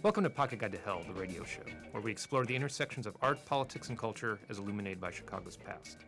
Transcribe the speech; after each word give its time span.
Welcome 0.00 0.22
to 0.22 0.30
Pocket 0.30 0.60
Guide 0.60 0.70
to 0.70 0.78
Hell, 0.78 1.02
the 1.08 1.12
radio 1.12 1.42
show, 1.42 1.64
where 1.90 2.00
we 2.00 2.12
explore 2.12 2.46
the 2.46 2.54
intersections 2.54 3.04
of 3.04 3.16
art, 3.20 3.44
politics, 3.44 3.88
and 3.88 3.98
culture 3.98 4.38
as 4.48 4.58
illuminated 4.58 5.00
by 5.00 5.10
Chicago's 5.10 5.56
past. 5.56 5.98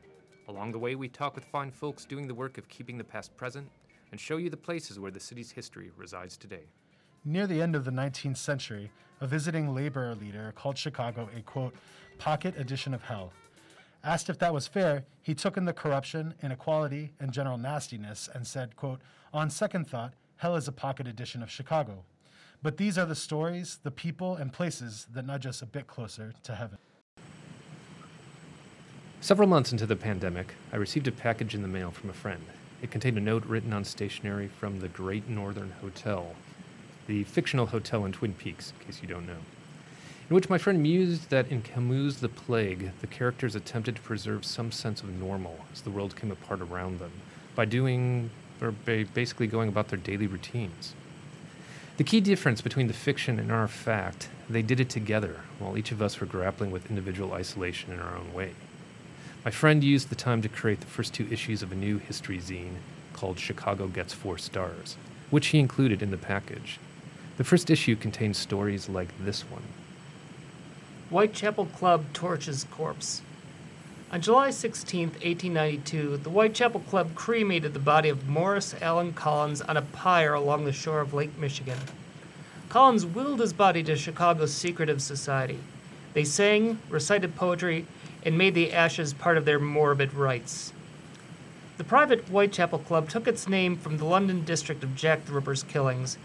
Along 0.47 0.71
the 0.71 0.79
way, 0.79 0.95
we 0.95 1.09
talk 1.09 1.35
with 1.35 1.45
fine 1.47 1.73
folks 1.73 2.05
doing 2.05 2.29
the 2.29 2.35
work 2.35 2.57
of 2.57 2.69
keeping 2.69 2.97
the 2.97 3.03
past 3.03 3.37
present 3.37 3.69
and 4.13 4.21
show 4.21 4.37
you 4.37 4.49
the 4.49 4.57
places 4.57 5.01
where 5.01 5.11
the 5.11 5.19
city's 5.19 5.51
history 5.51 5.91
resides 5.97 6.37
today. 6.37 6.63
Near 7.25 7.49
the 7.49 7.61
end 7.61 7.75
of 7.75 7.85
the 7.85 7.91
19th 7.91 8.37
century, 8.37 8.93
a 9.21 9.27
visiting 9.27 9.75
labor 9.75 10.15
leader 10.15 10.53
called 10.55 10.79
Chicago 10.79 11.29
a 11.37 11.41
quote, 11.41 11.75
pocket 12.17 12.55
edition 12.57 12.95
of 12.95 13.03
hell. 13.03 13.33
Asked 14.05 14.31
if 14.31 14.39
that 14.39 14.55
was 14.55 14.69
fair, 14.69 15.05
he 15.21 15.35
took 15.35 15.57
in 15.57 15.65
the 15.65 15.73
corruption, 15.73 16.35
inequality, 16.45 17.13
and 17.19 17.33
general 17.33 17.59
nastiness 17.59 18.29
and 18.33 18.47
said, 18.47 18.77
quote, 18.77 19.01
on 19.35 19.51
second 19.51 19.89
thought, 19.89 20.15
hell 20.37 20.55
is 20.55 20.69
a 20.69 20.73
pocket 20.73 21.09
edition 21.09 21.43
of 21.43 21.51
Chicago. 21.51 22.05
But 22.63 22.77
these 22.77 22.99
are 22.99 23.07
the 23.07 23.15
stories, 23.15 23.79
the 23.83 23.91
people, 23.91 24.37
and 24.37 24.53
places 24.53 25.07
that 25.15 25.27
nudge 25.27 25.47
us 25.47 25.63
a 25.63 25.67
bit 25.67 25.87
closer 25.87 26.35
to 26.43 26.55
heaven. 26.55 26.79
Several 29.23 29.49
months 29.49 29.73
into 29.73 29.87
the 29.87 29.97
pandemic, 29.97 30.55
I 30.73 30.77
received 30.77 31.09
a 31.09 31.13
package 31.13 31.55
in 31.55 31.63
the 31.63 31.69
mail 31.69 31.91
from 31.91 32.11
a 32.11 32.15
friend. 32.15 32.45
It 32.83 32.91
contained 32.91 33.19
a 33.19 33.21
note 33.21 33.45
written 33.47 33.73
on 33.73 33.85
stationery 33.85 34.49
from 34.49 34.81
the 34.81 34.89
Great 34.89 35.29
Northern 35.29 35.73
Hotel, 35.81 36.35
the 37.07 37.25
fictional 37.25 37.67
hotel 37.67 38.05
in 38.05 38.13
Twin 38.13 38.35
Peaks, 38.35 38.73
in 38.79 38.87
case 38.87 39.01
you 39.03 39.09
don't 39.09 39.27
know, 39.27 39.41
in 40.29 40.35
which 40.35 40.49
my 40.49 40.59
friend 40.59 40.83
mused 40.83 41.29
that 41.31 41.49
in 41.49 41.61
Camus' 41.63 42.21
The 42.21 42.29
Plague, 42.29 42.93
the 43.01 43.07
characters 43.07 43.55
attempted 43.55 43.97
to 43.97 44.03
preserve 44.03 44.45
some 44.45 44.71
sense 44.71 45.03
of 45.03 45.09
normal 45.09 45.59
as 45.73 45.81
the 45.81 45.91
world 45.91 46.15
came 46.15 46.31
apart 46.31 46.61
around 46.61 46.99
them 46.99 47.13
by 47.55 47.65
doing, 47.65 48.31
or 48.61 48.73
basically 48.73 49.47
going 49.47 49.69
about 49.69 49.89
their 49.89 49.99
daily 49.99 50.27
routines. 50.27 50.95
The 52.01 52.05
key 52.05 52.23
difference 52.23 52.63
between 52.63 52.87
the 52.87 52.95
fiction 52.95 53.39
and 53.39 53.53
our 53.53 53.69
fact, 53.69 54.31
they 54.49 54.63
did 54.63 54.81
it 54.81 54.89
together, 54.89 55.43
while 55.59 55.77
each 55.77 55.93
of 55.93 56.01
us 56.01 56.19
were 56.19 56.27
grappling 56.27 56.71
with 56.71 56.89
individual 56.89 57.35
isolation 57.35 57.93
in 57.93 58.01
our 58.01 58.17
own 58.17 58.33
way. 58.33 58.55
My 59.45 59.51
friend 59.51 59.85
used 59.85 60.09
the 60.09 60.15
time 60.15 60.41
to 60.41 60.49
create 60.49 60.81
the 60.81 60.87
first 60.87 61.13
two 61.13 61.29
issues 61.31 61.63
of 61.63 61.73
a 61.73 61.75
new 61.75 61.99
history 61.99 62.39
zine 62.39 62.77
called 63.13 63.39
Chicago 63.39 63.87
Gets 63.87 64.15
Four 64.15 64.39
Stars, 64.39 64.97
which 65.29 65.49
he 65.49 65.59
included 65.59 66.01
in 66.01 66.11
the 66.11 66.17
package. 66.17 66.81
The 67.37 67.45
first 67.45 67.69
issue 67.69 67.97
contains 67.97 68.39
stories 68.39 68.89
like 68.89 69.11
this 69.23 69.43
one 69.43 69.65
Whitechapel 71.11 71.67
Club 71.67 72.07
torches 72.15 72.65
corpse. 72.71 73.21
On 74.13 74.21
July 74.21 74.51
16, 74.51 75.11
1892, 75.11 76.17
the 76.17 76.31
Whitechapel 76.31 76.81
Club 76.81 77.15
cremated 77.15 77.73
the 77.73 77.79
body 77.79 78.09
of 78.09 78.29
Morris 78.29 78.75
Allen 78.83 79.13
Collins 79.13 79.63
on 79.63 79.77
a 79.77 79.83
pyre 79.83 80.35
along 80.35 80.65
the 80.65 80.73
shore 80.73 80.99
of 80.99 81.15
Lake 81.15 81.39
Michigan. 81.39 81.79
Collins 82.69 83.07
willed 83.07 83.39
his 83.39 83.53
body 83.53 83.85
to 83.85 83.95
Chicago's 83.95 84.53
secretive 84.53 85.01
society. 85.01 85.61
They 86.13 86.25
sang, 86.25 86.81
recited 86.89 87.37
poetry, 87.37 87.87
and 88.25 88.37
made 88.37 88.55
the 88.55 88.73
ashes 88.73 89.15
part 89.15 89.37
of 89.37 89.45
their 89.45 89.61
morbid 89.61 90.13
rites. 90.13 90.73
The 91.79 91.85
private 91.85 92.27
Whitechapel 92.27 92.81
Club 92.81 93.09
took 93.09 93.29
its 93.29 93.47
name 93.47 93.77
from 93.77 93.99
the 93.99 94.07
London 94.07 94.45
district 94.45 94.83
of 94.83 94.97
Jack 94.97 95.27
the 95.27 95.33
Ripper's 95.35 95.63
killings. 95.63 96.19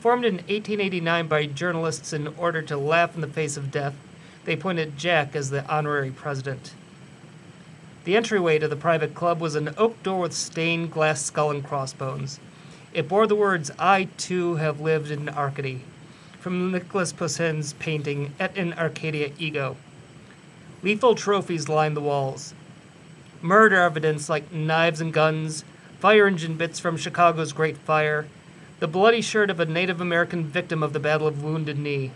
Formed 0.00 0.24
in 0.24 0.36
1889 0.36 1.28
by 1.28 1.44
journalists 1.44 2.14
in 2.14 2.28
order 2.38 2.62
to 2.62 2.78
laugh 2.78 3.14
in 3.14 3.20
the 3.20 3.26
face 3.26 3.58
of 3.58 3.70
death, 3.70 3.94
they 4.46 4.54
appointed 4.54 4.96
Jack 4.96 5.36
as 5.36 5.50
the 5.50 5.68
honorary 5.68 6.10
president. 6.10 6.72
The 8.04 8.16
entryway 8.16 8.58
to 8.58 8.68
the 8.68 8.76
private 8.76 9.14
club 9.14 9.40
was 9.40 9.54
an 9.54 9.74
oak 9.76 10.02
door 10.02 10.20
with 10.20 10.32
stained 10.32 10.90
glass 10.90 11.22
skull 11.22 11.50
and 11.50 11.64
crossbones. 11.64 12.40
It 12.94 13.08
bore 13.08 13.26
the 13.26 13.34
words, 13.34 13.70
I 13.78 14.04
too 14.16 14.56
have 14.56 14.80
lived 14.80 15.10
in 15.10 15.28
Arcady, 15.28 15.82
from 16.40 16.72
Nicholas 16.72 17.12
Poussin's 17.12 17.74
painting 17.74 18.32
Et 18.40 18.56
in 18.56 18.72
Arcadia 18.72 19.32
Ego. 19.38 19.76
Lethal 20.82 21.14
trophies 21.14 21.68
lined 21.68 21.96
the 21.96 22.00
walls. 22.00 22.54
Murder 23.42 23.76
evidence 23.76 24.28
like 24.28 24.52
knives 24.52 25.00
and 25.00 25.12
guns, 25.12 25.64
fire 26.00 26.26
engine 26.26 26.56
bits 26.56 26.78
from 26.78 26.96
Chicago's 26.96 27.52
Great 27.52 27.76
Fire, 27.76 28.26
the 28.80 28.88
bloody 28.88 29.20
shirt 29.20 29.50
of 29.50 29.60
a 29.60 29.66
Native 29.66 30.00
American 30.00 30.44
victim 30.44 30.82
of 30.82 30.92
the 30.92 31.00
Battle 31.00 31.26
of 31.26 31.42
Wounded 31.42 31.78
Knee. 31.78 32.12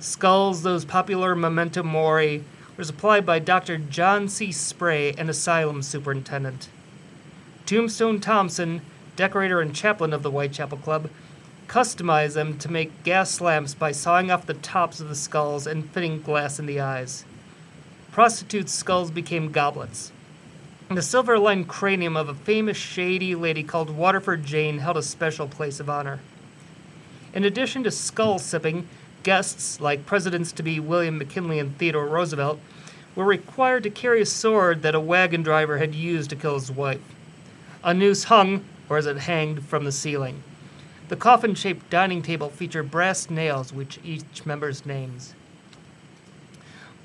Skulls, 0.00 0.62
those 0.62 0.84
popular 0.84 1.34
memento 1.34 1.82
mori, 1.82 2.42
was 2.76 2.88
applied 2.88 3.24
by 3.24 3.38
Dr. 3.38 3.78
John 3.78 4.28
C. 4.28 4.50
Spray, 4.50 5.12
an 5.12 5.28
asylum 5.28 5.82
superintendent. 5.82 6.68
Tombstone 7.66 8.20
Thompson, 8.20 8.82
decorator 9.16 9.60
and 9.60 9.74
chaplain 9.74 10.12
of 10.12 10.22
the 10.22 10.30
Whitechapel 10.30 10.78
Club, 10.78 11.08
customized 11.68 12.34
them 12.34 12.58
to 12.58 12.70
make 12.70 13.04
gas 13.04 13.40
lamps 13.40 13.74
by 13.74 13.92
sawing 13.92 14.30
off 14.30 14.46
the 14.46 14.54
tops 14.54 15.00
of 15.00 15.08
the 15.08 15.14
skulls 15.14 15.66
and 15.66 15.90
fitting 15.90 16.20
glass 16.20 16.58
in 16.58 16.66
the 16.66 16.80
eyes. 16.80 17.24
Prostitutes' 18.12 18.72
skulls 18.72 19.10
became 19.10 19.50
goblets. 19.50 20.12
The 20.90 21.02
silver 21.02 21.38
lined 21.38 21.68
cranium 21.68 22.16
of 22.16 22.28
a 22.28 22.34
famous 22.34 22.76
shady 22.76 23.34
lady 23.34 23.62
called 23.62 23.90
Waterford 23.90 24.44
Jane 24.44 24.78
held 24.78 24.96
a 24.96 25.02
special 25.02 25.48
place 25.48 25.80
of 25.80 25.88
honor. 25.88 26.20
In 27.32 27.44
addition 27.44 27.82
to 27.84 27.90
skull 27.90 28.38
sipping, 28.38 28.86
Guests, 29.24 29.80
like 29.80 30.06
presidents 30.06 30.52
to 30.52 30.62
be 30.62 30.78
William 30.78 31.16
McKinley 31.16 31.58
and 31.58 31.76
Theodore 31.78 32.06
Roosevelt, 32.06 32.60
were 33.16 33.24
required 33.24 33.82
to 33.84 33.90
carry 33.90 34.20
a 34.20 34.26
sword 34.26 34.82
that 34.82 34.94
a 34.94 35.00
wagon 35.00 35.42
driver 35.42 35.78
had 35.78 35.94
used 35.94 36.28
to 36.30 36.36
kill 36.36 36.54
his 36.54 36.70
wife. 36.70 37.00
A 37.82 37.94
noose 37.94 38.24
hung, 38.24 38.64
or 38.88 38.98
as 38.98 39.06
it 39.06 39.16
hanged, 39.16 39.64
from 39.64 39.84
the 39.84 39.92
ceiling. 39.92 40.42
The 41.08 41.16
coffin 41.16 41.54
shaped 41.54 41.88
dining 41.88 42.20
table 42.20 42.50
featured 42.50 42.90
brass 42.90 43.30
nails 43.30 43.72
which 43.72 43.98
each 44.04 44.44
member's 44.44 44.84
names. 44.84 45.34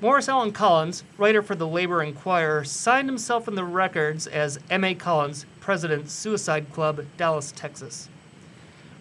Morris 0.02 0.28
Allen 0.28 0.52
Collins, 0.52 1.04
writer 1.16 1.42
for 1.42 1.54
the 1.54 1.66
Labor 1.66 2.02
Enquirer, 2.02 2.64
signed 2.64 3.08
himself 3.08 3.48
in 3.48 3.54
the 3.54 3.64
records 3.64 4.26
as 4.26 4.58
M.A. 4.70 4.94
Collins, 4.94 5.46
President, 5.60 6.10
Suicide 6.10 6.72
Club, 6.72 7.04
Dallas, 7.16 7.50
Texas. 7.52 8.08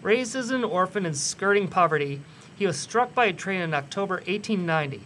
Raised 0.02 0.38
as 0.38 0.52
an 0.52 0.64
orphan 0.64 1.06
and 1.06 1.18
skirting 1.18 1.68
poverty, 1.68 2.22
he 2.60 2.68
was 2.68 2.78
struck 2.78 3.16
by 3.16 3.26
a 3.28 3.32
train 3.32 3.62
in 3.62 3.74
October 3.74 4.16
1890. 4.16 5.02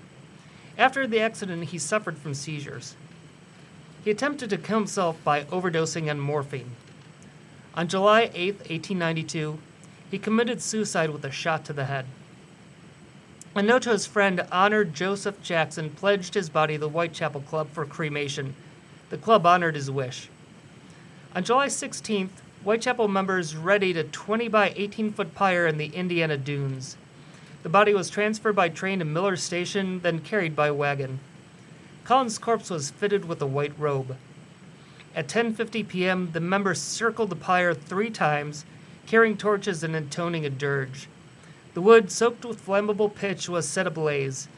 After 0.76 1.06
the 1.06 1.20
accident, 1.20 1.66
he 1.66 1.78
suffered 1.78 2.18
from 2.18 2.34
seizures. 2.34 2.96
He 4.04 4.10
attempted 4.10 4.50
to 4.50 4.58
kill 4.58 4.80
himself 4.80 5.24
by 5.24 5.44
overdosing 5.44 6.10
on 6.10 6.20
morphine. 6.20 6.72
On 7.76 7.88
July 7.88 8.32
8, 8.34 8.56
1892, 8.56 9.60
he 10.10 10.18
committed 10.18 10.64
suicide 10.64 11.12
with 11.12 11.24
a 11.24 11.30
shot 11.30 11.64
to 11.66 11.74
the 11.74 11.86
head. 11.86 12.08
A 13.54 13.62
note 13.62 13.84
to 13.84 13.92
his 13.92 14.08
friend, 14.08 14.40
Honoré 14.52 14.92
Joseph 14.92 15.40
Jackson, 15.44 15.92
pledged 15.92 16.34
his 16.34 16.50
body 16.50 16.74
to 16.74 16.80
the 16.80 16.90
Whitechapel 16.90 17.42
Club 17.42 17.70
for 17.72 17.86
cremation. 17.86 18.56
The 19.12 19.18
club 19.20 19.46
honored 19.46 19.76
his 19.76 19.92
wish. 19.92 20.28
On 21.36 21.44
July 21.44 21.68
16th, 21.68 22.42
Whitechapel 22.64 23.10
members 23.10 23.56
readied 23.56 23.98
a 23.98 24.06
20 24.06 24.48
by 24.48 24.74
18 24.76 25.14
foot 25.14 25.36
pyre 25.36 25.68
in 25.68 25.78
the 25.78 25.94
Indiana 25.94 26.36
Dunes. 26.36 26.98
The 27.64 27.70
body 27.70 27.94
was 27.94 28.10
transferred 28.10 28.58
by 28.58 28.68
train 28.68 29.00
to 29.00 29.06
Miller 29.06 29.38
Station, 29.38 30.02
then 30.02 30.20
carried 30.20 30.54
by 30.54 30.70
wagon. 30.70 31.22
Collins' 32.04 32.38
corpse 32.38 32.70
was 32.70 32.92
fitted 32.92 33.24
with 33.24 33.42
a 33.42 33.48
white 33.48 33.72
robe. 33.80 34.18
At 35.16 35.30
10:50 35.30 35.88
p.m., 35.88 36.32
the 36.34 36.42
members 36.42 36.82
circled 36.82 37.30
the 37.30 37.38
pyre 37.38 37.74
3 37.74 38.10
times, 38.10 38.66
carrying 39.08 39.38
torches 39.38 39.82
and 39.82 39.96
intoning 39.96 40.46
a 40.46 40.50
dirge. 40.50 41.08
The 41.74 41.82
wood, 41.82 42.12
soaked 42.12 42.44
with 42.44 42.66
flammable 42.66 43.16
pitch, 43.16 43.48
was 43.48 43.68
set 43.68 43.88
ablaze. 43.88 44.50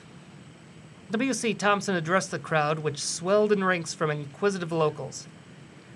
W.C. 1.12 1.54
Thompson 1.54 1.96
addressed 1.96 2.32
the 2.32 2.40
crowd, 2.40 2.80
which 2.80 3.04
swelled 3.04 3.52
in 3.52 3.64
ranks 3.64 3.94
from 3.94 4.10
inquisitive 4.10 4.72
locals. 4.72 5.28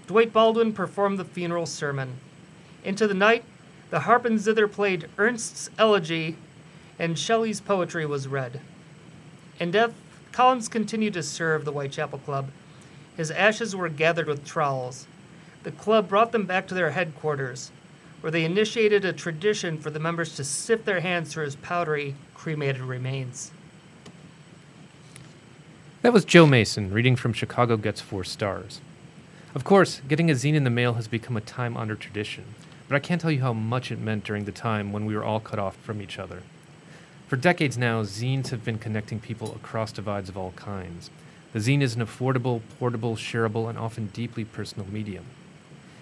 Dwight 0.05 0.31
Baldwin 0.31 0.73
performed 0.73 1.17
the 1.17 1.25
funeral 1.25 1.65
sermon. 1.65 2.17
Into 2.83 3.07
the 3.07 3.15
night, 3.15 3.43
the 3.89 4.01
harp 4.01 4.25
and 4.25 4.39
zither 4.39 4.67
played 4.67 5.09
Ernst's 5.17 5.71
elegy 5.79 6.37
and 6.99 7.17
Shelley's 7.17 7.61
poetry 7.61 8.05
was 8.05 8.27
read. 8.27 8.59
In 9.59 9.71
death, 9.71 9.93
Collins 10.31 10.67
continued 10.67 11.13
to 11.13 11.23
serve 11.23 11.65
the 11.65 11.71
Whitechapel 11.71 12.19
Club. 12.19 12.49
His 13.17 13.31
ashes 13.31 13.75
were 13.75 13.89
gathered 13.89 14.27
with 14.27 14.45
trowels. 14.45 15.07
The 15.63 15.71
club 15.71 16.07
brought 16.07 16.31
them 16.31 16.45
back 16.45 16.67
to 16.67 16.73
their 16.73 16.91
headquarters, 16.91 17.71
where 18.21 18.31
they 18.31 18.45
initiated 18.45 19.03
a 19.03 19.13
tradition 19.13 19.77
for 19.77 19.89
the 19.89 19.99
members 19.99 20.35
to 20.35 20.43
sift 20.43 20.85
their 20.85 20.99
hands 20.99 21.33
through 21.33 21.45
his 21.45 21.55
powdery, 21.57 22.15
cremated 22.33 22.81
remains. 22.81 23.51
That 26.01 26.13
was 26.13 26.23
Joe 26.23 26.45
Mason 26.45 26.93
reading 26.93 27.17
from 27.17 27.33
Chicago 27.33 27.75
Gets 27.75 27.99
Four 27.99 28.23
Stars. 28.23 28.79
Of 29.53 29.63
course, 29.63 30.01
getting 30.07 30.29
a 30.29 30.33
zine 30.33 30.53
in 30.53 30.63
the 30.63 30.69
mail 30.69 30.93
has 30.93 31.09
become 31.09 31.35
a 31.35 31.41
time 31.41 31.75
honored 31.75 31.99
tradition, 31.99 32.45
but 32.87 32.95
I 32.95 32.99
can't 32.99 33.19
tell 33.19 33.31
you 33.31 33.41
how 33.41 33.51
much 33.51 33.91
it 33.91 33.99
meant 33.99 34.23
during 34.23 34.45
the 34.45 34.51
time 34.53 34.93
when 34.93 35.05
we 35.05 35.15
were 35.15 35.23
all 35.25 35.41
cut 35.41 35.59
off 35.59 35.75
from 35.77 36.01
each 36.01 36.17
other. 36.17 36.43
For 37.29 37.35
decades 37.35 37.77
now, 37.77 38.01
zines 38.01 38.47
have 38.47 38.65
been 38.65 38.79
connecting 38.79 39.19
people 39.19 39.53
across 39.53 39.91
divides 39.91 40.29
of 40.29 40.37
all 40.37 40.51
kinds. 40.55 41.11
The 41.53 41.59
zine 41.59 41.83
is 41.83 41.93
an 41.93 42.03
affordable, 42.03 42.61
portable, 42.79 43.15
shareable, 43.15 43.69
and 43.69 43.77
often 43.77 44.07
deeply 44.07 44.43
personal 44.43 44.87
medium. 44.91 45.25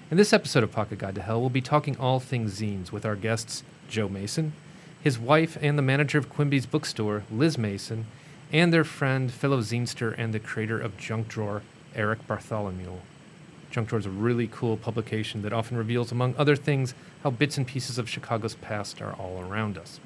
In 0.09 0.15
this 0.15 0.31
episode 0.31 0.63
of 0.63 0.71
Pocket 0.71 0.99
Guide 0.99 1.15
to 1.15 1.21
Hell, 1.21 1.41
we'll 1.41 1.49
be 1.49 1.59
talking 1.59 1.97
all 1.97 2.21
things 2.21 2.61
zines 2.61 2.93
with 2.93 3.05
our 3.05 3.17
guests 3.17 3.63
Joe 3.89 4.07
Mason, 4.07 4.53
his 5.01 5.19
wife 5.19 5.57
and 5.59 5.77
the 5.77 5.81
manager 5.81 6.17
of 6.17 6.29
Quimby's 6.29 6.65
bookstore, 6.65 7.23
Liz 7.29 7.57
Mason, 7.57 8.05
and 8.53 8.71
their 8.71 8.85
friend, 8.85 9.29
fellow 9.29 9.59
zinester, 9.59 10.15
and 10.17 10.33
the 10.33 10.39
creator 10.39 10.79
of 10.79 10.95
Junk 10.95 11.27
Drawer, 11.27 11.61
Eric 11.93 12.25
Bartholomew. 12.25 12.99
Junk 13.69 13.89
Drawer 13.89 13.99
is 13.99 14.05
a 14.05 14.09
really 14.09 14.47
cool 14.47 14.77
publication 14.77 15.41
that 15.41 15.51
often 15.51 15.75
reveals, 15.75 16.09
among 16.09 16.35
other 16.37 16.55
things, 16.55 16.93
how 17.23 17.31
bits 17.31 17.57
and 17.57 17.67
pieces 17.67 17.97
of 17.97 18.09
Chicago's 18.09 18.55
past 18.55 19.01
are 19.01 19.11
all 19.11 19.41
around 19.41 19.77
us. 19.77 19.99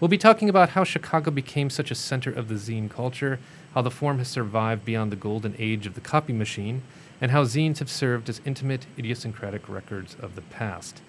We'll 0.00 0.08
be 0.08 0.18
talking 0.18 0.48
about 0.48 0.70
how 0.70 0.82
Chicago 0.84 1.30
became 1.30 1.70
such 1.70 1.90
a 1.90 1.94
center 1.94 2.30
of 2.30 2.48
the 2.48 2.56
zine 2.56 2.90
culture, 2.90 3.38
how 3.74 3.82
the 3.82 3.90
form 3.90 4.18
has 4.18 4.28
survived 4.28 4.84
beyond 4.84 5.12
the 5.12 5.16
golden 5.16 5.54
age 5.58 5.86
of 5.86 5.94
the 5.94 6.00
copy 6.00 6.32
machine, 6.32 6.82
and 7.20 7.30
how 7.30 7.44
zines 7.44 7.78
have 7.78 7.90
served 7.90 8.28
as 8.28 8.40
intimate, 8.44 8.86
idiosyncratic 8.98 9.68
records 9.68 10.16
of 10.20 10.34
the 10.34 10.42
past. 10.42 11.00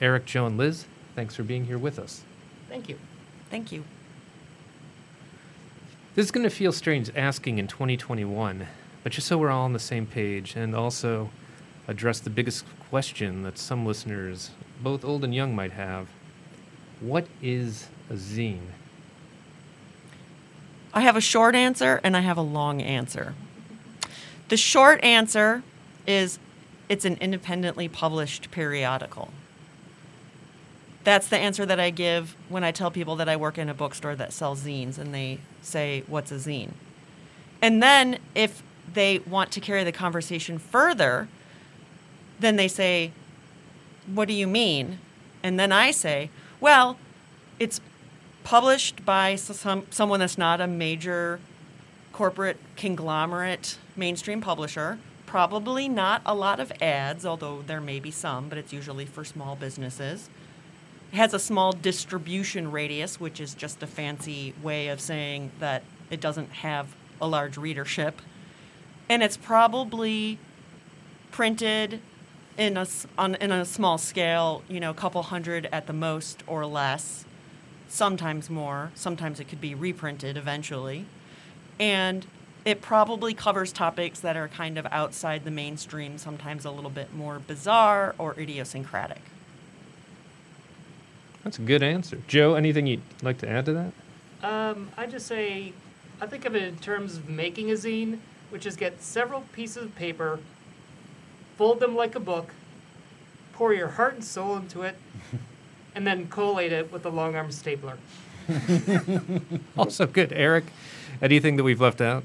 Eric, 0.00 0.26
Joe, 0.26 0.46
and 0.46 0.58
Liz, 0.58 0.86
thanks 1.14 1.36
for 1.36 1.44
being 1.44 1.66
here 1.66 1.78
with 1.78 1.98
us. 1.98 2.24
Thank 2.68 2.88
you. 2.88 2.98
Thank 3.48 3.70
you. 3.70 3.84
This 6.14 6.26
is 6.26 6.32
going 6.32 6.44
to 6.44 6.50
feel 6.50 6.72
strange 6.72 7.10
asking 7.14 7.58
in 7.58 7.68
2021, 7.68 8.66
but 9.04 9.12
just 9.12 9.28
so 9.28 9.38
we're 9.38 9.50
all 9.50 9.64
on 9.64 9.72
the 9.72 9.78
same 9.78 10.04
page 10.04 10.56
and 10.56 10.74
also 10.74 11.30
address 11.86 12.18
the 12.18 12.28
biggest 12.30 12.64
question 12.90 13.44
that 13.44 13.56
some 13.56 13.86
listeners, 13.86 14.50
both 14.82 15.04
old 15.04 15.22
and 15.22 15.34
young, 15.34 15.54
might 15.54 15.72
have 15.72 16.08
what 17.00 17.26
is 17.40 17.88
a 18.10 18.14
zine? 18.14 18.60
I 20.94 21.00
have 21.02 21.16
a 21.16 21.20
short 21.20 21.54
answer 21.54 22.00
and 22.02 22.16
I 22.16 22.20
have 22.20 22.36
a 22.36 22.42
long 22.42 22.82
answer. 22.82 23.34
The 24.48 24.56
short 24.56 25.02
answer 25.02 25.62
is 26.06 26.38
it's 26.88 27.04
an 27.04 27.16
independently 27.20 27.88
published 27.88 28.50
periodical. 28.50 29.30
That's 31.04 31.26
the 31.26 31.38
answer 31.38 31.64
that 31.66 31.80
I 31.80 31.90
give 31.90 32.36
when 32.48 32.62
I 32.62 32.70
tell 32.70 32.90
people 32.90 33.16
that 33.16 33.28
I 33.28 33.36
work 33.36 33.58
in 33.58 33.68
a 33.68 33.74
bookstore 33.74 34.14
that 34.16 34.32
sells 34.32 34.64
zines 34.64 34.98
and 34.98 35.14
they 35.14 35.38
say, 35.62 36.04
What's 36.06 36.30
a 36.30 36.36
zine? 36.36 36.72
And 37.60 37.82
then 37.82 38.18
if 38.34 38.62
they 38.92 39.18
want 39.20 39.50
to 39.52 39.60
carry 39.60 39.84
the 39.84 39.92
conversation 39.92 40.58
further, 40.58 41.28
then 42.38 42.56
they 42.56 42.68
say, 42.68 43.12
What 44.06 44.28
do 44.28 44.34
you 44.34 44.46
mean? 44.46 44.98
And 45.42 45.58
then 45.58 45.72
I 45.72 45.90
say, 45.90 46.30
Well, 46.60 46.98
it's 47.58 47.80
published 48.44 49.04
by 49.04 49.36
some, 49.36 49.86
someone 49.90 50.20
that's 50.20 50.38
not 50.38 50.60
a 50.60 50.66
major 50.66 51.40
corporate 52.12 52.58
conglomerate 52.76 53.78
mainstream 53.96 54.40
publisher. 54.40 54.98
Probably 55.26 55.88
not 55.88 56.20
a 56.26 56.34
lot 56.34 56.60
of 56.60 56.72
ads, 56.82 57.24
although 57.24 57.62
there 57.66 57.80
may 57.80 58.00
be 58.00 58.10
some, 58.10 58.48
but 58.48 58.58
it's 58.58 58.72
usually 58.72 59.06
for 59.06 59.24
small 59.24 59.56
businesses. 59.56 60.28
It 61.12 61.16
has 61.16 61.34
a 61.34 61.38
small 61.38 61.72
distribution 61.72 62.70
radius, 62.70 63.18
which 63.18 63.40
is 63.40 63.54
just 63.54 63.82
a 63.82 63.86
fancy 63.86 64.54
way 64.62 64.88
of 64.88 65.00
saying 65.00 65.52
that 65.58 65.82
it 66.10 66.20
doesn't 66.20 66.50
have 66.50 66.94
a 67.20 67.26
large 67.26 67.56
readership. 67.56 68.20
And 69.08 69.22
it's 69.22 69.36
probably 69.36 70.38
printed 71.30 72.00
in 72.58 72.76
a, 72.76 72.86
on, 73.16 73.34
in 73.36 73.50
a 73.50 73.64
small 73.64 73.98
scale, 73.98 74.62
you 74.68 74.80
know, 74.80 74.90
a 74.90 74.94
couple 74.94 75.22
hundred 75.22 75.68
at 75.72 75.86
the 75.86 75.92
most 75.92 76.42
or 76.46 76.66
less, 76.66 77.24
sometimes 77.92 78.48
more. 78.48 78.90
Sometimes 78.94 79.38
it 79.38 79.48
could 79.48 79.60
be 79.60 79.74
reprinted 79.74 80.38
eventually. 80.38 81.04
And 81.78 82.24
it 82.64 82.80
probably 82.80 83.34
covers 83.34 83.70
topics 83.70 84.18
that 84.20 84.34
are 84.34 84.48
kind 84.48 84.78
of 84.78 84.86
outside 84.90 85.44
the 85.44 85.50
mainstream, 85.50 86.16
sometimes 86.16 86.64
a 86.64 86.70
little 86.70 86.90
bit 86.90 87.12
more 87.12 87.38
bizarre 87.38 88.14
or 88.16 88.34
idiosyncratic. 88.40 89.20
That's 91.44 91.58
a 91.58 91.62
good 91.62 91.82
answer. 91.82 92.18
Joe, 92.26 92.54
anything 92.54 92.86
you'd 92.86 93.02
like 93.20 93.36
to 93.38 93.48
add 93.48 93.66
to 93.66 93.72
that? 93.74 93.92
Um, 94.42 94.88
I 94.96 95.06
just 95.06 95.26
say, 95.26 95.74
I 96.18 96.26
think 96.26 96.46
of 96.46 96.56
it 96.56 96.62
in 96.62 96.78
terms 96.78 97.18
of 97.18 97.28
making 97.28 97.70
a 97.70 97.74
zine, 97.74 98.20
which 98.48 98.64
is 98.64 98.74
get 98.74 99.02
several 99.02 99.42
pieces 99.52 99.84
of 99.84 99.94
paper, 99.96 100.38
fold 101.58 101.80
them 101.80 101.94
like 101.94 102.14
a 102.14 102.20
book, 102.20 102.54
pour 103.52 103.74
your 103.74 103.88
heart 103.88 104.14
and 104.14 104.24
soul 104.24 104.56
into 104.56 104.80
it, 104.82 104.96
and 105.94 106.06
then 106.06 106.28
collate 106.28 106.72
it 106.72 106.92
with 106.92 107.04
a 107.04 107.10
long 107.10 107.34
arm 107.34 107.50
stapler. 107.52 107.98
Also 109.76 110.06
good. 110.06 110.32
Eric, 110.32 110.64
anything 111.20 111.56
that 111.56 111.64
we've 111.64 111.80
left 111.80 112.00
out? 112.00 112.24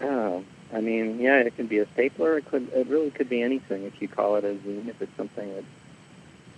Oh, 0.00 0.42
I 0.72 0.80
mean, 0.80 1.20
yeah, 1.20 1.38
it 1.38 1.56
could 1.56 1.68
be 1.68 1.78
a 1.78 1.86
stapler. 1.92 2.38
It 2.38 2.46
could, 2.46 2.68
it 2.72 2.86
really 2.88 3.10
could 3.10 3.28
be 3.28 3.42
anything 3.42 3.84
if 3.84 4.00
you 4.00 4.08
call 4.08 4.36
it 4.36 4.44
a 4.44 4.54
zine. 4.54 4.88
If 4.88 5.00
it's 5.00 5.16
something 5.16 5.52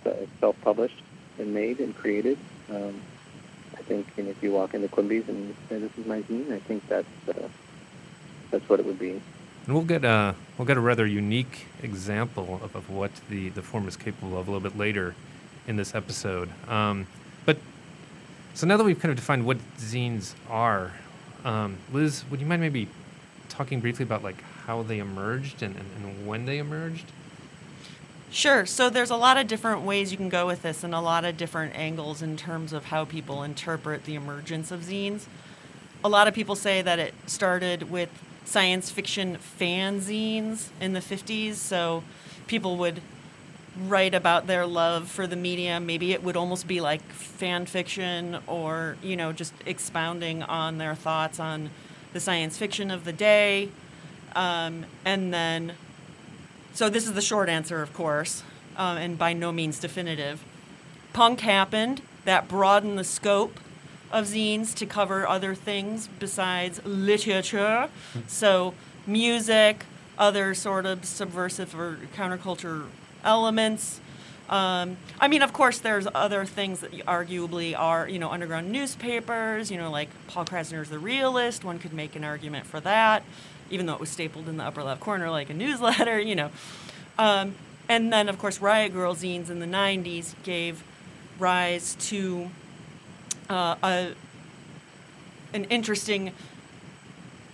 that's 0.03 0.17
uh, 0.17 0.25
self-published 0.39 1.01
and 1.37 1.53
made 1.53 1.79
and 1.79 1.95
created, 1.95 2.37
um, 2.69 3.01
I 3.77 3.81
think 3.81 4.07
you 4.17 4.23
know, 4.23 4.29
if 4.31 4.41
you 4.41 4.51
walk 4.51 4.73
into 4.73 4.87
Quimby's 4.87 5.27
and 5.27 5.55
say 5.69 5.79
this 5.79 5.91
is 5.97 6.05
my 6.05 6.21
zine, 6.21 6.51
I 6.51 6.59
think 6.59 6.87
that's 6.87 7.07
uh, 7.29 7.47
that's 8.51 8.67
what 8.69 8.79
it 8.79 8.85
would 8.85 8.99
be. 8.99 9.21
And 9.65 9.75
we'll 9.75 9.83
get 9.83 10.05
a 10.05 10.35
we'll 10.57 10.65
get 10.65 10.77
a 10.77 10.81
rather 10.81 11.05
unique 11.05 11.67
example 11.83 12.59
of, 12.63 12.75
of 12.75 12.89
what 12.89 13.11
the, 13.29 13.49
the 13.49 13.61
form 13.61 13.87
is 13.87 13.97
capable 13.97 14.37
of 14.37 14.47
a 14.47 14.51
little 14.51 14.67
bit 14.67 14.77
later 14.77 15.15
in 15.67 15.75
this 15.75 15.95
episode. 15.95 16.49
Um, 16.69 17.07
but 17.45 17.57
so 18.53 18.67
now 18.67 18.77
that 18.77 18.83
we've 18.83 18.99
kind 18.99 19.11
of 19.11 19.17
defined 19.17 19.45
what 19.45 19.57
zines 19.77 20.33
are, 20.49 20.91
um, 21.43 21.77
Liz, 21.91 22.23
would 22.29 22.39
you 22.39 22.45
mind 22.45 22.61
maybe 22.61 22.87
talking 23.49 23.79
briefly 23.79 24.03
about 24.03 24.23
like 24.23 24.41
how 24.65 24.83
they 24.83 24.99
emerged 24.99 25.61
and, 25.61 25.75
and, 25.75 25.85
and 25.97 26.27
when 26.27 26.45
they 26.45 26.57
emerged? 26.57 27.05
Sure. 28.31 28.65
So 28.65 28.89
there's 28.89 29.11
a 29.11 29.15
lot 29.15 29.37
of 29.37 29.47
different 29.47 29.83
ways 29.83 30.11
you 30.11 30.17
can 30.17 30.29
go 30.29 30.45
with 30.45 30.61
this 30.61 30.83
and 30.83 30.93
a 30.93 30.99
lot 30.99 31.23
of 31.23 31.37
different 31.37 31.75
angles 31.75 32.21
in 32.21 32.35
terms 32.35 32.73
of 32.73 32.85
how 32.85 33.05
people 33.05 33.43
interpret 33.43 34.03
the 34.03 34.15
emergence 34.15 34.71
of 34.71 34.81
zines. 34.81 35.25
A 36.03 36.09
lot 36.09 36.27
of 36.27 36.33
people 36.33 36.55
say 36.55 36.81
that 36.81 36.99
it 36.99 37.13
started 37.27 37.89
with 37.89 38.09
science 38.43 38.91
fiction 38.91 39.37
fanzines 39.59 40.67
in 40.81 40.93
the 40.93 40.99
50s. 40.99 41.53
So 41.53 42.03
people 42.47 42.77
would 42.77 43.01
write 43.77 44.13
about 44.13 44.47
their 44.47 44.65
love 44.65 45.09
for 45.09 45.27
the 45.27 45.35
medium. 45.35 45.85
Maybe 45.85 46.13
it 46.13 46.23
would 46.23 46.37
almost 46.37 46.67
be 46.67 46.81
like 46.81 47.01
fan 47.11 47.65
fiction 47.65 48.37
or, 48.47 48.97
you 49.03 49.15
know, 49.15 49.31
just 49.31 49.53
expounding 49.65 50.43
on 50.43 50.77
their 50.77 50.95
thoughts 50.95 51.39
on 51.39 51.69
the 52.13 52.19
science 52.19 52.57
fiction 52.57 52.91
of 52.91 53.03
the 53.05 53.13
day. 53.13 53.69
Um, 54.35 54.85
and 55.03 55.33
then, 55.33 55.73
so 56.73 56.89
this 56.89 57.05
is 57.05 57.13
the 57.13 57.21
short 57.21 57.49
answer, 57.49 57.81
of 57.81 57.93
course, 57.93 58.43
um, 58.77 58.97
and 58.97 59.17
by 59.17 59.33
no 59.33 59.51
means 59.51 59.79
definitive. 59.79 60.43
Punk 61.13 61.41
happened, 61.41 62.01
that 62.25 62.47
broadened 62.47 62.97
the 62.97 63.03
scope 63.03 63.59
of 64.11 64.25
zines 64.25 64.73
to 64.75 64.85
cover 64.85 65.27
other 65.27 65.55
things 65.55 66.09
besides 66.19 66.83
literature. 66.85 67.89
So, 68.27 68.73
music, 69.05 69.85
other 70.17 70.53
sort 70.53 70.85
of 70.85 71.05
subversive 71.05 71.77
or 71.77 71.99
counterculture 72.15 72.85
elements. 73.25 73.99
Um, 74.49 74.97
I 75.19 75.27
mean, 75.27 75.41
of 75.41 75.53
course, 75.53 75.79
there's 75.79 76.07
other 76.13 76.45
things 76.45 76.81
that 76.81 76.91
arguably 76.91 77.77
are, 77.77 78.07
you 78.07 78.19
know, 78.19 78.29
underground 78.29 78.71
newspapers, 78.71 79.71
you 79.71 79.77
know, 79.77 79.89
like 79.89 80.09
Paul 80.27 80.45
Krassner's 80.45 80.89
The 80.89 80.99
Realist. 80.99 81.63
One 81.63 81.79
could 81.79 81.93
make 81.93 82.15
an 82.15 82.23
argument 82.23 82.67
for 82.67 82.79
that, 82.81 83.23
even 83.71 83.87
though 83.87 83.95
it 83.95 83.99
was 83.99 84.09
stapled 84.09 84.47
in 84.47 84.57
the 84.57 84.63
upper 84.63 84.83
left 84.83 85.01
corner 85.01 85.31
like 85.31 85.49
a 85.49 85.53
newsletter, 85.55 86.19
you 86.19 86.35
know. 86.35 86.51
Um, 87.17 87.55
and 87.89 88.13
then, 88.13 88.29
of 88.29 88.37
course, 88.37 88.61
Riot 88.61 88.93
Grrrl 88.93 89.15
zines 89.15 89.49
in 89.49 89.59
the 89.59 89.65
90s 89.65 90.35
gave 90.43 90.83
rise 91.39 91.95
to 91.95 92.49
uh, 93.49 93.75
a, 93.83 94.13
an 95.53 95.65
interesting 95.65 96.31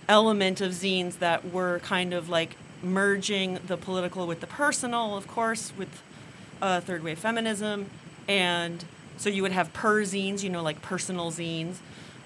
element 0.08 0.60
of 0.60 0.72
zines 0.72 1.18
that 1.18 1.52
were 1.52 1.78
kind 1.80 2.12
of 2.12 2.28
like 2.28 2.56
merging 2.82 3.58
the 3.66 3.76
political 3.76 4.26
with 4.26 4.40
the 4.40 4.46
personal, 4.46 5.16
of 5.16 5.26
course, 5.26 5.72
with 5.76 6.02
uh, 6.60 6.80
third 6.80 7.02
wave 7.02 7.18
feminism. 7.18 7.86
And 8.28 8.84
so 9.16 9.28
you 9.28 9.42
would 9.42 9.52
have 9.52 9.72
perzines, 9.72 10.42
you 10.42 10.50
know, 10.50 10.62
like 10.62 10.82
personal 10.82 11.30
zines. 11.30 11.76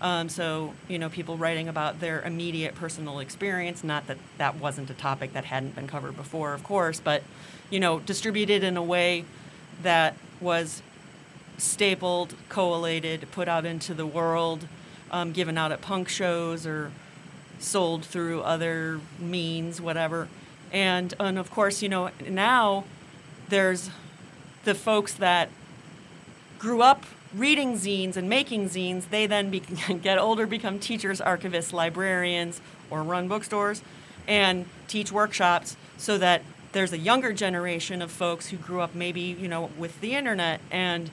Um, 0.00 0.28
so, 0.28 0.74
you 0.88 0.98
know, 0.98 1.08
people 1.08 1.36
writing 1.36 1.68
about 1.68 2.00
their 2.00 2.20
immediate 2.22 2.74
personal 2.74 3.18
experience. 3.18 3.82
Not 3.82 4.06
that 4.08 4.18
that 4.38 4.56
wasn't 4.56 4.90
a 4.90 4.94
topic 4.94 5.32
that 5.32 5.46
hadn't 5.46 5.74
been 5.74 5.86
covered 5.86 6.16
before, 6.16 6.52
of 6.52 6.62
course, 6.62 7.00
but, 7.00 7.22
you 7.70 7.80
know, 7.80 8.00
distributed 8.00 8.62
in 8.62 8.76
a 8.76 8.82
way 8.82 9.24
that 9.82 10.14
was 10.40 10.82
stapled, 11.56 12.34
collated, 12.50 13.26
put 13.30 13.48
out 13.48 13.64
into 13.64 13.94
the 13.94 14.06
world, 14.06 14.66
um, 15.10 15.32
given 15.32 15.56
out 15.56 15.72
at 15.72 15.80
punk 15.80 16.08
shows 16.08 16.66
or 16.66 16.92
sold 17.58 18.04
through 18.04 18.42
other 18.42 19.00
means, 19.18 19.80
whatever. 19.80 20.28
And, 20.72 21.14
and 21.18 21.38
of 21.38 21.50
course, 21.50 21.82
you 21.82 21.88
know, 21.88 22.10
now 22.28 22.84
there's 23.48 23.90
the 24.64 24.74
folks 24.74 25.14
that 25.14 25.48
grew 26.58 26.82
up 26.82 27.04
reading 27.34 27.74
zines 27.74 28.16
and 28.16 28.28
making 28.28 28.68
zines. 28.68 29.08
They 29.10 29.26
then 29.26 29.50
be, 29.50 29.60
get 30.02 30.18
older, 30.18 30.46
become 30.46 30.78
teachers, 30.78 31.20
archivists, 31.20 31.72
librarians, 31.72 32.60
or 32.90 33.02
run 33.02 33.28
bookstores 33.28 33.82
and 34.28 34.66
teach 34.88 35.12
workshops 35.12 35.76
so 35.96 36.18
that 36.18 36.42
there's 36.72 36.92
a 36.92 36.98
younger 36.98 37.32
generation 37.32 38.02
of 38.02 38.10
folks 38.10 38.48
who 38.48 38.56
grew 38.56 38.80
up 38.80 38.94
maybe, 38.94 39.20
you 39.20 39.48
know, 39.48 39.70
with 39.78 40.00
the 40.00 40.14
internet 40.14 40.60
and 40.70 41.10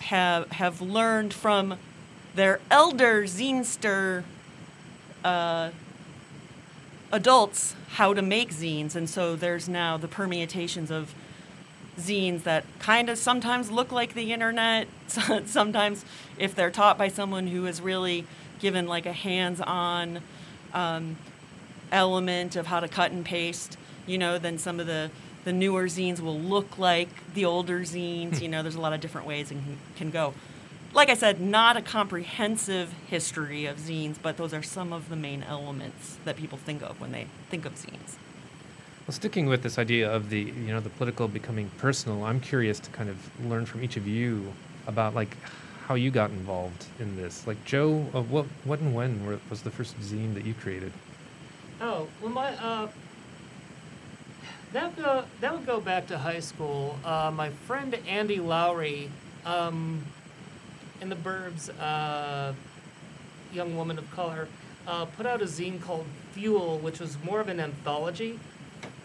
have 0.00 0.50
have 0.52 0.80
learned 0.80 1.34
from 1.34 1.76
their 2.34 2.60
elder 2.70 3.24
zinester 3.24 4.24
uh, 5.24 5.70
adults 7.12 7.74
how 7.90 8.14
to 8.14 8.22
make 8.22 8.50
zines, 8.50 8.94
and 8.94 9.08
so 9.08 9.36
there's 9.36 9.68
now 9.68 9.96
the 9.96 10.08
permutations 10.08 10.90
of 10.90 11.14
zines 11.98 12.44
that 12.44 12.64
kind 12.78 13.08
of 13.08 13.18
sometimes 13.18 13.70
look 13.70 13.90
like 13.90 14.14
the 14.14 14.32
internet. 14.32 14.88
sometimes, 15.46 16.04
if 16.38 16.54
they're 16.54 16.70
taught 16.70 16.98
by 16.98 17.08
someone 17.08 17.46
who 17.46 17.66
is 17.66 17.80
really 17.80 18.26
given 18.60 18.86
like 18.86 19.06
a 19.06 19.12
hands-on 19.12 20.20
um, 20.74 21.16
element 21.90 22.56
of 22.56 22.66
how 22.66 22.80
to 22.80 22.88
cut 22.88 23.10
and 23.10 23.24
paste, 23.24 23.76
you 24.06 24.18
know, 24.18 24.38
then 24.38 24.58
some 24.58 24.80
of 24.80 24.86
the 24.86 25.10
the 25.44 25.52
newer 25.52 25.84
zines 25.84 26.20
will 26.20 26.38
look 26.38 26.78
like 26.78 27.08
the 27.32 27.44
older 27.44 27.80
zines. 27.80 28.42
you 28.42 28.48
know, 28.48 28.62
there's 28.62 28.74
a 28.74 28.80
lot 28.80 28.92
of 28.92 29.00
different 29.00 29.26
ways 29.26 29.50
it 29.50 29.54
can, 29.54 29.78
can 29.96 30.10
go. 30.10 30.34
Like 30.94 31.10
I 31.10 31.14
said, 31.14 31.40
not 31.40 31.76
a 31.76 31.82
comprehensive 31.82 32.92
history 33.08 33.66
of 33.66 33.76
zines, 33.78 34.16
but 34.20 34.36
those 34.36 34.54
are 34.54 34.62
some 34.62 34.92
of 34.92 35.08
the 35.08 35.16
main 35.16 35.42
elements 35.42 36.16
that 36.24 36.36
people 36.36 36.58
think 36.58 36.82
of 36.82 37.00
when 37.00 37.12
they 37.12 37.26
think 37.50 37.66
of 37.66 37.74
zines. 37.74 38.16
Well, 39.06 39.14
sticking 39.14 39.46
with 39.46 39.62
this 39.62 39.78
idea 39.78 40.10
of 40.10 40.28
the 40.30 40.40
you 40.40 40.68
know 40.68 40.80
the 40.80 40.90
political 40.90 41.28
becoming 41.28 41.70
personal, 41.78 42.24
I'm 42.24 42.40
curious 42.40 42.80
to 42.80 42.90
kind 42.90 43.08
of 43.08 43.16
learn 43.46 43.64
from 43.66 43.82
each 43.82 43.96
of 43.96 44.06
you 44.06 44.52
about 44.86 45.14
like 45.14 45.36
how 45.86 45.94
you 45.94 46.10
got 46.10 46.30
involved 46.30 46.84
in 47.00 47.16
this. 47.16 47.46
Like 47.46 47.62
Joe, 47.64 48.04
uh, 48.14 48.22
what 48.22 48.46
what 48.64 48.80
and 48.80 48.94
when 48.94 49.24
were, 49.24 49.38
was 49.48 49.62
the 49.62 49.70
first 49.70 49.98
zine 50.00 50.34
that 50.34 50.44
you 50.44 50.54
created? 50.54 50.92
Oh, 51.80 52.08
well, 52.20 52.30
my 52.32 52.48
uh, 52.56 52.88
that 54.72 54.96
go 54.96 55.24
that 55.40 55.54
would 55.54 55.66
go 55.66 55.80
back 55.80 56.06
to 56.08 56.18
high 56.18 56.40
school. 56.40 56.98
Uh, 57.04 57.30
my 57.34 57.50
friend 57.50 57.94
Andy 58.06 58.40
Lowry, 58.40 59.10
um, 59.46 60.04
in 61.00 61.08
the 61.08 61.16
Burbs, 61.16 61.70
uh, 61.80 62.52
young 63.52 63.76
woman 63.76 63.98
of 63.98 64.10
color, 64.12 64.48
uh, 64.86 65.04
put 65.04 65.26
out 65.26 65.42
a 65.42 65.44
zine 65.44 65.80
called 65.80 66.06
Fuel, 66.32 66.78
which 66.78 67.00
was 67.00 67.16
more 67.22 67.40
of 67.40 67.48
an 67.48 67.60
anthology. 67.60 68.38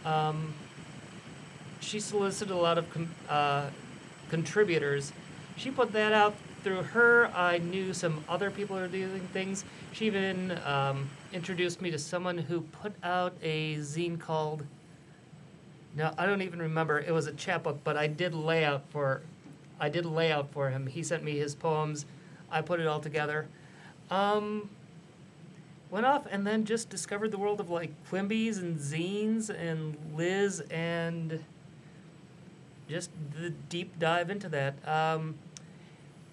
Um, 0.05 0.53
she 1.79 1.99
solicited 1.99 2.53
a 2.53 2.57
lot 2.57 2.77
of 2.77 2.89
com- 2.91 3.13
uh, 3.29 3.67
contributors. 4.29 5.11
She 5.57 5.69
put 5.69 5.91
that 5.93 6.13
out 6.13 6.35
through 6.63 6.83
her. 6.83 7.27
I 7.35 7.57
knew 7.57 7.93
some 7.93 8.23
other 8.29 8.49
people 8.49 8.77
who 8.77 8.83
were 8.83 8.87
doing 8.87 9.27
things. 9.33 9.65
She 9.91 10.05
even 10.05 10.57
um, 10.65 11.09
introduced 11.33 11.81
me 11.81 11.91
to 11.91 11.99
someone 11.99 12.37
who 12.37 12.61
put 12.61 12.93
out 13.03 13.33
a 13.41 13.75
zine 13.77 14.19
called 14.19 14.63
no, 15.95 16.11
I 16.17 16.25
don't 16.25 16.41
even 16.41 16.59
remember. 16.59 16.99
It 16.99 17.11
was 17.11 17.27
a 17.27 17.33
chapbook, 17.33 17.83
but 17.83 17.97
I 17.97 18.07
did 18.07 18.33
layout 18.33 18.83
for, 18.89 19.21
I 19.79 19.89
did 19.89 20.05
a 20.05 20.09
layout 20.09 20.51
for 20.51 20.69
him. 20.69 20.87
He 20.87 21.03
sent 21.03 21.23
me 21.23 21.37
his 21.37 21.55
poems. 21.55 22.05
I 22.51 22.61
put 22.61 22.79
it 22.79 22.87
all 22.87 22.99
together. 22.99 23.47
Um, 24.09 24.69
went 25.89 26.05
off 26.05 26.25
and 26.29 26.45
then 26.45 26.65
just 26.65 26.89
discovered 26.89 27.31
the 27.31 27.37
world 27.37 27.59
of 27.59 27.69
like 27.69 27.91
Quimby's 28.09 28.57
and 28.57 28.77
zines 28.77 29.49
and 29.49 29.95
Liz 30.15 30.61
and 30.71 31.43
just 32.89 33.09
the 33.39 33.51
deep 33.69 33.97
dive 33.99 34.29
into 34.29 34.49
that. 34.49 34.75
Um, 34.87 35.35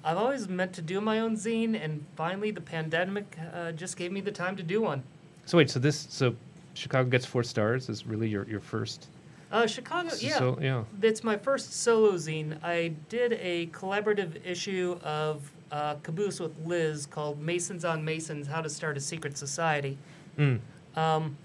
I've 0.02 0.16
always 0.16 0.48
meant 0.48 0.72
to 0.74 0.82
do 0.82 1.00
my 1.00 1.20
own 1.20 1.36
zine, 1.36 1.78
and 1.82 2.04
finally 2.16 2.50
the 2.50 2.60
pandemic 2.60 3.36
uh, 3.52 3.72
just 3.72 3.96
gave 3.96 4.12
me 4.12 4.20
the 4.20 4.32
time 4.32 4.56
to 4.56 4.62
do 4.62 4.80
one. 4.80 5.02
So 5.44 5.58
wait, 5.58 5.68
so 5.68 5.78
this 5.78 6.06
so 6.10 6.34
Chicago 6.74 7.08
gets 7.08 7.26
four 7.26 7.42
stars 7.42 7.88
is 7.88 8.06
really 8.06 8.28
your 8.28 8.48
your 8.48 8.60
first 8.60 9.08
uh, 9.50 9.66
Chicago, 9.66 10.10
yeah. 10.18 10.38
So, 10.38 10.58
yeah. 10.60 10.84
It's 11.02 11.24
my 11.24 11.36
first 11.36 11.72
solo 11.72 12.12
zine. 12.12 12.62
I 12.62 12.92
did 13.08 13.34
a 13.34 13.66
collaborative 13.68 14.44
issue 14.44 14.98
of 15.02 15.50
uh, 15.72 15.94
Caboose 16.02 16.40
with 16.40 16.52
Liz 16.64 17.06
called 17.06 17.40
Masons 17.40 17.84
on 17.84 18.04
Masons 18.04 18.46
How 18.46 18.60
to 18.60 18.68
Start 18.68 18.96
a 18.96 19.00
Secret 19.00 19.36
Society. 19.36 19.98
Mm. 20.38 20.60
Um, 20.96 21.36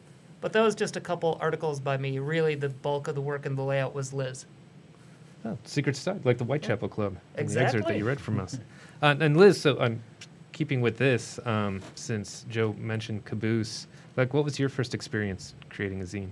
but 0.42 0.54
that 0.54 0.62
was 0.62 0.76
just 0.76 0.96
a 0.96 1.02
couple 1.02 1.38
articles 1.42 1.80
by 1.80 1.98
me. 1.98 2.20
Really, 2.20 2.56
the 2.56 2.70
bulk 2.70 3.08
of 3.08 3.16
the 3.16 3.22
work 3.22 3.46
and 3.46 3.58
the 3.58 3.64
layout 3.64 3.96
was 3.96 4.14
Liz. 4.14 4.46
Oh, 5.44 5.58
secret 5.64 5.96
society, 5.96 6.22
like 6.24 6.38
the 6.38 6.44
Whitechapel 6.44 6.88
yeah. 6.88 6.94
Club. 6.96 7.18
Exactly. 7.36 7.54
The 7.54 7.66
excerpt 7.66 7.88
that 7.88 7.98
you 7.98 8.06
read 8.06 8.20
from 8.20 8.40
us. 8.40 8.60
uh, 9.02 9.16
and 9.20 9.38
Liz, 9.38 9.62
so 9.62 9.80
I'm 9.80 10.02
keeping 10.54 10.82
with 10.82 10.98
this, 10.98 11.40
um, 11.46 11.82
since 11.96 12.46
Joe 12.50 12.74
mentioned 12.80 13.26
Caboose, 13.26 13.88
like 14.18 14.34
what 14.34 14.44
was 14.44 14.58
your 14.58 14.70
first 14.70 14.94
experience 14.94 15.54
creating 15.70 16.02
a 16.02 16.06
zine? 16.06 16.30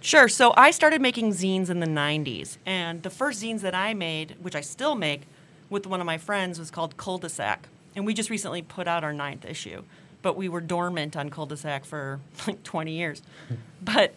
Sure. 0.00 0.28
So 0.28 0.54
I 0.56 0.70
started 0.70 1.02
making 1.02 1.32
zines 1.32 1.68
in 1.68 1.80
the 1.80 1.86
90s. 1.86 2.56
And 2.64 3.02
the 3.02 3.10
first 3.10 3.42
zines 3.42 3.60
that 3.60 3.74
I 3.74 3.92
made, 3.92 4.36
which 4.40 4.56
I 4.56 4.62
still 4.62 4.94
make 4.94 5.22
with 5.68 5.86
one 5.86 6.00
of 6.00 6.06
my 6.06 6.16
friends, 6.18 6.58
was 6.58 6.70
called 6.70 6.96
Cul-de-sac. 6.96 7.68
And 7.94 8.06
we 8.06 8.14
just 8.14 8.30
recently 8.30 8.62
put 8.62 8.88
out 8.88 9.04
our 9.04 9.12
ninth 9.12 9.44
issue. 9.44 9.82
But 10.22 10.36
we 10.36 10.48
were 10.48 10.60
dormant 10.60 11.16
on 11.16 11.28
Cul-de-sac 11.28 11.84
for 11.84 12.20
like 12.46 12.62
20 12.62 12.92
years. 12.92 13.22
but 13.82 14.14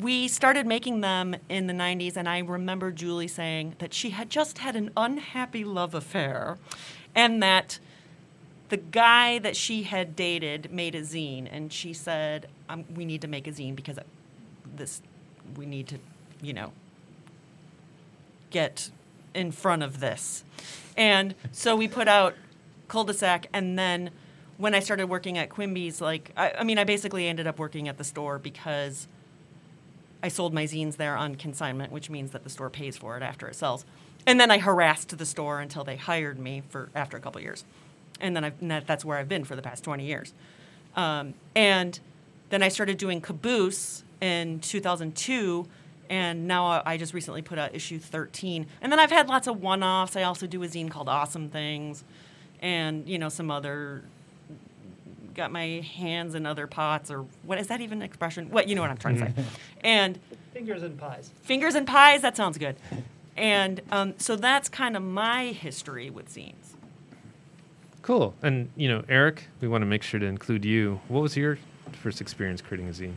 we 0.00 0.28
started 0.28 0.66
making 0.66 1.02
them 1.02 1.36
in 1.50 1.66
the 1.66 1.74
90s. 1.74 2.16
And 2.16 2.26
I 2.26 2.38
remember 2.38 2.90
Julie 2.90 3.28
saying 3.28 3.76
that 3.80 3.92
she 3.92 4.10
had 4.10 4.30
just 4.30 4.58
had 4.58 4.76
an 4.76 4.90
unhappy 4.96 5.64
love 5.64 5.94
affair 5.94 6.56
and 7.14 7.42
that 7.42 7.78
the 8.70 8.78
guy 8.78 9.38
that 9.40 9.54
she 9.54 9.82
had 9.82 10.16
dated 10.16 10.72
made 10.72 10.94
a 10.94 11.02
zine. 11.02 11.46
And 11.52 11.70
she 11.70 11.92
said, 11.92 12.48
um, 12.70 12.86
we 12.94 13.04
need 13.04 13.20
to 13.20 13.28
make 13.28 13.46
a 13.46 13.50
zine 13.50 13.76
because 13.76 13.98
this 14.76 15.02
we 15.56 15.66
need 15.66 15.88
to, 15.88 15.98
you 16.40 16.52
know, 16.52 16.72
get 18.50 18.90
in 19.34 19.50
front 19.50 19.82
of 19.82 20.00
this. 20.00 20.44
And 20.96 21.34
so 21.52 21.74
we 21.74 21.88
put 21.88 22.08
out 22.08 22.34
cul-de-sac 22.88 23.46
and 23.52 23.78
then 23.78 24.10
when 24.58 24.74
I 24.74 24.80
started 24.80 25.08
working 25.08 25.38
at 25.38 25.48
Quimby's, 25.48 26.00
like 26.00 26.30
I, 26.36 26.52
I 26.58 26.64
mean, 26.64 26.78
I 26.78 26.84
basically 26.84 27.26
ended 27.26 27.46
up 27.46 27.58
working 27.58 27.88
at 27.88 27.98
the 27.98 28.04
store 28.04 28.38
because 28.38 29.08
I 30.22 30.28
sold 30.28 30.54
my 30.54 30.64
zines 30.64 30.96
there 30.96 31.16
on 31.16 31.34
consignment, 31.34 31.90
which 31.90 32.08
means 32.08 32.30
that 32.30 32.44
the 32.44 32.50
store 32.50 32.70
pays 32.70 32.96
for 32.96 33.16
it 33.16 33.22
after 33.22 33.48
it 33.48 33.56
sells. 33.56 33.84
And 34.24 34.38
then 34.38 34.50
I 34.50 34.58
harassed 34.58 35.16
the 35.18 35.26
store 35.26 35.60
until 35.60 35.82
they 35.82 35.96
hired 35.96 36.38
me 36.38 36.62
for 36.68 36.90
after 36.94 37.16
a 37.16 37.20
couple 37.20 37.40
years, 37.40 37.64
and 38.20 38.36
then 38.36 38.44
I've, 38.44 38.60
and 38.60 38.70
that, 38.70 38.86
that's 38.86 39.04
where 39.04 39.18
I've 39.18 39.28
been 39.28 39.44
for 39.44 39.56
the 39.56 39.62
past 39.62 39.82
20 39.82 40.06
years. 40.06 40.32
Um, 40.94 41.34
and 41.56 41.98
then 42.50 42.62
I 42.62 42.68
started 42.68 42.98
doing 42.98 43.20
Caboose, 43.20 44.04
in 44.22 44.60
2002 44.60 45.66
and 46.12 46.46
now 46.46 46.82
I 46.84 46.98
just 46.98 47.14
recently 47.14 47.40
put 47.40 47.58
out 47.58 47.74
issue 47.74 47.98
13. 47.98 48.66
And 48.82 48.92
then 48.92 49.00
I've 49.00 49.10
had 49.10 49.28
lots 49.28 49.46
of 49.46 49.62
one-offs. 49.62 50.14
I 50.14 50.24
also 50.24 50.46
do 50.46 50.62
a 50.62 50.66
zine 50.66 50.90
called 50.90 51.08
Awesome 51.08 51.48
Things, 51.48 52.04
and 52.60 53.08
you 53.08 53.18
know 53.18 53.30
some 53.30 53.50
other. 53.50 54.04
Got 55.34 55.50
my 55.50 55.80
hands 55.96 56.34
in 56.34 56.44
other 56.44 56.66
pots, 56.66 57.10
or 57.10 57.24
what 57.44 57.58
is 57.58 57.68
that 57.68 57.80
even 57.80 57.98
an 57.98 58.02
expression? 58.02 58.50
What 58.50 58.68
you 58.68 58.74
know 58.74 58.82
what 58.82 58.90
I'm 58.90 58.98
trying 58.98 59.20
to 59.20 59.32
say? 59.32 59.44
And 59.80 60.20
fingers 60.52 60.82
and 60.82 60.98
pies. 60.98 61.30
Fingers 61.44 61.74
and 61.74 61.86
pies. 61.86 62.20
That 62.20 62.36
sounds 62.36 62.58
good. 62.58 62.76
And 63.34 63.80
um, 63.90 64.12
so 64.18 64.36
that's 64.36 64.68
kind 64.68 64.98
of 64.98 65.02
my 65.02 65.46
history 65.46 66.10
with 66.10 66.28
zines. 66.28 66.74
Cool. 68.02 68.34
And 68.42 68.68
you 68.76 68.86
know, 68.86 69.02
Eric, 69.08 69.48
we 69.62 69.68
want 69.68 69.80
to 69.80 69.86
make 69.86 70.02
sure 70.02 70.20
to 70.20 70.26
include 70.26 70.66
you. 70.66 71.00
What 71.08 71.22
was 71.22 71.38
your 71.38 71.56
first 72.02 72.20
experience 72.20 72.60
creating 72.60 72.90
a 72.90 72.92
zine? 72.92 73.16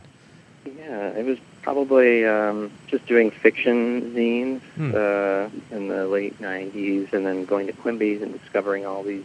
Yeah, 0.74 1.10
it 1.10 1.24
was 1.24 1.38
probably 1.62 2.26
um, 2.26 2.72
just 2.88 3.06
doing 3.06 3.30
fiction 3.30 4.12
zines 4.12 4.60
hmm. 4.74 4.92
uh, 4.94 5.76
in 5.76 5.88
the 5.88 6.06
late 6.06 6.38
90s 6.40 7.12
and 7.12 7.24
then 7.24 7.44
going 7.44 7.66
to 7.68 7.72
Quimby's 7.72 8.22
and 8.22 8.38
discovering 8.40 8.84
all 8.84 9.02
these 9.02 9.24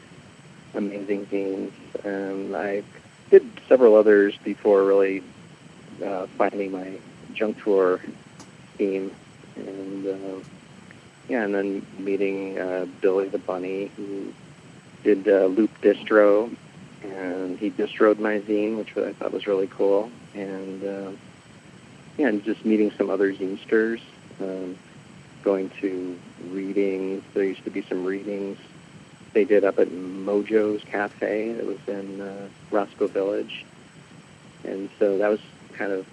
amazing 0.75 1.25
zines. 1.27 1.71
Um, 2.05 2.55
I 2.55 2.83
did 3.29 3.47
several 3.67 3.95
others 3.95 4.37
before 4.43 4.83
really 4.83 5.23
uh, 6.03 6.27
finding 6.37 6.71
my 6.71 6.97
Junk 7.33 7.57
Drawer 7.57 7.99
theme. 8.77 9.11
And 9.55 10.07
uh, 10.07 10.43
yeah, 11.27 11.43
and 11.43 11.53
then 11.53 11.85
meeting 11.97 12.59
uh, 12.59 12.85
Billy 13.01 13.29
the 13.29 13.39
Bunny, 13.39 13.91
who 13.95 14.33
did 15.03 15.27
uh, 15.27 15.45
Loop 15.45 15.71
Distro, 15.81 16.55
and 17.03 17.57
he 17.57 17.71
distroed 17.71 18.19
my 18.19 18.39
zine, 18.39 18.77
which 18.77 18.95
I 18.97 19.13
thought 19.13 19.31
was 19.31 19.47
really 19.47 19.67
cool. 19.67 20.11
And 20.33 20.83
uh, 20.83 21.11
yeah, 22.17 22.27
and 22.27 22.43
just 22.43 22.65
meeting 22.65 22.91
some 22.97 23.09
other 23.09 23.33
zinesters, 23.33 24.01
um, 24.39 24.77
going 25.43 25.69
to 25.81 26.17
readings. 26.49 27.23
There 27.33 27.43
used 27.43 27.63
to 27.63 27.69
be 27.69 27.81
some 27.83 28.05
readings 28.05 28.57
they 29.33 29.45
did 29.45 29.63
up 29.63 29.79
at 29.79 29.89
Mojo's 29.89 30.83
Cafe. 30.83 31.49
It 31.51 31.65
was 31.65 31.79
in 31.87 32.21
uh, 32.21 32.47
Roscoe 32.69 33.07
Village, 33.07 33.65
and 34.63 34.89
so 34.99 35.17
that 35.17 35.29
was 35.29 35.39
kind 35.73 35.91
of 35.91 36.05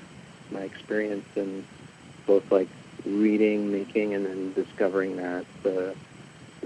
my 0.50 0.60
experience 0.60 1.26
in 1.36 1.64
both 2.26 2.50
like 2.50 2.68
reading, 3.04 3.72
making, 3.72 4.14
and 4.14 4.24
then 4.24 4.52
discovering 4.52 5.16
that 5.16 5.44
the 5.62 5.94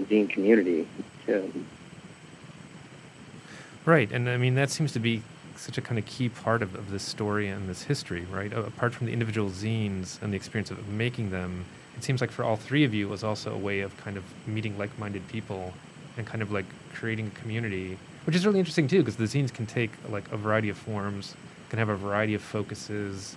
zine 0.01 0.29
community 0.29 0.87
too. 1.25 1.51
Right, 3.85 4.11
and 4.11 4.29
I 4.29 4.37
mean 4.37 4.55
that 4.55 4.69
seems 4.69 4.93
to 4.93 4.99
be 4.99 5.23
such 5.63 5.77
a 5.77 5.81
kind 5.81 5.97
of 5.97 6.05
key 6.05 6.29
part 6.29 6.61
of, 6.61 6.75
of 6.75 6.91
this 6.91 7.03
story 7.03 7.47
and 7.47 7.67
this 7.69 7.83
history, 7.83 8.25
right? 8.31 8.51
Apart 8.53 8.93
from 8.93 9.07
the 9.07 9.13
individual 9.13 9.49
zines 9.49 10.21
and 10.21 10.31
the 10.33 10.37
experience 10.37 10.71
of 10.71 10.87
making 10.89 11.31
them, 11.31 11.65
it 11.95 12.03
seems 12.03 12.21
like 12.21 12.31
for 12.31 12.43
all 12.43 12.55
three 12.55 12.83
of 12.83 12.93
you, 12.93 13.07
it 13.07 13.09
was 13.09 13.23
also 13.23 13.53
a 13.53 13.57
way 13.57 13.79
of 13.79 13.95
kind 13.97 14.17
of 14.17 14.23
meeting 14.47 14.77
like-minded 14.77 15.27
people 15.27 15.73
and 16.17 16.27
kind 16.27 16.41
of 16.41 16.51
like 16.51 16.65
creating 16.93 17.27
a 17.27 17.39
community, 17.39 17.97
which 18.25 18.35
is 18.35 18.45
really 18.45 18.59
interesting 18.59 18.87
too, 18.87 18.99
because 18.99 19.15
the 19.15 19.23
zines 19.25 19.53
can 19.53 19.65
take 19.65 19.91
like 20.09 20.29
a 20.31 20.37
variety 20.37 20.69
of 20.69 20.77
forms, 20.77 21.35
can 21.69 21.79
have 21.79 21.89
a 21.89 21.95
variety 21.95 22.33
of 22.33 22.41
focuses. 22.41 23.35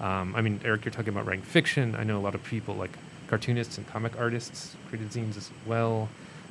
Um, 0.00 0.34
I 0.36 0.40
mean, 0.40 0.60
Eric, 0.64 0.84
you're 0.84 0.92
talking 0.92 1.10
about 1.10 1.26
writing 1.26 1.42
fiction. 1.42 1.94
I 1.94 2.04
know 2.04 2.18
a 2.18 2.20
lot 2.22 2.34
of 2.34 2.42
people 2.44 2.74
like 2.74 2.96
cartoonists 3.28 3.78
and 3.78 3.86
comic 3.88 4.18
artists 4.18 4.76
created 4.88 5.10
zines 5.10 5.36
as 5.36 5.50
well. 5.66 6.08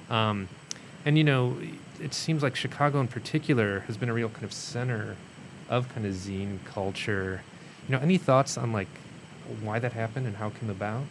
Um, 0.09 0.47
and 1.05 1.17
you 1.17 1.23
know, 1.23 1.55
it 2.01 2.13
seems 2.13 2.43
like 2.43 2.55
Chicago 2.55 2.99
in 2.99 3.07
particular 3.07 3.81
has 3.81 3.97
been 3.97 4.09
a 4.09 4.13
real 4.13 4.29
kind 4.29 4.43
of 4.43 4.53
center 4.53 5.15
of 5.69 5.87
kind 5.93 6.05
of 6.05 6.13
zine 6.13 6.63
culture. 6.65 7.43
You 7.87 7.95
know, 7.95 8.01
any 8.01 8.17
thoughts 8.17 8.57
on 8.57 8.71
like 8.71 8.87
why 9.61 9.79
that 9.79 9.93
happened 9.93 10.27
and 10.27 10.35
how 10.35 10.47
it 10.47 10.59
came 10.59 10.69
about? 10.69 11.03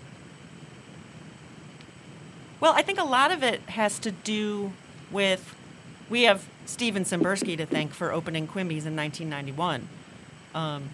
Well, 2.60 2.72
I 2.74 2.82
think 2.82 2.98
a 2.98 3.04
lot 3.04 3.30
of 3.30 3.42
it 3.42 3.60
has 3.62 3.98
to 4.00 4.10
do 4.10 4.72
with 5.10 5.54
we 6.10 6.22
have 6.22 6.48
Steven 6.66 7.04
Svymbersky 7.04 7.56
to 7.56 7.66
thank 7.66 7.94
for 7.94 8.12
opening 8.12 8.46
Quimby's 8.46 8.84
in 8.84 8.96
1991. 8.96 9.88
Um, 10.54 10.90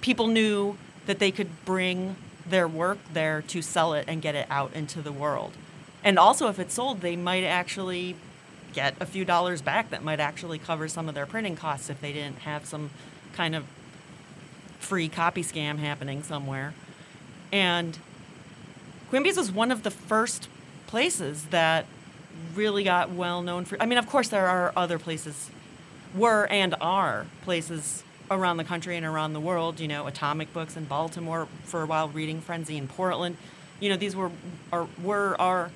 people 0.00 0.26
knew 0.26 0.76
that 1.06 1.18
they 1.18 1.30
could 1.30 1.64
bring 1.64 2.16
their 2.46 2.68
work 2.68 2.98
there 3.12 3.42
to 3.42 3.62
sell 3.62 3.94
it 3.94 4.04
and 4.06 4.20
get 4.20 4.34
it 4.34 4.46
out 4.50 4.72
into 4.74 5.00
the 5.00 5.12
world. 5.12 5.52
And 6.04 6.18
also, 6.18 6.48
if 6.48 6.58
it's 6.58 6.74
sold, 6.74 7.00
they 7.00 7.16
might 7.16 7.44
actually 7.44 8.16
get 8.72 8.94
a 9.00 9.06
few 9.06 9.24
dollars 9.24 9.62
back 9.62 9.90
that 9.90 10.02
might 10.02 10.20
actually 10.20 10.58
cover 10.58 10.88
some 10.88 11.08
of 11.08 11.14
their 11.14 11.26
printing 11.26 11.56
costs 11.56 11.90
if 11.90 12.00
they 12.00 12.12
didn't 12.12 12.40
have 12.40 12.66
some 12.66 12.90
kind 13.32 13.54
of 13.54 13.64
free 14.78 15.08
copy 15.08 15.42
scam 15.42 15.78
happening 15.78 16.22
somewhere. 16.22 16.74
And 17.52 17.98
Quimby's 19.10 19.36
was 19.36 19.52
one 19.52 19.70
of 19.70 19.82
the 19.82 19.90
first 19.90 20.48
places 20.86 21.44
that 21.46 21.86
really 22.54 22.84
got 22.84 23.10
well 23.10 23.42
known 23.42 23.64
for. 23.64 23.80
I 23.82 23.86
mean, 23.86 23.98
of 23.98 24.08
course, 24.08 24.28
there 24.28 24.46
are 24.46 24.72
other 24.76 24.98
places, 24.98 25.50
were 26.14 26.46
and 26.46 26.74
are 26.80 27.26
places 27.42 28.04
around 28.30 28.56
the 28.56 28.64
country 28.64 28.96
and 28.96 29.04
around 29.04 29.32
the 29.32 29.40
world. 29.40 29.80
You 29.80 29.88
know, 29.88 30.06
Atomic 30.06 30.52
Books 30.52 30.76
in 30.76 30.84
Baltimore 30.84 31.48
for 31.64 31.82
a 31.82 31.86
while, 31.86 32.08
Reading 32.08 32.40
Frenzy 32.40 32.76
in 32.76 32.88
Portland. 32.88 33.36
You 33.80 33.88
know, 33.88 33.96
these 33.96 34.14
were 34.14 34.30
are 34.72 34.86
were 35.02 35.36
our 35.40 35.70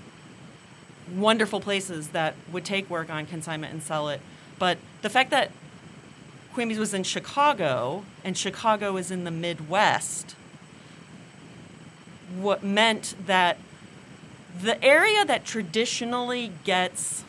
wonderful 1.12 1.60
places 1.60 2.08
that 2.08 2.34
would 2.52 2.64
take 2.64 2.88
work 2.88 3.10
on 3.10 3.26
consignment 3.26 3.72
and 3.72 3.82
sell 3.82 4.08
it. 4.08 4.20
But 4.58 4.78
the 5.02 5.10
fact 5.10 5.30
that 5.30 5.50
Quimby's 6.54 6.78
was 6.78 6.94
in 6.94 7.02
Chicago 7.02 8.04
and 8.22 8.36
Chicago 8.36 8.96
is 8.96 9.10
in 9.10 9.24
the 9.24 9.30
Midwest, 9.30 10.36
what 12.40 12.62
meant 12.62 13.14
that 13.26 13.58
the 14.60 14.82
area 14.82 15.24
that 15.24 15.44
traditionally 15.44 16.52
gets 16.62 17.24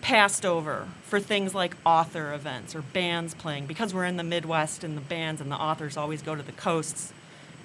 passed 0.00 0.44
over 0.44 0.86
for 1.02 1.18
things 1.18 1.54
like 1.54 1.74
author 1.84 2.32
events 2.34 2.74
or 2.74 2.82
bands 2.82 3.34
playing 3.34 3.66
because 3.66 3.94
we're 3.94 4.04
in 4.04 4.16
the 4.16 4.22
Midwest 4.22 4.84
and 4.84 4.96
the 4.96 5.00
bands 5.00 5.40
and 5.40 5.50
the 5.50 5.56
authors 5.56 5.96
always 5.96 6.22
go 6.22 6.34
to 6.34 6.42
the 6.42 6.52
coasts. 6.52 7.12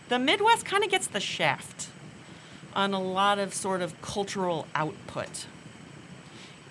The 0.08 0.18
Midwest 0.18 0.66
kind 0.66 0.84
of 0.84 0.90
gets 0.90 1.06
the 1.06 1.20
shaft 1.20 1.90
on 2.80 2.94
a 2.94 3.02
lot 3.02 3.38
of 3.40 3.54
sort 3.54 3.82
of 3.82 4.02
cultural 4.02 4.66
output. 4.74 5.46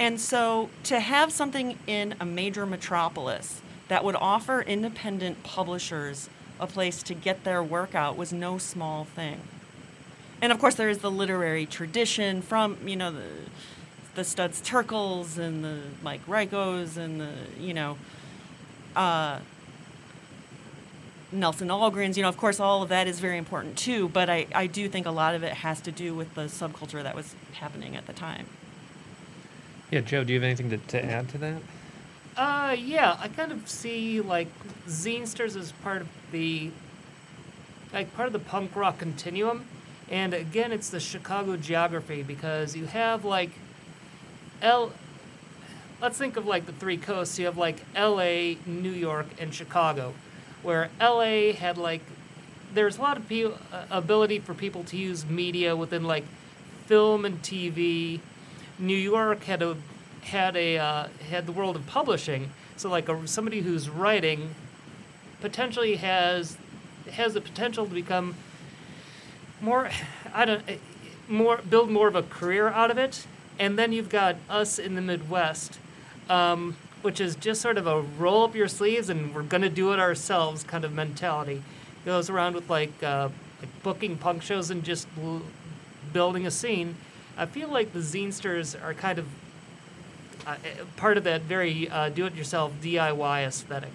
And 0.01 0.19
so 0.19 0.71
to 0.85 1.01
have 1.01 1.31
something 1.33 1.79
in 1.87 2.15
a 2.19 2.25
major 2.25 2.65
metropolis 2.65 3.61
that 3.89 4.03
would 4.05 4.17
offer 4.17 4.63
independent 4.63 5.43
publishers 5.43 6.31
a 6.59 6.67
place 6.67 7.03
to 7.03 7.15
get 7.15 7.45
their 7.45 7.63
work 7.63 7.95
out 7.95 8.17
was 8.17 8.33
no 8.33 8.57
small 8.57 9.05
thing. 9.05 9.41
And 10.41 10.51
of 10.51 10.59
course, 10.59 10.77
there 10.77 10.89
is 10.89 10.99
the 10.99 11.11
literary 11.11 11.67
tradition 11.67 12.41
from, 12.43 12.79
you 12.87 12.97
know, 12.97 13.13
the, 13.13 13.27
the 14.15 14.25
Studs 14.25 14.63
Terkels 14.63 15.37
and 15.37 15.63
the 15.63 15.81
Mike 16.03 16.25
Roykos 16.27 16.97
and 16.97 17.21
the, 17.21 17.33
you 17.61 17.75
know, 17.75 17.99
uh, 18.97 19.41
Nelson 21.31 21.69
Algrens, 21.69 22.17
you 22.17 22.23
know, 22.23 22.29
of 22.29 22.37
course, 22.37 22.59
all 22.59 22.83
of 22.83 22.89
that 22.89 23.07
is 23.07 23.21
very 23.21 23.37
important 23.37 23.77
too, 23.77 24.09
but 24.09 24.31
I, 24.31 24.47
I 24.55 24.67
do 24.67 24.89
think 24.89 25.07
a 25.07 25.11
lot 25.11 25.35
of 25.35 25.43
it 25.43 25.53
has 25.53 25.81
to 25.83 25.93
do 25.93 26.15
with 26.15 26.35
the 26.35 26.43
subculture 26.43 27.03
that 27.03 27.15
was 27.15 27.35
happening 27.55 27.97
at 27.97 28.07
the 28.07 28.15
time. 28.15 28.47
Yeah, 29.91 30.01
Joe, 30.01 30.25
do 30.25 30.33
you 30.33 30.41
have 30.41 30.45
anything 30.45 30.71
to, 30.71 30.79
to 30.79 31.05
add 31.05 31.29
to 31.31 31.39
that? 31.39 31.63
Uh, 32.37 32.77
yeah, 32.79 33.17
I 33.21 33.29
kind 33.29 33.53
of 33.53 33.69
see 33.69 34.21
like 34.21 34.49
zinesters 34.87 35.57
as 35.57 35.73
part 35.73 36.03
of 36.03 36.09
the 36.31 36.71
like 37.93 38.15
part 38.15 38.27
of 38.27 38.33
the 38.33 38.39
punk 38.39 38.77
rock 38.77 38.99
continuum, 38.99 39.67
and 40.11 40.33
again, 40.33 40.73
it's 40.73 40.91
the 40.91 41.01
Chicago 41.01 41.57
geography 41.57 42.23
because 42.23 42.77
you 42.77 42.87
have 42.87 43.25
like 43.25 43.51
L. 44.63 44.93
Let's 46.01 46.17
think 46.17 46.37
of 46.37 46.47
like 46.47 46.67
the 46.67 46.73
three 46.73 46.97
coasts. 46.97 47.39
You 47.39 47.47
have 47.47 47.59
like 47.59 47.85
L.A., 47.97 48.59
New 48.67 48.93
York, 48.93 49.27
and 49.41 49.53
Chicago 49.53 50.15
where 50.63 50.91
LA 51.01 51.53
had 51.53 51.79
like 51.79 52.03
there's 52.75 52.99
a 52.99 53.01
lot 53.01 53.17
of 53.17 53.29
pe- 53.29 53.45
uh, 53.45 53.51
ability 53.91 54.39
for 54.39 54.55
people 54.55 54.85
to 54.85 54.97
use 54.97 55.25
media 55.25 55.75
within 55.75 56.05
like 56.05 56.25
film 56.87 57.25
and 57.25 57.41
TV. 57.43 58.21
New 58.79 58.97
York 58.97 59.45
had 59.45 59.63
a 59.63 59.77
had 60.23 60.57
a 60.57 60.79
uh, 60.79 61.09
had 61.31 61.47
the 61.47 61.53
world 61.53 61.77
of 61.77 61.87
publishing, 61.87 62.51
so 62.77 62.89
like 62.89 63.09
a, 63.09 63.27
somebody 63.27 63.61
who's 63.61 63.89
writing 63.89 64.55
potentially 65.41 65.97
has 65.97 66.57
has 67.13 67.35
the 67.35 67.41
potential 67.41 67.87
to 67.87 67.95
become 67.95 68.35
more 69.61 69.91
I 70.35 70.45
don't 70.45 70.63
eh, 70.69 70.77
more 71.29 71.59
build 71.59 71.91
more 71.91 72.09
of 72.09 72.15
a 72.15 72.23
career 72.23 72.69
out 72.69 72.91
of 72.91 72.99
it. 72.99 73.27
And 73.59 73.77
then 73.77 73.93
you've 73.93 74.09
got 74.09 74.37
us 74.49 74.79
in 74.79 74.95
the 74.95 75.01
Midwest. 75.01 75.81
Um, 76.29 76.77
which 77.03 77.21
is 77.21 77.37
just 77.37 77.61
sort 77.61 77.79
of 77.79 77.87
a 77.87 78.01
roll 78.01 78.45
up 78.45 78.55
your 78.55 78.69
sleeves 78.69 79.09
and 79.09 79.35
we're 79.35 79.43
going 79.43 79.63
to 79.63 79.69
do 79.69 79.93
it 79.93 80.01
ourselves 80.01 80.65
kind 80.65 80.85
of 80.85 80.93
mentality. 80.93 81.63
Goes 82.05 82.31
around 82.31 82.55
with 82.55 82.69
like, 82.69 83.03
uh, 83.03 83.29
like 83.61 83.83
booking 83.83 84.17
punk 84.17 84.43
shows 84.43 84.71
and 84.71 84.83
just 84.83 85.07
l- 85.23 85.43
building 86.13 86.47
a 86.47 86.51
scene. 86.51 86.97
I 87.37 87.47
feel 87.47 87.69
like 87.69 87.93
the 87.93 88.01
zinesters 88.01 88.81
are 88.83 88.95
kind 88.95 89.19
of 89.19 89.27
uh, 90.47 90.57
eh, 90.65 90.83
part 90.97 91.17
of 91.17 91.25
that 91.25 91.43
very 91.43 91.89
uh, 91.89 92.09
do 92.09 92.27
it 92.27 92.35
yourself 92.35 92.73
DIY 92.83 93.47
aesthetic. 93.47 93.93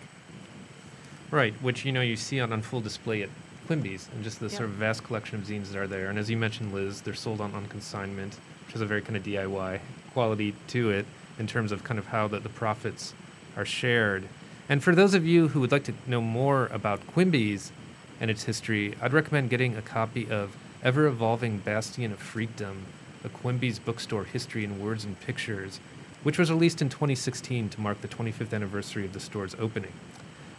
Right, 1.32 1.54
which 1.62 1.84
you 1.84 1.92
know 1.92 2.02
you 2.02 2.16
see 2.16 2.40
on, 2.40 2.54
on 2.54 2.62
full 2.62 2.82
display 2.82 3.24
at 3.24 3.30
Quimby's 3.68 4.08
and 4.14 4.24
just 4.24 4.40
the 4.40 4.48
Yeah. 4.48 4.58
sort 4.58 4.70
of 4.70 4.76
vast 4.76 5.04
collection 5.04 5.40
of 5.40 5.46
zines 5.48 5.72
that 5.72 5.78
are 5.80 5.88
there. 5.88 6.10
And 6.10 6.20
as 6.20 6.30
you 6.30 6.38
mentioned, 6.38 6.74
Liz, 6.74 7.02
they're 7.02 7.16
sold 7.16 7.42
on, 7.42 7.54
on 7.56 7.66
consignment, 7.68 8.36
which 8.66 8.74
has 8.74 8.82
a 8.82 8.86
very 8.86 9.02
kind 9.02 9.18
of 9.18 9.24
DIY 9.24 9.80
quality 10.14 10.54
to 10.68 10.92
it 10.92 11.06
in 11.40 11.48
terms 11.48 11.72
of 11.72 11.84
kind 11.84 12.00
of 12.00 12.08
how 12.08 12.28
the, 12.28 12.40
the 12.40 12.50
profits 12.50 13.14
are 13.56 13.66
shared. 13.66 14.28
And 14.70 14.84
for 14.84 14.96
those 14.96 15.14
of 15.14 15.26
you 15.26 15.50
who 15.50 15.60
would 15.60 15.72
like 15.72 15.84
to 15.86 15.94
know 16.08 16.22
more 16.22 16.68
about 16.68 17.06
Quimby's 17.08 17.72
and 18.20 18.32
its 18.32 18.44
history, 18.44 18.96
I'd 19.02 19.14
recommend 19.14 19.50
getting 19.50 19.76
a 19.76 19.82
copy 19.82 20.30
of 20.30 20.56
Ever 20.84 21.08
Evolving 21.08 21.60
Bastion 21.60 22.12
of 22.12 22.20
Freakdom, 22.20 22.84
a 23.24 23.30
Quimby's 23.30 23.80
bookstore 23.80 24.24
history 24.24 24.64
in 24.64 24.80
words 24.80 25.06
and 25.06 25.20
pictures, 25.20 25.80
which 26.24 26.38
was 26.38 26.50
released 26.50 26.82
in 26.82 26.90
2016 26.90 27.70
to 27.70 27.82
mark 27.82 28.02
the 28.02 28.08
25th 28.08 28.54
anniversary 28.54 29.06
of 29.06 29.14
the 29.14 29.20
store's 29.20 29.56
opening. 29.60 29.92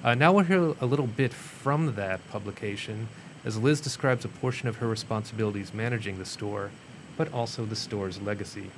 Uh, 0.03 0.15
now 0.15 0.33
we'll 0.33 0.45
hear 0.45 0.75
a 0.81 0.87
little 0.87 1.07
bit 1.07 1.33
from 1.33 1.95
that 1.95 2.27
publication 2.31 3.09
as 3.45 3.59
Liz 3.59 3.81
describes 3.81 4.25
a 4.25 4.29
portion 4.29 4.69
of 4.69 4.77
her 4.77 4.89
responsibilities 4.89 5.75
managing 5.75 6.19
the 6.19 6.25
store, 6.25 6.71
but 7.17 7.33
also 7.33 7.65
the 7.65 7.77
store's 7.77 8.21
legacy. 8.21 8.71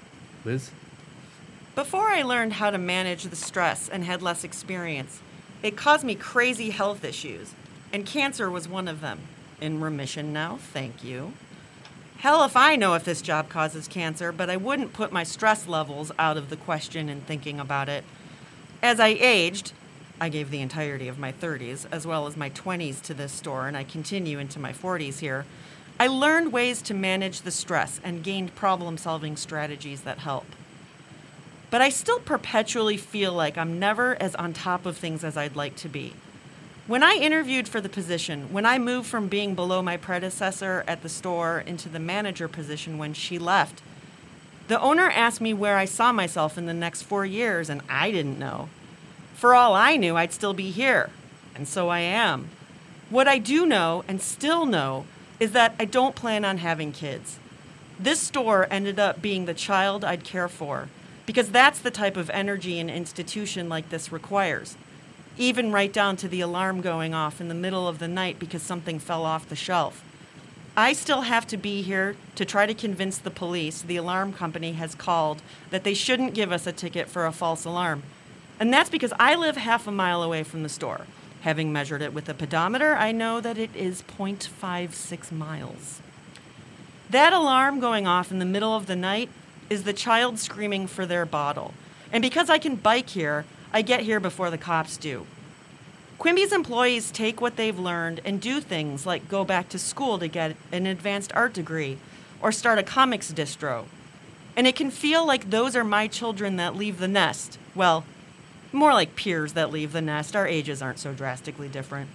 Liz? 0.44 0.70
Before 1.76 2.08
I 2.08 2.22
learned 2.22 2.54
how 2.54 2.70
to 2.70 2.78
manage 2.78 3.24
the 3.24 3.36
stress 3.36 3.86
and 3.86 4.02
had 4.02 4.22
less 4.22 4.44
experience, 4.44 5.20
it 5.62 5.76
caused 5.76 6.06
me 6.06 6.14
crazy 6.14 6.70
health 6.70 7.04
issues, 7.04 7.52
and 7.92 8.06
cancer 8.06 8.50
was 8.50 8.66
one 8.66 8.88
of 8.88 9.02
them. 9.02 9.20
In 9.60 9.78
remission 9.78 10.32
now, 10.32 10.56
thank 10.56 11.04
you. 11.04 11.34
Hell 12.16 12.44
if 12.44 12.56
I 12.56 12.76
know 12.76 12.94
if 12.94 13.04
this 13.04 13.20
job 13.20 13.50
causes 13.50 13.88
cancer, 13.88 14.32
but 14.32 14.48
I 14.48 14.56
wouldn't 14.56 14.94
put 14.94 15.12
my 15.12 15.22
stress 15.22 15.68
levels 15.68 16.10
out 16.18 16.38
of 16.38 16.48
the 16.48 16.56
question 16.56 17.10
in 17.10 17.20
thinking 17.20 17.60
about 17.60 17.90
it. 17.90 18.04
As 18.82 18.98
I 18.98 19.08
aged, 19.08 19.72
I 20.18 20.30
gave 20.30 20.50
the 20.50 20.62
entirety 20.62 21.08
of 21.08 21.18
my 21.18 21.30
30s 21.30 21.84
as 21.92 22.06
well 22.06 22.26
as 22.26 22.38
my 22.38 22.48
20s 22.48 23.02
to 23.02 23.12
this 23.12 23.32
store, 23.32 23.68
and 23.68 23.76
I 23.76 23.84
continue 23.84 24.38
into 24.38 24.58
my 24.58 24.72
40s 24.72 25.18
here. 25.18 25.44
I 26.00 26.06
learned 26.06 26.54
ways 26.54 26.80
to 26.82 26.94
manage 26.94 27.42
the 27.42 27.50
stress 27.50 28.00
and 28.02 28.24
gained 28.24 28.54
problem 28.54 28.96
solving 28.96 29.36
strategies 29.36 30.00
that 30.00 30.20
help. 30.20 30.46
But 31.70 31.82
I 31.82 31.88
still 31.88 32.20
perpetually 32.20 32.96
feel 32.96 33.32
like 33.32 33.58
I'm 33.58 33.78
never 33.78 34.20
as 34.20 34.34
on 34.36 34.52
top 34.52 34.86
of 34.86 34.96
things 34.96 35.24
as 35.24 35.36
I'd 35.36 35.56
like 35.56 35.76
to 35.76 35.88
be. 35.88 36.14
When 36.86 37.02
I 37.02 37.14
interviewed 37.14 37.66
for 37.66 37.80
the 37.80 37.88
position, 37.88 38.52
when 38.52 38.64
I 38.64 38.78
moved 38.78 39.08
from 39.08 39.26
being 39.26 39.56
below 39.56 39.82
my 39.82 39.96
predecessor 39.96 40.84
at 40.86 41.02
the 41.02 41.08
store 41.08 41.58
into 41.66 41.88
the 41.88 41.98
manager 41.98 42.46
position 42.46 42.96
when 42.96 43.12
she 43.12 43.40
left, 43.40 43.82
the 44.68 44.80
owner 44.80 45.10
asked 45.10 45.40
me 45.40 45.52
where 45.52 45.76
I 45.76 45.84
saw 45.84 46.12
myself 46.12 46.56
in 46.56 46.66
the 46.66 46.74
next 46.74 47.02
four 47.02 47.26
years, 47.26 47.68
and 47.68 47.82
I 47.88 48.12
didn't 48.12 48.38
know. 48.38 48.68
For 49.34 49.54
all 49.54 49.74
I 49.74 49.96
knew, 49.96 50.16
I'd 50.16 50.32
still 50.32 50.54
be 50.54 50.70
here, 50.70 51.10
and 51.56 51.66
so 51.66 51.88
I 51.88 52.00
am. 52.00 52.50
What 53.10 53.26
I 53.26 53.38
do 53.38 53.66
know 53.66 54.04
and 54.06 54.20
still 54.20 54.64
know 54.64 55.06
is 55.38 55.52
that 55.52 55.74
I 55.78 55.84
don't 55.84 56.14
plan 56.14 56.44
on 56.44 56.58
having 56.58 56.92
kids. 56.92 57.38
This 57.98 58.20
store 58.20 58.66
ended 58.70 58.98
up 58.98 59.20
being 59.20 59.46
the 59.46 59.54
child 59.54 60.04
I'd 60.04 60.24
care 60.24 60.48
for 60.48 60.88
because 61.26 61.50
that's 61.50 61.80
the 61.80 61.90
type 61.90 62.16
of 62.16 62.30
energy 62.30 62.78
an 62.78 62.88
institution 62.88 63.68
like 63.68 63.90
this 63.90 64.10
requires. 64.10 64.76
Even 65.36 65.72
right 65.72 65.92
down 65.92 66.16
to 66.16 66.28
the 66.28 66.40
alarm 66.40 66.80
going 66.80 67.12
off 67.12 67.40
in 67.40 67.48
the 67.48 67.54
middle 67.54 67.86
of 67.86 67.98
the 67.98 68.08
night 68.08 68.38
because 68.38 68.62
something 68.62 68.98
fell 68.98 69.26
off 69.26 69.48
the 69.48 69.56
shelf. 69.56 70.02
I 70.78 70.92
still 70.92 71.22
have 71.22 71.46
to 71.48 71.56
be 71.56 71.82
here 71.82 72.16
to 72.34 72.44
try 72.44 72.66
to 72.66 72.74
convince 72.74 73.18
the 73.18 73.30
police 73.30 73.82
the 73.82 73.96
alarm 73.96 74.32
company 74.32 74.72
has 74.72 74.94
called 74.94 75.42
that 75.70 75.84
they 75.84 75.94
shouldn't 75.94 76.34
give 76.34 76.52
us 76.52 76.66
a 76.66 76.72
ticket 76.72 77.08
for 77.08 77.26
a 77.26 77.32
false 77.32 77.64
alarm. 77.64 78.02
And 78.60 78.72
that's 78.72 78.90
because 78.90 79.12
I 79.18 79.34
live 79.34 79.56
half 79.56 79.86
a 79.86 79.92
mile 79.92 80.22
away 80.22 80.42
from 80.42 80.62
the 80.62 80.68
store. 80.68 81.06
Having 81.42 81.72
measured 81.72 82.02
it 82.02 82.12
with 82.12 82.28
a 82.28 82.34
pedometer, 82.34 82.94
I 82.94 83.12
know 83.12 83.40
that 83.40 83.58
it 83.58 83.74
is 83.74 84.02
0.56 84.02 85.32
miles. 85.32 86.00
That 87.08 87.32
alarm 87.32 87.80
going 87.80 88.06
off 88.06 88.30
in 88.30 88.38
the 88.38 88.44
middle 88.44 88.74
of 88.74 88.86
the 88.86 88.96
night 88.96 89.30
is 89.68 89.84
the 89.84 89.92
child 89.92 90.38
screaming 90.38 90.86
for 90.86 91.06
their 91.06 91.26
bottle. 91.26 91.74
And 92.12 92.22
because 92.22 92.48
I 92.50 92.58
can 92.58 92.76
bike 92.76 93.10
here, 93.10 93.44
I 93.72 93.82
get 93.82 94.00
here 94.00 94.20
before 94.20 94.50
the 94.50 94.58
cops 94.58 94.96
do. 94.96 95.26
Quimby's 96.18 96.52
employees 96.52 97.10
take 97.10 97.40
what 97.40 97.56
they've 97.56 97.78
learned 97.78 98.20
and 98.24 98.40
do 98.40 98.60
things 98.60 99.04
like 99.04 99.28
go 99.28 99.44
back 99.44 99.68
to 99.68 99.78
school 99.78 100.18
to 100.18 100.28
get 100.28 100.56
an 100.72 100.86
advanced 100.86 101.32
art 101.34 101.52
degree 101.52 101.98
or 102.40 102.52
start 102.52 102.78
a 102.78 102.82
comics 102.82 103.32
distro. 103.32 103.84
And 104.56 104.66
it 104.66 104.76
can 104.76 104.90
feel 104.90 105.26
like 105.26 105.50
those 105.50 105.76
are 105.76 105.84
my 105.84 106.06
children 106.06 106.56
that 106.56 106.74
leave 106.74 106.98
the 106.98 107.08
nest. 107.08 107.58
Well, 107.74 108.04
more 108.72 108.94
like 108.94 109.14
peers 109.14 109.52
that 109.52 109.70
leave 109.70 109.92
the 109.92 110.00
nest. 110.00 110.34
Our 110.34 110.46
ages 110.46 110.80
aren't 110.80 110.98
so 110.98 111.12
drastically 111.12 111.68
different. 111.68 112.08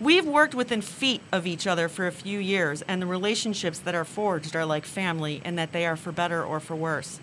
We've 0.00 0.24
worked 0.24 0.54
within 0.54 0.80
feet 0.80 1.20
of 1.30 1.46
each 1.46 1.66
other 1.66 1.86
for 1.86 2.06
a 2.06 2.12
few 2.12 2.38
years, 2.38 2.80
and 2.88 3.02
the 3.02 3.06
relationships 3.06 3.78
that 3.80 3.94
are 3.94 4.06
forged 4.06 4.56
are 4.56 4.64
like 4.64 4.86
family 4.86 5.42
in 5.44 5.56
that 5.56 5.72
they 5.72 5.84
are 5.84 5.96
for 5.96 6.10
better 6.10 6.42
or 6.42 6.58
for 6.58 6.74
worse. 6.74 7.20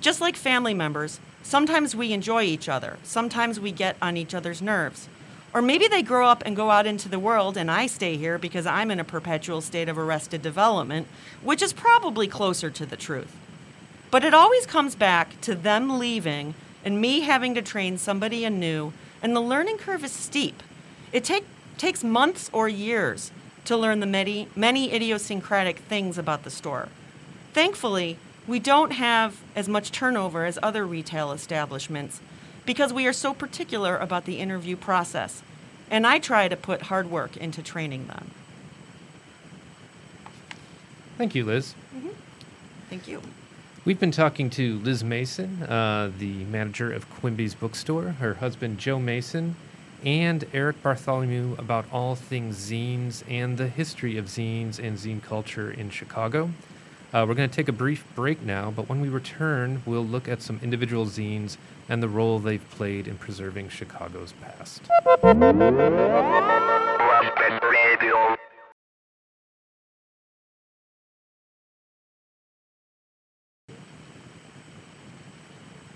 Just 0.00 0.20
like 0.20 0.36
family 0.36 0.74
members, 0.74 1.18
sometimes 1.42 1.96
we 1.96 2.12
enjoy 2.12 2.44
each 2.44 2.68
other, 2.68 2.98
sometimes 3.02 3.58
we 3.58 3.72
get 3.72 3.96
on 4.00 4.16
each 4.16 4.32
other's 4.32 4.62
nerves. 4.62 5.08
Or 5.52 5.60
maybe 5.60 5.88
they 5.88 6.02
grow 6.02 6.28
up 6.28 6.44
and 6.46 6.54
go 6.54 6.70
out 6.70 6.86
into 6.86 7.08
the 7.08 7.18
world, 7.18 7.56
and 7.56 7.68
I 7.68 7.88
stay 7.88 8.16
here 8.16 8.38
because 8.38 8.64
I'm 8.64 8.92
in 8.92 9.00
a 9.00 9.04
perpetual 9.04 9.60
state 9.60 9.88
of 9.88 9.98
arrested 9.98 10.40
development, 10.40 11.08
which 11.42 11.62
is 11.62 11.72
probably 11.72 12.28
closer 12.28 12.70
to 12.70 12.86
the 12.86 12.96
truth. 12.96 13.34
But 14.12 14.22
it 14.22 14.34
always 14.34 14.66
comes 14.66 14.94
back 14.94 15.40
to 15.40 15.56
them 15.56 15.98
leaving 15.98 16.54
and 16.84 17.00
me 17.00 17.20
having 17.22 17.56
to 17.56 17.62
train 17.62 17.98
somebody 17.98 18.44
anew, 18.44 18.92
and 19.20 19.34
the 19.34 19.40
learning 19.40 19.78
curve 19.78 20.04
is 20.04 20.12
steep. 20.12 20.62
It 21.12 21.24
take, 21.24 21.44
takes 21.78 22.04
months 22.04 22.50
or 22.52 22.68
years 22.68 23.30
to 23.64 23.76
learn 23.76 24.00
the 24.00 24.06
many, 24.06 24.48
many 24.56 24.92
idiosyncratic 24.92 25.78
things 25.78 26.18
about 26.18 26.44
the 26.44 26.50
store. 26.50 26.88
Thankfully, 27.52 28.18
we 28.46 28.58
don't 28.58 28.92
have 28.92 29.40
as 29.54 29.68
much 29.68 29.92
turnover 29.92 30.44
as 30.44 30.58
other 30.62 30.86
retail 30.86 31.32
establishments 31.32 32.20
because 32.64 32.92
we 32.92 33.06
are 33.06 33.12
so 33.12 33.34
particular 33.34 33.96
about 33.96 34.24
the 34.24 34.38
interview 34.38 34.76
process, 34.76 35.42
and 35.90 36.06
I 36.06 36.18
try 36.18 36.48
to 36.48 36.56
put 36.56 36.82
hard 36.82 37.10
work 37.10 37.36
into 37.36 37.62
training 37.62 38.06
them. 38.06 38.30
Thank 41.16 41.34
you, 41.34 41.44
Liz. 41.44 41.74
Thank 42.88 43.08
you. 43.08 43.20
We've 43.84 44.00
been 44.00 44.10
talking 44.10 44.50
to 44.50 44.78
Liz 44.78 45.02
Mason, 45.02 45.62
uh, 45.62 46.10
the 46.18 46.44
manager 46.44 46.92
of 46.92 47.08
Quimby's 47.10 47.54
bookstore, 47.54 48.10
her 48.12 48.34
husband 48.34 48.78
Joe 48.78 48.98
Mason, 48.98 49.56
and 50.04 50.44
Eric 50.52 50.82
Bartholomew 50.82 51.56
about 51.58 51.84
all 51.92 52.14
things 52.14 52.56
zines 52.56 53.22
and 53.28 53.58
the 53.58 53.68
history 53.68 54.16
of 54.16 54.26
zines 54.26 54.78
and 54.78 54.96
zine 54.96 55.22
culture 55.22 55.70
in 55.70 55.90
Chicago. 55.90 56.50
Uh, 57.12 57.24
we're 57.26 57.34
going 57.34 57.48
to 57.48 57.54
take 57.54 57.68
a 57.68 57.72
brief 57.72 58.04
break 58.14 58.42
now, 58.42 58.70
but 58.70 58.88
when 58.88 59.00
we 59.00 59.08
return, 59.08 59.82
we'll 59.86 60.04
look 60.04 60.28
at 60.28 60.42
some 60.42 60.60
individual 60.62 61.06
zines 61.06 61.56
and 61.88 62.02
the 62.02 62.08
role 62.08 62.38
they've 62.38 62.68
played 62.70 63.08
in 63.08 63.16
preserving 63.16 63.68
Chicago's 63.70 64.34
past. 64.42 64.82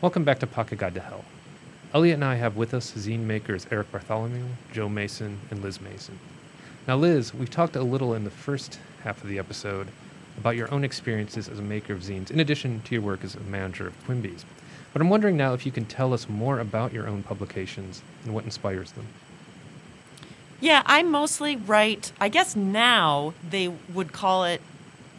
Welcome 0.01 0.25
back 0.25 0.41
to 0.41 0.49
Pocket 0.49 0.79
Guide 0.79 0.95
to 0.95 1.01
Hell. 1.01 1.25
Elliot 1.95 2.15
and 2.15 2.25
I 2.25 2.37
have 2.37 2.57
with 2.57 2.73
us 2.73 2.91
zine 2.93 3.21
makers 3.21 3.67
Eric 3.71 3.93
Bartholomew, 3.93 4.47
Joe 4.73 4.89
Mason, 4.89 5.39
and 5.51 5.63
Liz 5.63 5.79
Mason. 5.79 6.19
Now, 6.89 6.97
Liz, 6.97 7.35
we've 7.35 7.51
talked 7.51 7.77
a 7.77 7.83
little 7.83 8.15
in 8.15 8.25
the 8.25 8.31
first 8.31 8.79
half 9.05 9.23
of 9.23 9.29
the 9.29 9.39
episode 9.39 9.89
about 10.39 10.57
your 10.57 10.73
own 10.73 10.85
experiences 10.85 11.51
as 11.51 11.59
a 11.59 11.63
maker 11.63 11.93
of 11.93 12.01
zines, 12.01 12.31
in 12.31 12.41
addition 12.41 12.81
to 12.83 12.95
your 12.95 13.03
work 13.03 13.23
as 13.23 13.35
a 13.35 13.41
manager 13.41 13.87
of 13.87 14.05
Quimby's. 14.07 14.47
But 14.95 15.03
I'm 15.03 15.11
wondering 15.11 15.37
now 15.37 15.53
if 15.53 15.67
you 15.67 15.73
can 15.73 15.85
tell 15.85 16.15
us 16.15 16.31
more 16.31 16.61
about 16.61 16.95
your 16.95 17.07
own 17.07 17.23
publications 17.23 18.03
and 18.25 18.33
what 18.33 18.45
inspires 18.45 18.93
them. 18.93 19.07
Yeah, 20.61 20.83
I 20.87 21.03
mostly 21.03 21.57
write, 21.57 22.13
I 22.19 22.31
guess 22.31 22.57
now 22.57 23.35
they 23.51 23.69
would 23.69 24.15
call 24.15 24.45
it 24.45 24.63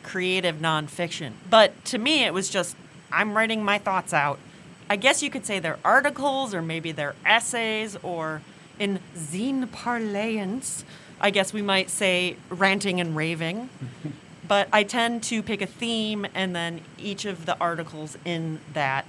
creative 0.01 0.55
nonfiction. 0.55 1.33
But 1.51 1.85
to 1.85 1.99
me, 1.99 2.23
it 2.23 2.33
was 2.33 2.49
just, 2.49 2.75
I'm 3.11 3.37
writing 3.37 3.63
my 3.63 3.77
thoughts 3.77 4.11
out. 4.11 4.39
I 4.89 4.95
guess 4.95 5.23
you 5.23 5.29
could 5.29 5.45
say 5.45 5.59
they're 5.59 5.79
articles 5.83 6.53
or 6.53 6.61
maybe 6.61 6.91
they're 6.91 7.15
essays 7.25 7.97
or 8.03 8.41
in 8.79 8.99
zine 9.15 9.71
parlance, 9.71 10.83
I 11.21 11.29
guess 11.29 11.53
we 11.53 11.61
might 11.61 11.89
say 11.89 12.37
ranting 12.49 12.99
and 12.99 13.15
raving. 13.15 13.69
but 14.47 14.67
I 14.73 14.83
tend 14.83 15.23
to 15.23 15.41
pick 15.41 15.61
a 15.61 15.65
theme 15.65 16.25
and 16.33 16.55
then 16.55 16.81
each 16.97 17.25
of 17.25 17.45
the 17.45 17.57
articles 17.59 18.17
in 18.25 18.59
that 18.73 19.05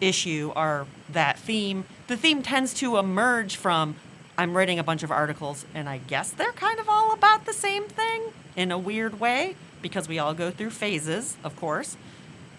issue 0.00 0.52
are 0.54 0.86
that 1.10 1.38
theme. 1.38 1.84
The 2.06 2.16
theme 2.16 2.42
tends 2.42 2.74
to 2.74 2.98
emerge 2.98 3.56
from 3.56 3.96
I'm 4.38 4.54
writing 4.56 4.78
a 4.78 4.84
bunch 4.84 5.02
of 5.02 5.10
articles 5.10 5.64
and 5.74 5.88
I 5.88 5.98
guess 5.98 6.30
they're 6.30 6.52
kind 6.52 6.78
of 6.78 6.88
all 6.88 7.12
about 7.12 7.46
the 7.46 7.54
same 7.54 7.84
thing 7.84 8.22
in 8.54 8.70
a 8.70 8.78
weird 8.78 9.18
way 9.18 9.56
because 9.80 10.08
we 10.08 10.18
all 10.18 10.34
go 10.34 10.50
through 10.50 10.70
phases, 10.70 11.36
of 11.42 11.56
course. 11.56 11.96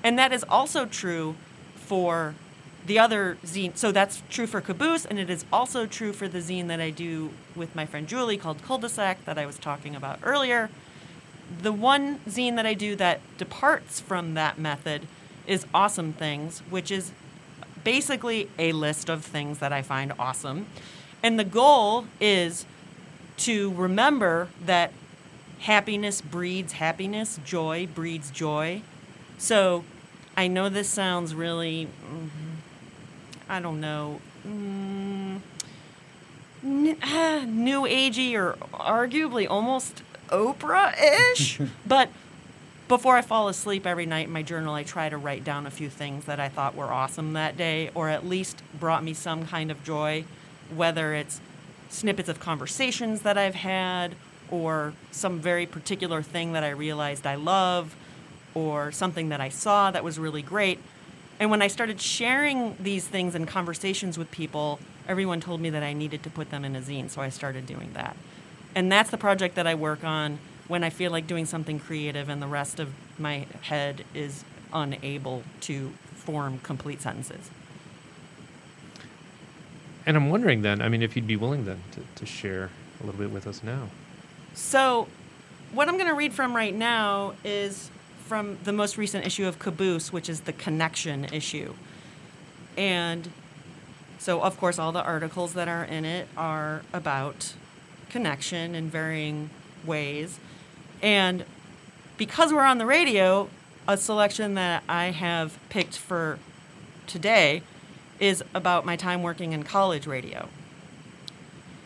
And 0.04 0.18
that 0.18 0.32
is 0.34 0.44
also 0.50 0.86
true 0.86 1.36
for 1.76 2.36
the 2.88 2.98
other 2.98 3.38
zine. 3.46 3.78
So 3.78 3.92
that's 3.92 4.24
true 4.30 4.48
for 4.48 4.62
Caboose, 4.62 5.06
and 5.06 5.20
it 5.20 5.30
is 5.30 5.46
also 5.54 5.86
true 5.86 6.14
for 6.14 6.28
the 6.28 6.40
zine 6.40 6.68
that 6.68 6.80
I 6.80 6.90
do 6.90 7.32
with 7.56 7.76
my 7.76 7.86
friend 7.86 8.08
Julie 8.08 8.38
called 8.38 8.64
Cul-de-sac 8.64 9.26
that 9.26 9.38
I 9.38 9.46
was 9.46 9.58
talking 9.58 9.96
about 9.96 10.20
earlier. 10.24 10.70
The 11.62 11.72
one 11.72 12.20
zine 12.30 12.56
that 12.56 12.66
I 12.66 12.74
do 12.74 12.96
that 12.96 13.20
departs 13.38 14.00
from 14.00 14.34
that 14.34 14.58
method 14.58 15.08
is 15.46 15.66
Awesome 15.74 16.14
Things, 16.14 16.60
which 16.70 16.92
is 16.92 17.12
basically 17.84 18.50
a 18.58 18.72
list 18.74 19.10
of 19.10 19.24
things 19.24 19.60
that 19.60 19.72
I 19.72 19.82
find 19.82 20.12
awesome. 20.18 20.68
And 21.24 21.40
the 21.40 21.46
goal 21.46 22.06
is 22.20 22.66
to 23.38 23.74
remember 23.74 24.50
that 24.66 24.92
happiness 25.60 26.22
breeds 26.22 26.74
happiness, 26.74 27.40
joy 27.46 27.88
breeds 27.94 28.32
joy. 28.32 28.82
So 29.38 29.84
I 30.36 30.48
know 30.48 30.70
this 30.70 30.90
sounds 30.90 31.34
really, 31.34 31.88
mm, 32.12 32.30
I 33.50 33.60
don't 33.60 33.80
know, 33.80 34.20
mm, 34.46 35.40
n- 36.64 36.98
ah, 37.02 37.46
new 37.48 37.82
agey 37.84 38.34
or 38.34 38.54
arguably 38.74 39.48
almost 39.50 40.04
Oprah 40.30 40.94
ish. 41.34 41.60
but 41.86 42.10
before 42.88 43.18
I 43.18 43.22
fall 43.22 43.48
asleep 43.50 43.86
every 43.86 44.06
night 44.06 44.28
in 44.28 44.34
my 44.34 44.44
journal, 44.44 44.74
I 44.74 44.84
try 44.84 45.10
to 45.10 45.18
write 45.18 45.44
down 45.44 45.66
a 45.66 45.72
few 45.72 45.90
things 45.90 46.26
that 46.26 46.40
I 46.40 46.50
thought 46.50 46.76
were 46.76 46.86
awesome 46.86 47.34
that 47.34 47.58
day 47.58 47.90
or 47.96 48.10
at 48.10 48.26
least 48.26 48.62
brought 48.80 49.04
me 49.04 49.14
some 49.14 49.46
kind 49.46 49.72
of 49.72 49.84
joy, 49.84 50.24
whether 50.74 51.14
it's 51.14 51.42
snippets 51.90 52.30
of 52.30 52.40
conversations 52.40 53.22
that 53.22 53.38
I've 53.38 53.56
had 53.56 54.16
or 54.50 54.94
some 55.12 55.40
very 55.40 55.66
particular 55.66 56.22
thing 56.22 56.54
that 56.54 56.64
I 56.64 56.70
realized 56.70 57.28
I 57.28 57.36
love 57.36 57.96
or 58.54 58.92
something 58.92 59.30
that 59.30 59.42
I 59.42 59.50
saw 59.50 59.92
that 59.92 60.04
was 60.04 60.18
really 60.18 60.42
great. 60.42 60.80
And 61.40 61.52
when 61.52 61.62
I 61.62 61.68
started 61.68 62.02
sharing 62.02 62.76
these 62.80 63.08
things 63.08 63.36
in 63.36 63.46
conversations 63.46 64.18
with 64.18 64.32
people, 64.32 64.80
everyone 65.08 65.40
told 65.40 65.62
me 65.62 65.70
that 65.70 65.84
I 65.84 65.94
needed 65.94 66.24
to 66.24 66.30
put 66.30 66.50
them 66.50 66.66
in 66.66 66.76
a 66.76 66.82
zine, 66.82 67.10
so 67.10 67.22
I 67.22 67.30
started 67.30 67.66
doing 67.66 67.92
that. 67.94 68.18
And 68.76 68.92
that's 68.92 69.10
the 69.10 69.18
project 69.18 69.56
that 69.56 69.68
I 69.68 69.76
work 69.76 70.04
on 70.04 70.40
when 70.68 70.84
I 70.84 70.90
feel 70.90 71.12
like 71.12 71.28
doing 71.28 71.46
something 71.46 71.80
creative 71.80 72.30
and 72.30 72.42
the 72.42 72.48
rest 72.48 72.80
of 72.80 72.94
my 73.18 73.46
head 73.62 74.04
is 74.14 74.44
unable 74.74 75.44
to 75.62 75.94
form 76.14 76.60
complete 76.60 77.02
sentences. 77.02 77.50
And 80.06 80.16
I'm 80.16 80.30
wondering 80.30 80.62
then, 80.62 80.82
I 80.82 80.90
mean, 80.90 81.02
if 81.02 81.16
you'd 81.16 81.28
be 81.28 81.36
willing 81.36 81.66
then 81.66 81.82
to, 81.92 82.02
to 82.16 82.26
share 82.26 82.70
a 83.02 83.06
little 83.06 83.20
bit 83.20 83.32
with 83.32 83.46
us 83.48 83.62
now. 83.64 83.90
So, 84.54 85.08
what 85.74 85.90
I'm 85.90 85.96
going 85.96 86.08
to 86.08 86.16
read 86.16 86.34
from 86.34 86.56
right 86.56 86.74
now 86.74 87.34
is 87.44 87.92
from 88.28 88.58
the 88.66 88.74
most 88.74 88.98
recent 88.98 89.26
issue 89.26 89.48
of 89.48 89.58
Caboose, 89.58 90.12
which 90.12 90.28
is 90.28 90.42
the 90.42 90.54
connection 90.54 91.26
issue. 91.26 91.74
And 92.78 93.30
so, 94.20 94.42
of 94.42 94.58
course, 94.58 94.78
all 94.78 94.92
the 94.92 95.02
articles 95.02 95.54
that 95.54 95.68
are 95.68 95.86
in 95.86 96.04
it 96.06 96.28
are 96.36 96.82
about 96.92 97.54
connection 98.10 98.76
in 98.76 98.90
varying 98.90 99.50
ways. 99.86 100.40
And 101.02 101.46
because 102.18 102.52
we're 102.52 102.66
on 102.66 102.78
the 102.78 102.86
radio, 102.86 103.50
a 103.88 103.96
selection 103.96 104.56
that 104.56 104.84
I 104.90 105.12
have 105.12 105.58
picked 105.70 105.98
for 105.98 106.40
today 107.06 107.62
is 108.20 108.44
about 108.54 108.86
my 108.86 108.96
time 108.96 109.24
working 109.24 109.54
in 109.54 109.64
college 109.64 110.06
radio. 110.06 110.50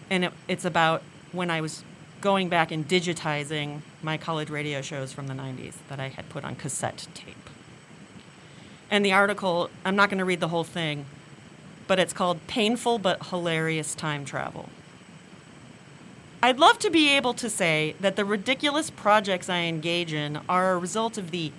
And 0.10 0.26
it, 0.26 0.34
it's 0.48 0.66
about 0.66 1.04
when 1.32 1.52
I 1.52 1.62
was 1.62 1.84
going 2.22 2.50
back 2.50 2.72
and 2.72 2.88
digitizing 2.88 3.82
my 4.02 4.16
college 4.16 4.50
radio 4.50 4.82
shows 4.82 5.12
from 5.12 5.28
the 5.28 5.34
90s 5.34 5.74
that 5.90 6.00
I 6.00 6.10
had 6.10 6.30
put 6.30 6.44
on 6.44 6.56
cassette 6.56 7.08
tape. 7.14 7.50
And 8.90 9.04
the 9.04 9.14
article, 9.14 9.70
I'm 9.84 9.96
not 9.96 10.10
going 10.10 10.20
to 10.20 10.26
read 10.26 10.40
the 10.40 10.50
whole 10.50 10.64
thing, 10.64 11.06
but 11.88 12.00
it's 12.00 12.14
called 12.14 12.46
Painful 12.48 13.00
but 13.00 13.28
Hilarious 13.28 13.96
Time 13.96 14.24
Travel. 14.24 14.70
I'd 16.44 16.60
love 16.60 16.80
to 16.80 16.90
be 16.90 17.10
able 17.10 17.34
to 17.36 17.50
say 17.50 17.96
that 18.00 18.16
the 18.16 18.26
ridiculous 18.26 18.90
projects 18.90 19.50
I 19.50 19.60
engage 19.62 20.14
in 20.14 20.40
are 20.50 20.74
a 20.74 20.78
result 20.78 21.18
of 21.18 21.32
the 21.32 21.52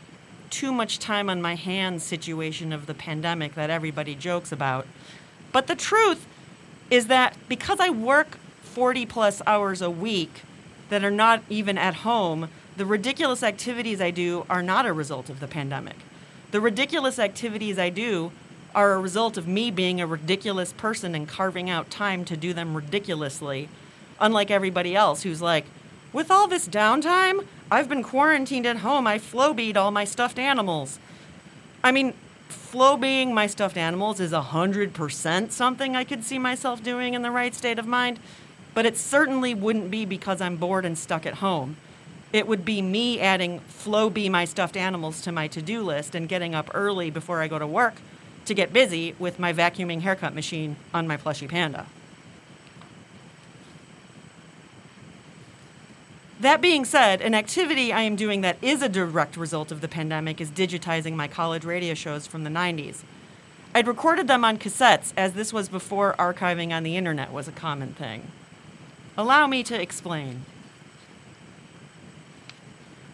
too 0.51 0.73
much 0.73 0.99
time 0.99 1.31
on 1.31 1.41
my 1.41 1.55
hands 1.55 2.03
situation 2.03 2.73
of 2.73 2.87
the 2.87 2.95
pandemic 2.95 3.55
that 3.55 3.71
everybody 3.71 4.15
jokes 4.15 4.53
about. 4.53 4.87
But 5.53 5.67
the 5.67 5.75
truth 5.75 6.27
is 6.91 7.07
that 7.07 7.37
because 7.49 7.81
I 7.81 7.91
work 7.91 8.39
40 8.63 9.07
plus 9.07 9.41
hours 9.47 9.81
a 9.81 9.91
week 9.91 10.43
that 10.93 11.03
are 11.03 11.11
not 11.11 11.43
even 11.49 11.79
at 11.79 11.95
home, 11.95 12.51
the 12.77 12.85
ridiculous 12.85 13.43
activities 13.43 13.99
I 13.99 14.11
do 14.11 14.45
are 14.51 14.63
not 14.63 14.85
a 14.85 14.93
result 14.93 15.31
of 15.31 15.41
the 15.41 15.47
pandemic. 15.49 15.97
The 16.51 16.61
ridiculous 16.61 17.19
activities 17.19 17.79
I 17.79 17.89
do 17.89 18.31
are 18.75 18.93
a 18.93 19.01
result 19.01 19.39
of 19.39 19.49
me 19.49 19.71
being 19.71 20.03
a 20.03 20.07
ridiculous 20.07 20.75
person 20.75 21.15
and 21.15 21.27
carving 21.27 21.71
out 21.71 21.89
time 21.89 22.27
to 22.27 22.37
do 22.37 22.53
them 22.53 22.75
ridiculously, 22.75 23.71
unlike 24.21 24.51
everybody 24.51 24.95
else 24.95 25.23
who's 25.23 25.41
like, 25.41 25.65
with 26.13 26.31
all 26.31 26.47
this 26.47 26.69
downtime, 26.69 27.47
I've 27.71 27.89
been 27.89 28.03
quarantined 28.03 28.67
at 28.67 28.79
home. 28.79 29.07
I 29.07 29.19
flow 29.19 29.55
beat 29.55 29.79
all 29.79 29.93
my 29.93 30.05
stuffed 30.05 30.39
animals. 30.39 30.99
I 31.83 31.91
mean, 31.91 32.13
flow 32.49 32.99
being 32.99 33.33
my 33.33 33.47
stuffed 33.47 33.79
animals 33.79 34.21
is 34.21 34.33
100% 34.33 35.53
something 35.53 35.97
I 35.97 36.05
could 36.05 36.23
see 36.23 36.39
myself 36.39 36.83
doing 36.83 37.15
in 37.15 37.23
the 37.23 37.31
right 37.31 37.55
state 37.55 37.79
of 37.79 37.87
mind, 37.87 38.21
but 38.75 38.87
it 38.87 38.97
certainly 38.97 39.55
wouldn't 39.55 39.91
be 39.91 40.05
because 40.05 40.41
I'm 40.41 40.57
bored 40.57 40.85
and 40.85 40.97
stuck 40.97 41.27
at 41.27 41.35
home. 41.35 41.77
It 42.33 42.47
would 42.47 42.65
be 42.65 42.81
me 42.81 43.21
adding 43.21 43.61
Flowbee 43.61 44.31
my 44.31 44.45
stuffed 44.47 44.77
animals 44.77 45.21
to 45.23 45.33
my 45.33 45.49
to 45.49 45.61
do 45.61 45.83
list 45.83 46.15
and 46.15 46.29
getting 46.29 46.55
up 46.55 46.71
early 46.73 47.11
before 47.11 47.43
I 47.43 47.49
go 47.49 47.59
to 47.59 47.67
work 47.67 47.95
to 48.47 48.55
get 48.55 48.73
busy 48.73 49.15
with 49.19 49.39
my 49.39 49.53
vacuuming 49.53 50.01
haircut 50.01 50.35
machine 50.35 50.77
on 50.95 51.07
my 51.07 51.17
plushy 51.17 51.47
panda. 51.47 51.87
That 56.41 56.61
being 56.61 56.85
said, 56.85 57.21
an 57.21 57.37
activity 57.37 57.93
I 57.93 58.03
am 58.03 58.17
doing 58.17 58.41
that 58.41 58.57
is 58.61 58.83
a 58.83 58.89
direct 58.89 59.37
result 59.37 59.71
of 59.71 59.81
the 59.81 59.87
pandemic 59.87 60.41
is 60.41 60.51
digitizing 60.51 61.15
my 61.15 61.29
college 61.29 61.65
radio 61.65 61.95
shows 61.95 62.27
from 62.27 62.43
the 62.43 62.51
90s. 62.51 63.05
I'd 63.75 63.87
recorded 63.87 64.27
them 64.27 64.45
on 64.45 64.59
cassettes, 64.59 65.13
as 65.17 65.35
this 65.35 65.53
was 65.53 65.69
before 65.69 66.17
archiving 66.19 66.73
on 66.73 66.83
the 66.83 66.97
internet 66.97 67.33
was 67.33 67.47
a 67.47 67.53
common 67.53 67.93
thing. 67.93 68.27
Allow 69.17 69.47
me 69.47 69.63
to 69.65 69.81
explain. 69.81 70.47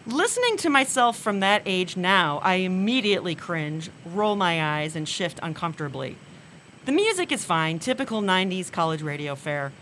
Listening 0.05 0.55
to 0.57 0.69
myself 0.69 1.19
from 1.19 1.41
that 1.41 1.61
age 1.65 1.97
now, 1.97 2.39
I 2.41 2.55
immediately 2.55 3.35
cringe, 3.35 3.89
roll 4.05 4.37
my 4.37 4.79
eyes, 4.79 4.95
and 4.95 5.07
shift 5.07 5.39
uncomfortably. 5.43 6.15
The 6.85 6.93
music 6.93 7.31
is 7.33 7.43
fine, 7.43 7.79
typical 7.79 8.21
90s 8.21 8.71
college 8.71 9.01
radio 9.01 9.35
fare, 9.35 9.73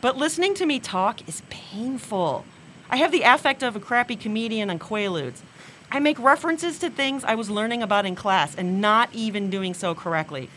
but 0.00 0.16
listening 0.16 0.54
to 0.54 0.66
me 0.66 0.80
talk 0.80 1.28
is 1.28 1.42
painful. 1.50 2.44
I 2.88 2.96
have 2.96 3.12
the 3.12 3.22
affect 3.22 3.62
of 3.62 3.76
a 3.76 3.80
crappy 3.80 4.16
comedian 4.16 4.70
on 4.70 4.78
Quaaludes. 4.78 5.42
I 5.90 6.00
make 6.00 6.18
references 6.18 6.78
to 6.78 6.88
things 6.88 7.24
I 7.24 7.34
was 7.34 7.50
learning 7.50 7.82
about 7.82 8.06
in 8.06 8.14
class 8.14 8.54
and 8.54 8.80
not 8.80 9.10
even 9.12 9.50
doing 9.50 9.74
so 9.74 9.94
correctly. 9.94 10.48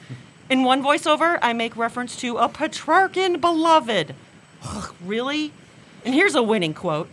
In 0.49 0.63
one 0.63 0.81
voiceover, 0.81 1.37
I 1.41 1.51
make 1.51 1.75
reference 1.75 2.15
to 2.17 2.37
a 2.37 2.47
Petrarchan 2.47 3.41
beloved. 3.41 4.15
Ugh, 4.63 4.93
really? 5.03 5.51
And 6.05 6.13
here's 6.13 6.35
a 6.35 6.43
winning 6.43 6.73
quote 6.73 7.09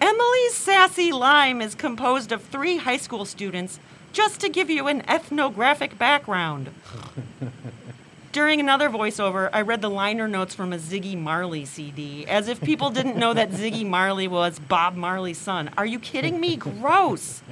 Emily's 0.00 0.54
sassy 0.54 1.12
lime 1.12 1.60
is 1.60 1.74
composed 1.74 2.32
of 2.32 2.42
three 2.42 2.78
high 2.78 2.96
school 2.96 3.24
students, 3.24 3.78
just 4.12 4.40
to 4.40 4.48
give 4.48 4.70
you 4.70 4.88
an 4.88 5.02
ethnographic 5.08 5.98
background. 5.98 6.70
During 8.32 8.60
another 8.60 8.88
voiceover, 8.88 9.50
I 9.52 9.62
read 9.62 9.82
the 9.82 9.90
liner 9.90 10.28
notes 10.28 10.54
from 10.54 10.72
a 10.72 10.78
Ziggy 10.78 11.18
Marley 11.18 11.64
CD, 11.64 12.24
as 12.26 12.46
if 12.46 12.60
people 12.60 12.90
didn't 12.90 13.16
know 13.16 13.34
that 13.34 13.50
Ziggy 13.50 13.84
Marley 13.84 14.28
was 14.28 14.60
Bob 14.60 14.94
Marley's 14.94 15.38
son. 15.38 15.68
Are 15.76 15.86
you 15.86 15.98
kidding 15.98 16.40
me? 16.40 16.54
Gross. 16.54 17.42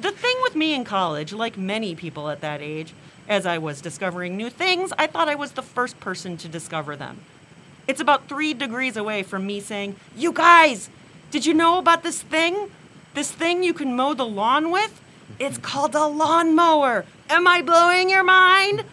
The 0.00 0.10
thing 0.10 0.36
with 0.42 0.56
me 0.56 0.74
in 0.74 0.84
college, 0.84 1.32
like 1.32 1.56
many 1.56 1.94
people 1.94 2.28
at 2.28 2.40
that 2.40 2.60
age, 2.60 2.92
as 3.28 3.46
I 3.46 3.58
was 3.58 3.80
discovering 3.80 4.36
new 4.36 4.50
things, 4.50 4.92
I 4.98 5.06
thought 5.06 5.28
I 5.28 5.36
was 5.36 5.52
the 5.52 5.62
first 5.62 6.00
person 6.00 6.36
to 6.38 6.48
discover 6.48 6.96
them. 6.96 7.20
It's 7.90 8.00
about 8.00 8.28
three 8.28 8.54
degrees 8.54 8.96
away 8.96 9.24
from 9.24 9.44
me 9.44 9.58
saying, 9.58 9.96
You 10.16 10.32
guys, 10.32 10.88
did 11.32 11.44
you 11.44 11.52
know 11.52 11.76
about 11.78 12.04
this 12.04 12.22
thing? 12.22 12.70
This 13.14 13.32
thing 13.32 13.64
you 13.64 13.74
can 13.74 13.96
mow 13.96 14.14
the 14.14 14.24
lawn 14.24 14.70
with? 14.70 15.02
It's 15.40 15.58
called 15.58 15.96
a 15.96 16.06
lawnmower. 16.06 17.04
Am 17.28 17.48
I 17.48 17.62
blowing 17.62 18.08
your 18.08 18.22
mind? 18.22 18.84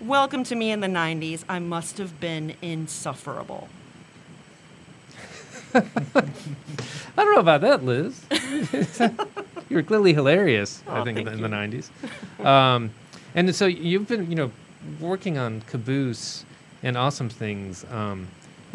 Welcome 0.00 0.44
to 0.44 0.54
me 0.54 0.70
in 0.70 0.78
the 0.78 0.86
90s. 0.86 1.42
I 1.48 1.58
must 1.58 1.98
have 1.98 2.20
been 2.20 2.54
insufferable. 2.62 3.68
I 5.74 5.82
don't 7.16 7.34
know 7.34 7.40
about 7.40 7.62
that, 7.62 7.84
Liz. 7.84 8.26
you 9.68 9.74
were 9.74 9.82
clearly 9.82 10.14
hilarious. 10.14 10.84
I 10.86 11.02
think 11.02 11.18
in 11.18 11.24
the, 11.24 11.32
in 11.32 11.40
the 11.40 11.48
'90s. 11.48 12.46
Um, 12.46 12.92
and 13.34 13.52
so 13.52 13.66
you've 13.66 14.06
been, 14.06 14.30
you 14.30 14.36
know, 14.36 14.52
working 15.00 15.36
on 15.36 15.62
Caboose 15.62 16.44
and 16.82 16.96
awesome 16.96 17.28
things 17.28 17.84
um, 17.90 18.28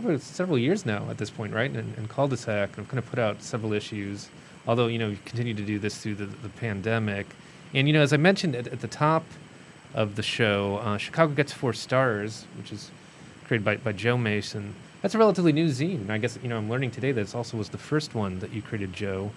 over 0.03 0.17
several 0.17 0.57
years 0.57 0.85
now 0.85 1.07
at 1.09 1.17
this 1.17 1.29
point, 1.29 1.53
right? 1.53 1.69
And, 1.69 1.95
and 1.97 2.09
cul-de-sac, 2.09 2.69
and 2.77 2.79
I've 2.79 2.87
kind 2.87 2.99
of 2.99 3.09
put 3.09 3.19
out 3.19 3.41
several 3.41 3.73
issues. 3.73 4.29
Although 4.67 4.87
you 4.87 4.99
know 4.99 5.09
you 5.09 5.17
continue 5.25 5.53
to 5.53 5.63
do 5.63 5.79
this 5.79 5.97
through 5.97 6.15
the, 6.15 6.25
the 6.25 6.49
pandemic, 6.49 7.27
and 7.73 7.87
you 7.87 7.93
know 7.93 8.01
as 8.01 8.13
I 8.13 8.17
mentioned 8.17 8.55
at, 8.55 8.67
at 8.67 8.81
the 8.81 8.87
top 8.87 9.23
of 9.93 10.15
the 10.15 10.23
show, 10.23 10.77
uh, 10.77 10.97
Chicago 10.97 11.33
gets 11.33 11.51
four 11.51 11.73
stars, 11.73 12.45
which 12.57 12.71
is 12.71 12.91
created 13.45 13.65
by, 13.65 13.77
by 13.77 13.91
Joe 13.91 14.17
Mason. 14.17 14.75
That's 15.01 15.15
a 15.15 15.17
relatively 15.17 15.51
new 15.51 15.67
zine. 15.67 16.09
I 16.09 16.19
guess 16.19 16.37
you 16.43 16.49
know 16.49 16.57
I'm 16.57 16.69
learning 16.69 16.91
today 16.91 17.11
that 17.11 17.21
it 17.21 17.35
also 17.35 17.57
was 17.57 17.69
the 17.69 17.77
first 17.77 18.13
one 18.13 18.39
that 18.39 18.53
you 18.53 18.61
created, 18.61 18.93
Joe. 18.93 19.31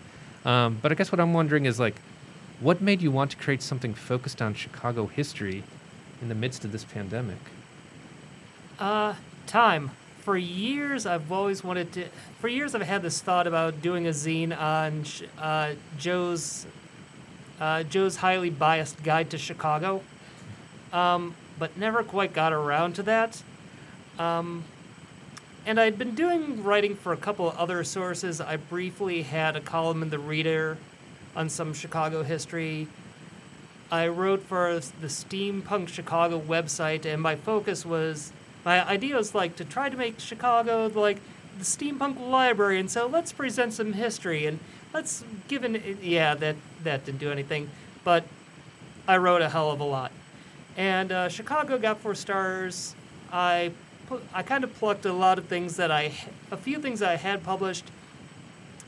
Um, 0.45 0.79
but 0.83 0.93
I 0.93 0.95
guess 0.95 1.11
what 1.11 1.21
I'm 1.21 1.33
wondering 1.33 1.65
is 1.65 1.81
like, 1.81 1.97
what 2.61 2.83
made 2.83 3.01
you 3.01 3.11
want 3.11 3.31
to 3.31 3.37
create 3.39 3.63
something 3.63 3.95
focused 3.95 4.43
on 4.43 4.55
Chicago 4.55 5.07
history 5.07 5.65
in 6.21 6.29
the 6.29 6.35
midst 6.35 6.67
of 6.67 6.73
this 6.73 6.85
pandemic? 6.85 7.39
Uh, 8.79 9.15
time. 9.47 9.91
For 10.25 10.39
years, 10.39 11.05
I've 11.05 11.31
always 11.31 11.63
wanted 11.63 11.93
to. 11.93 12.09
For 12.41 12.49
years, 12.49 12.75
I've 12.75 12.81
had 12.81 13.03
this 13.03 13.21
thought 13.21 13.47
about 13.47 13.83
doing 13.83 14.07
a 14.07 14.11
zine 14.11 14.59
on 14.59 15.05
uh, 15.39 15.75
Joe's 15.99 16.67
uh, 17.61 17.83
Joe's 17.83 18.17
highly 18.17 18.49
biased 18.49 19.03
guide 19.03 19.29
to 19.31 19.39
Chicago, 19.39 20.03
um, 20.95 21.35
but 21.59 21.77
never 21.77 22.03
quite 22.03 22.33
got 22.33 22.55
around 22.55 22.95
to 22.95 23.03
that. 23.03 23.43
Um, 24.19 24.65
and 25.67 25.79
I'd 25.79 25.99
been 25.99 26.15
doing 26.15 26.65
writing 26.65 26.97
for 26.97 27.13
a 27.13 27.19
couple 27.19 27.51
of 27.51 27.59
other 27.59 27.85
sources. 27.85 28.41
I 28.41 28.57
briefly 28.57 29.23
had 29.25 29.57
a 29.57 29.61
column 29.61 30.03
in 30.03 30.09
the 30.09 30.19
Reader 30.19 30.79
on 31.37 31.51
some 31.51 31.75
Chicago 31.75 32.23
history. 32.23 32.89
I 33.91 34.09
wrote 34.09 34.43
for 34.43 34.81
the 35.03 35.07
Steampunk 35.09 35.89
Chicago 35.89 36.41
website, 36.41 37.05
and 37.05 37.21
my 37.21 37.37
focus 37.37 37.85
was 37.85 38.33
my 38.65 38.87
idea 38.89 39.17
was 39.17 39.35
like 39.35 39.57
to 39.57 39.65
try 39.65 39.89
to 39.89 39.97
make 39.97 40.21
Chicago 40.21 40.91
like 40.95 41.19
the 41.59 41.65
steampunk 41.65 42.19
library, 42.29 42.81
and 42.81 42.91
so 42.91 43.07
let's 43.07 43.33
present 43.33 43.73
some 43.73 43.93
history 43.93 44.47
and 44.47 44.59
let's 44.93 45.25
give 45.49 45.65
an 45.65 45.99
yeah 46.03 46.35
that 46.35 46.57
that 46.83 47.05
didn't 47.05 47.21
do 47.21 47.31
anything, 47.31 47.71
but 48.05 48.25
I 49.07 49.19
wrote 49.19 49.43
a 49.43 49.49
hell 49.49 49.71
of 49.71 49.81
a 49.81 49.85
lot, 49.85 50.11
and 50.77 51.13
uh, 51.13 51.29
Chicago 51.29 51.79
got 51.79 52.01
four 52.01 52.15
stars. 52.15 52.95
I 53.31 53.73
put, 54.07 54.23
I 54.33 54.43
kind 54.43 54.65
of 54.65 54.75
plucked 54.75 55.05
a 55.05 55.13
lot 55.13 55.39
of 55.39 55.47
things 55.47 55.77
that 55.77 55.91
I 55.91 56.13
a 56.51 56.57
few 56.57 56.79
things 56.79 57.03
I 57.03 57.17
had 57.17 57.45
published, 57.45 57.85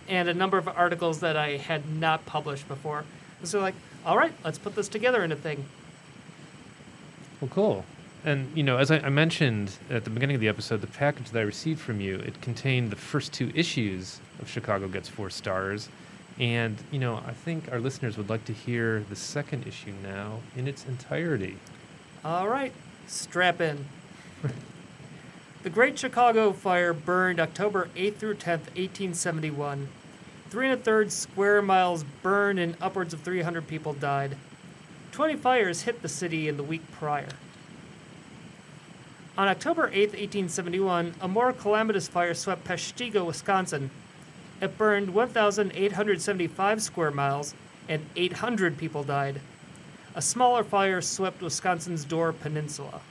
and 0.09 0.29
a 0.29 0.35
number 0.35 0.59
of 0.59 0.69
articles 0.69 1.21
that 1.21 1.37
I 1.37 1.57
had 1.57 1.89
not 1.97 2.25
published 2.27 2.67
before. 2.69 3.05
And 3.41 3.49
so 3.49 3.61
like, 3.61 3.75
all 4.05 4.17
right, 4.17 4.33
let's 4.45 4.59
put 4.59 4.75
this 4.75 4.89
together 4.89 5.23
in 5.23 5.33
a 5.33 5.37
thing. 5.37 5.67
Well, 7.41 7.51
cool. 7.53 7.85
And 8.27 8.51
you 8.57 8.65
know, 8.65 8.77
as 8.77 8.91
I, 8.91 8.99
I 8.99 9.09
mentioned 9.09 9.79
at 9.89 10.03
the 10.03 10.11
beginning 10.11 10.35
of 10.35 10.41
the 10.41 10.49
episode, 10.49 10.81
the 10.81 10.89
package 10.89 11.31
that 11.31 11.39
I 11.39 11.43
received 11.43 11.81
from 11.81 12.01
you 12.01 12.17
it 12.17 12.41
contained 12.43 12.91
the 12.91 12.97
first 12.97 13.33
two 13.33 13.53
issues 13.55 14.21
of 14.41 14.51
Chicago 14.51 14.89
Gets 14.89 15.09
Four 15.09 15.31
Stars, 15.31 15.89
and 16.41 16.77
you 16.91 16.99
know, 16.99 17.23
I 17.25 17.33
think 17.33 17.71
our 17.71 17.79
listeners 17.79 18.17
would 18.17 18.29
like 18.29 18.45
to 18.47 18.53
hear 18.53 19.05
the 19.09 19.15
second 19.15 19.65
issue 19.65 19.95
now 20.03 20.41
in 20.57 20.67
its 20.67 20.85
entirety. 20.87 21.57
All 22.25 22.49
right, 22.49 22.73
strap 23.07 23.61
in. 23.61 23.87
the 25.63 25.71
Great 25.71 25.97
Chicago 25.97 26.51
Fire 26.53 26.93
burned 26.93 27.39
October 27.39 27.89
8th 27.95 28.17
through 28.17 28.35
10th, 28.35 28.67
1871. 28.75 29.89
Three 30.51 30.69
and 30.69 30.81
a 30.81 30.83
third 30.83 31.13
square 31.13 31.63
miles 31.63 32.05
burned 32.25 32.59
and 32.59 32.77
upwards 32.81 33.15
of 33.15 33.21
300 33.21 33.69
people 33.69 33.93
died. 33.93 34.37
20 35.13 35.37
fires 35.37 35.83
hit 35.83 36.03
the 36.03 36.09
city 36.09 36.49
in 36.49 36.57
the 36.57 36.65
week 36.65 36.83
prior. 36.91 37.29
On 39.39 39.49
October 39.49 39.91
8, 39.93 40.13
1871, 40.13 41.15
a 41.21 41.29
more 41.29 41.53
calamitous 41.53 42.09
fire 42.09 42.33
swept 42.33 42.65
Peshtigo, 42.65 43.27
Wisconsin. 43.27 43.91
It 44.63 44.79
burned 44.79 45.13
1,875 45.13 46.83
square 46.83 47.11
miles 47.11 47.55
and 47.87 48.07
800 48.17 48.79
people 48.79 49.05
died. 49.05 49.43
A 50.15 50.23
smaller 50.23 50.65
fire 50.65 51.03
swept 51.03 51.43
Wisconsin's 51.43 52.07
Door 52.07 52.33
Peninsula. 52.33 53.03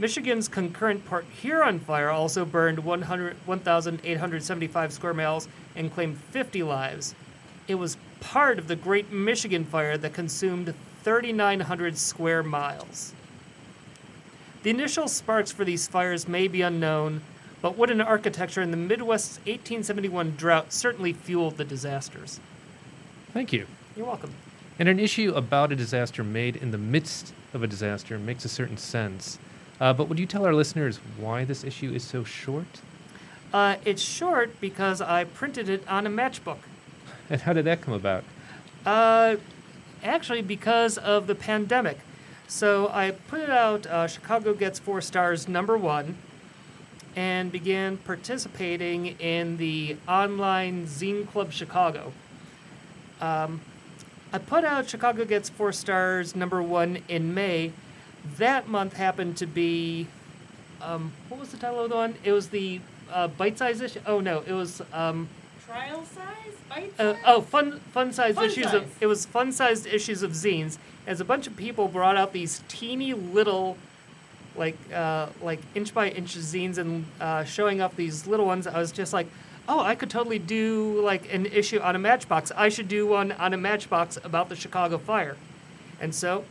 Michigan's 0.00 0.48
concurrent 0.48 1.06
Port 1.06 1.26
Huron 1.40 1.78
fire 1.78 2.10
also 2.10 2.44
burned 2.44 2.80
1,875 2.80 4.92
square 4.92 5.14
miles 5.14 5.46
and 5.76 5.94
claimed 5.94 6.18
50 6.32 6.64
lives. 6.64 7.14
It 7.68 7.76
was 7.76 7.96
part 8.18 8.58
of 8.58 8.66
the 8.66 8.74
Great 8.74 9.12
Michigan 9.12 9.64
Fire 9.64 9.96
that 9.96 10.14
consumed 10.14 10.74
3,900 11.04 11.96
square 11.96 12.42
miles. 12.42 13.14
The 14.68 14.74
initial 14.74 15.08
sparks 15.08 15.50
for 15.50 15.64
these 15.64 15.88
fires 15.88 16.28
may 16.28 16.46
be 16.46 16.60
unknown, 16.60 17.22
but 17.62 17.78
wooden 17.78 18.02
architecture 18.02 18.60
in 18.60 18.70
the 18.70 18.76
Midwest's 18.76 19.38
1871 19.46 20.34
drought 20.36 20.74
certainly 20.74 21.14
fueled 21.14 21.56
the 21.56 21.64
disasters. 21.64 22.38
Thank 23.32 23.50
you. 23.50 23.66
You're 23.96 24.04
welcome. 24.04 24.34
And 24.78 24.86
an 24.86 25.00
issue 25.00 25.32
about 25.34 25.72
a 25.72 25.74
disaster 25.74 26.22
made 26.22 26.56
in 26.56 26.70
the 26.70 26.76
midst 26.76 27.32
of 27.54 27.62
a 27.62 27.66
disaster 27.66 28.18
makes 28.18 28.44
a 28.44 28.50
certain 28.50 28.76
sense. 28.76 29.38
Uh, 29.80 29.94
but 29.94 30.06
would 30.06 30.18
you 30.18 30.26
tell 30.26 30.44
our 30.44 30.52
listeners 30.52 30.98
why 31.16 31.44
this 31.46 31.64
issue 31.64 31.90
is 31.90 32.04
so 32.04 32.22
short? 32.22 32.82
Uh, 33.54 33.76
it's 33.86 34.02
short 34.02 34.60
because 34.60 35.00
I 35.00 35.24
printed 35.24 35.70
it 35.70 35.88
on 35.88 36.06
a 36.06 36.10
matchbook. 36.10 36.58
And 37.30 37.40
how 37.40 37.54
did 37.54 37.64
that 37.64 37.80
come 37.80 37.94
about? 37.94 38.22
Uh, 38.84 39.36
actually, 40.04 40.42
because 40.42 40.98
of 40.98 41.26
the 41.26 41.34
pandemic. 41.34 42.00
So 42.48 42.88
I 42.88 43.10
put 43.10 43.40
it 43.40 43.50
out, 43.50 43.86
uh, 43.86 44.06
Chicago 44.06 44.54
Gets 44.54 44.78
Four 44.78 45.02
Stars 45.02 45.48
number 45.48 45.76
one, 45.76 46.16
and 47.14 47.52
began 47.52 47.98
participating 47.98 49.18
in 49.20 49.58
the 49.58 49.98
online 50.08 50.86
Zine 50.86 51.30
Club 51.30 51.52
Chicago. 51.52 52.10
Um, 53.20 53.60
I 54.32 54.38
put 54.38 54.64
out 54.64 54.88
Chicago 54.88 55.26
Gets 55.26 55.50
Four 55.50 55.72
Stars 55.72 56.34
number 56.34 56.62
one 56.62 57.02
in 57.06 57.34
May. 57.34 57.72
That 58.38 58.66
month 58.66 58.94
happened 58.94 59.36
to 59.36 59.46
be, 59.46 60.06
um, 60.80 61.12
what 61.28 61.38
was 61.38 61.50
the 61.50 61.58
title 61.58 61.84
of 61.84 61.90
the 61.90 61.96
one? 61.96 62.14
It 62.24 62.32
was 62.32 62.48
the 62.48 62.80
uh, 63.12 63.28
bite 63.28 63.58
size 63.58 63.82
issue. 63.82 64.00
Oh 64.06 64.20
no, 64.20 64.42
it 64.46 64.52
was. 64.52 64.80
Um, 64.94 65.28
Trial 65.68 66.02
size? 66.06 66.54
Bite 66.70 66.94
uh, 66.98 67.14
oh, 67.26 67.42
fun 67.42 67.78
fun 67.92 68.10
sized 68.10 68.36
Fun 68.36 68.46
issues 68.46 68.64
size. 68.64 68.74
of 68.74 69.02
it 69.02 69.06
was 69.06 69.26
fun 69.26 69.52
sized 69.52 69.86
issues 69.86 70.22
of 70.22 70.30
zines. 70.32 70.78
As 71.06 71.20
a 71.20 71.26
bunch 71.26 71.46
of 71.46 71.56
people 71.56 71.88
brought 71.88 72.16
out 72.16 72.32
these 72.32 72.62
teeny 72.68 73.12
little, 73.12 73.76
like 74.56 74.78
uh, 74.94 75.26
like 75.42 75.60
inch 75.74 75.92
by 75.92 76.08
inch 76.08 76.36
zines 76.38 76.78
and 76.78 77.04
uh, 77.20 77.44
showing 77.44 77.82
off 77.82 77.96
these 77.96 78.26
little 78.26 78.46
ones. 78.46 78.66
I 78.66 78.78
was 78.78 78.92
just 78.92 79.12
like, 79.12 79.26
oh, 79.68 79.80
I 79.80 79.94
could 79.94 80.08
totally 80.08 80.38
do 80.38 81.02
like 81.02 81.32
an 81.34 81.44
issue 81.44 81.80
on 81.80 81.94
a 81.94 81.98
Matchbox. 81.98 82.50
I 82.56 82.70
should 82.70 82.88
do 82.88 83.06
one 83.06 83.32
on 83.32 83.52
a 83.52 83.58
Matchbox 83.58 84.18
about 84.24 84.48
the 84.48 84.56
Chicago 84.56 84.96
fire, 84.96 85.36
and 86.00 86.14
so, 86.14 86.46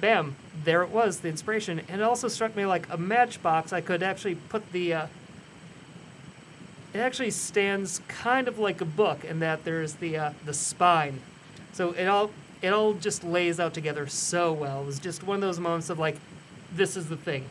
bam, 0.00 0.36
there 0.62 0.82
it 0.82 0.90
was, 0.90 1.20
the 1.20 1.28
inspiration. 1.28 1.80
And 1.88 2.00
it 2.00 2.04
also 2.04 2.28
struck 2.28 2.54
me 2.54 2.66
like 2.66 2.86
a 2.88 2.96
Matchbox. 2.96 3.72
I 3.72 3.80
could 3.80 4.04
actually 4.04 4.36
put 4.36 4.70
the 4.70 4.94
uh, 4.94 5.06
it 6.94 6.98
actually 6.98 7.30
stands 7.30 8.00
kind 8.08 8.48
of 8.48 8.58
like 8.58 8.80
a 8.80 8.84
book 8.84 9.24
in 9.24 9.40
that 9.40 9.64
there's 9.64 9.94
the 9.94 10.16
uh, 10.16 10.32
the 10.44 10.54
spine, 10.54 11.20
so 11.72 11.92
it 11.92 12.06
all 12.06 12.30
it 12.60 12.72
all 12.72 12.94
just 12.94 13.24
lays 13.24 13.58
out 13.58 13.74
together 13.74 14.06
so 14.06 14.52
well. 14.52 14.82
It 14.82 14.86
was 14.86 15.00
just 15.00 15.24
one 15.24 15.36
of 15.36 15.40
those 15.40 15.58
moments 15.58 15.90
of 15.90 15.98
like, 15.98 16.16
this 16.72 16.96
is 16.96 17.08
the 17.08 17.16
thing. 17.16 17.44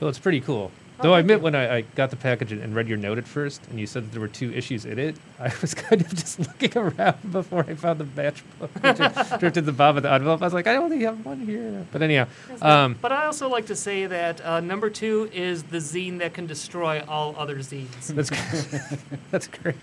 Well, 0.00 0.10
it's 0.10 0.18
pretty 0.18 0.40
cool. 0.40 0.72
Though 1.02 1.14
I 1.14 1.20
admit, 1.20 1.40
when 1.42 1.54
I, 1.54 1.76
I 1.76 1.80
got 1.96 2.10
the 2.10 2.16
package 2.16 2.52
and- 2.52 2.74
read 2.74 2.88
your 2.88 2.98
note 2.98 3.18
at 3.18 3.26
first, 3.26 3.60
and 3.68 3.78
you 3.80 3.86
said 3.86 4.04
that 4.04 4.12
there 4.12 4.20
were 4.20 4.28
two 4.28 4.52
issues 4.52 4.84
in 4.84 4.98
it, 4.98 5.16
I 5.40 5.52
was 5.60 5.74
kind 5.74 6.00
of 6.00 6.08
just 6.14 6.38
looking 6.38 6.76
around 6.76 7.32
before 7.32 7.64
I 7.68 7.74
found 7.74 7.98
the 8.00 8.04
matchbook. 8.04 9.30
which 9.30 9.40
drifted 9.40 9.66
the 9.66 9.72
bottom 9.72 9.96
of 9.98 10.02
the 10.04 10.12
envelope. 10.12 10.40
I 10.40 10.44
was 10.46 10.54
like, 10.54 10.66
I 10.66 10.76
only 10.76 11.02
have 11.02 11.24
one 11.24 11.40
here. 11.40 11.84
But 11.92 12.02
anyhow, 12.02 12.26
um, 12.60 12.96
but 13.00 13.12
I 13.12 13.26
also 13.26 13.48
like 13.48 13.66
to 13.66 13.76
say 13.76 14.06
that 14.06 14.40
uh, 14.44 14.60
number 14.60 14.88
two 14.90 15.28
is 15.32 15.64
the 15.64 15.78
zine 15.78 16.18
that 16.20 16.34
can 16.34 16.46
destroy 16.46 17.02
all 17.08 17.34
other 17.36 17.56
zines. 17.58 18.06
That's 18.06 18.30
great. 18.30 19.00
That's 19.30 19.48
great. 19.48 19.76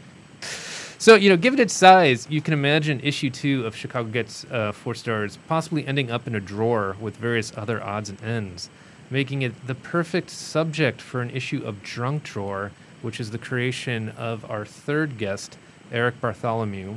So, 1.01 1.15
you 1.15 1.29
know, 1.29 1.37
given 1.37 1.59
its 1.61 1.73
size, 1.73 2.27
you 2.29 2.41
can 2.41 2.53
imagine 2.53 2.99
issue 2.99 3.29
two 3.29 3.65
of 3.65 3.73
Chicago 3.73 4.09
Gets 4.09 4.43
uh, 4.51 4.73
Four 4.73 4.95
Stars 4.95 5.37
possibly 5.47 5.87
ending 5.87 6.11
up 6.11 6.27
in 6.27 6.35
a 6.35 6.41
drawer 6.41 6.97
with 6.99 7.15
various 7.15 7.53
other 7.57 7.81
odds 7.81 8.09
and 8.09 8.21
ends, 8.21 8.69
making 9.09 9.41
it 9.41 9.67
the 9.67 9.75
perfect 9.75 10.29
subject 10.29 11.01
for 11.01 11.21
an 11.21 11.29
issue 11.31 11.63
of 11.65 11.83
Junk 11.83 12.23
Drawer, 12.23 12.71
which 13.01 13.19
is 13.19 13.31
the 13.31 13.37
creation 13.37 14.09
of 14.09 14.49
our 14.49 14.65
third 14.65 15.17
guest, 15.17 15.57
Eric 15.91 16.21
Bartholomew. 16.21 16.95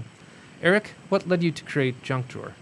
Eric, 0.63 0.95
what 1.09 1.27
led 1.27 1.43
you 1.43 1.51
to 1.51 1.65
create 1.65 2.03
Junk 2.03 2.29
Drawer? 2.29 2.55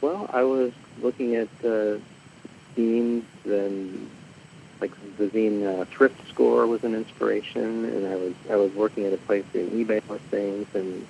Well, 0.00 0.28
I 0.32 0.42
was 0.42 0.72
looking 1.02 1.36
at 1.36 1.48
uh, 1.62 1.98
zines 2.76 3.24
and 3.44 4.10
like 4.80 4.92
the 5.18 5.26
zine 5.26 5.80
uh, 5.80 5.84
Thrift 5.84 6.28
Score 6.28 6.66
was 6.66 6.84
an 6.84 6.94
inspiration, 6.94 7.84
and 7.84 8.06
I 8.06 8.16
was 8.16 8.34
I 8.50 8.56
was 8.56 8.72
working 8.72 9.04
at 9.04 9.12
a 9.12 9.18
place 9.18 9.44
doing 9.52 9.70
eBay 9.70 10.02
listings, 10.08 10.66
and 10.74 11.06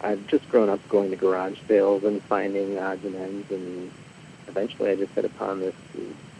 I'd 0.00 0.26
just 0.28 0.48
grown 0.48 0.70
up 0.70 0.80
going 0.88 1.10
to 1.10 1.16
garage 1.16 1.58
sales 1.68 2.04
and 2.04 2.22
finding 2.22 2.78
odds 2.78 3.04
and 3.04 3.14
ends, 3.14 3.50
and 3.50 3.92
eventually 4.50 4.90
I 4.90 4.96
just 4.96 5.12
hit 5.12 5.24
upon 5.24 5.60
this 5.60 5.74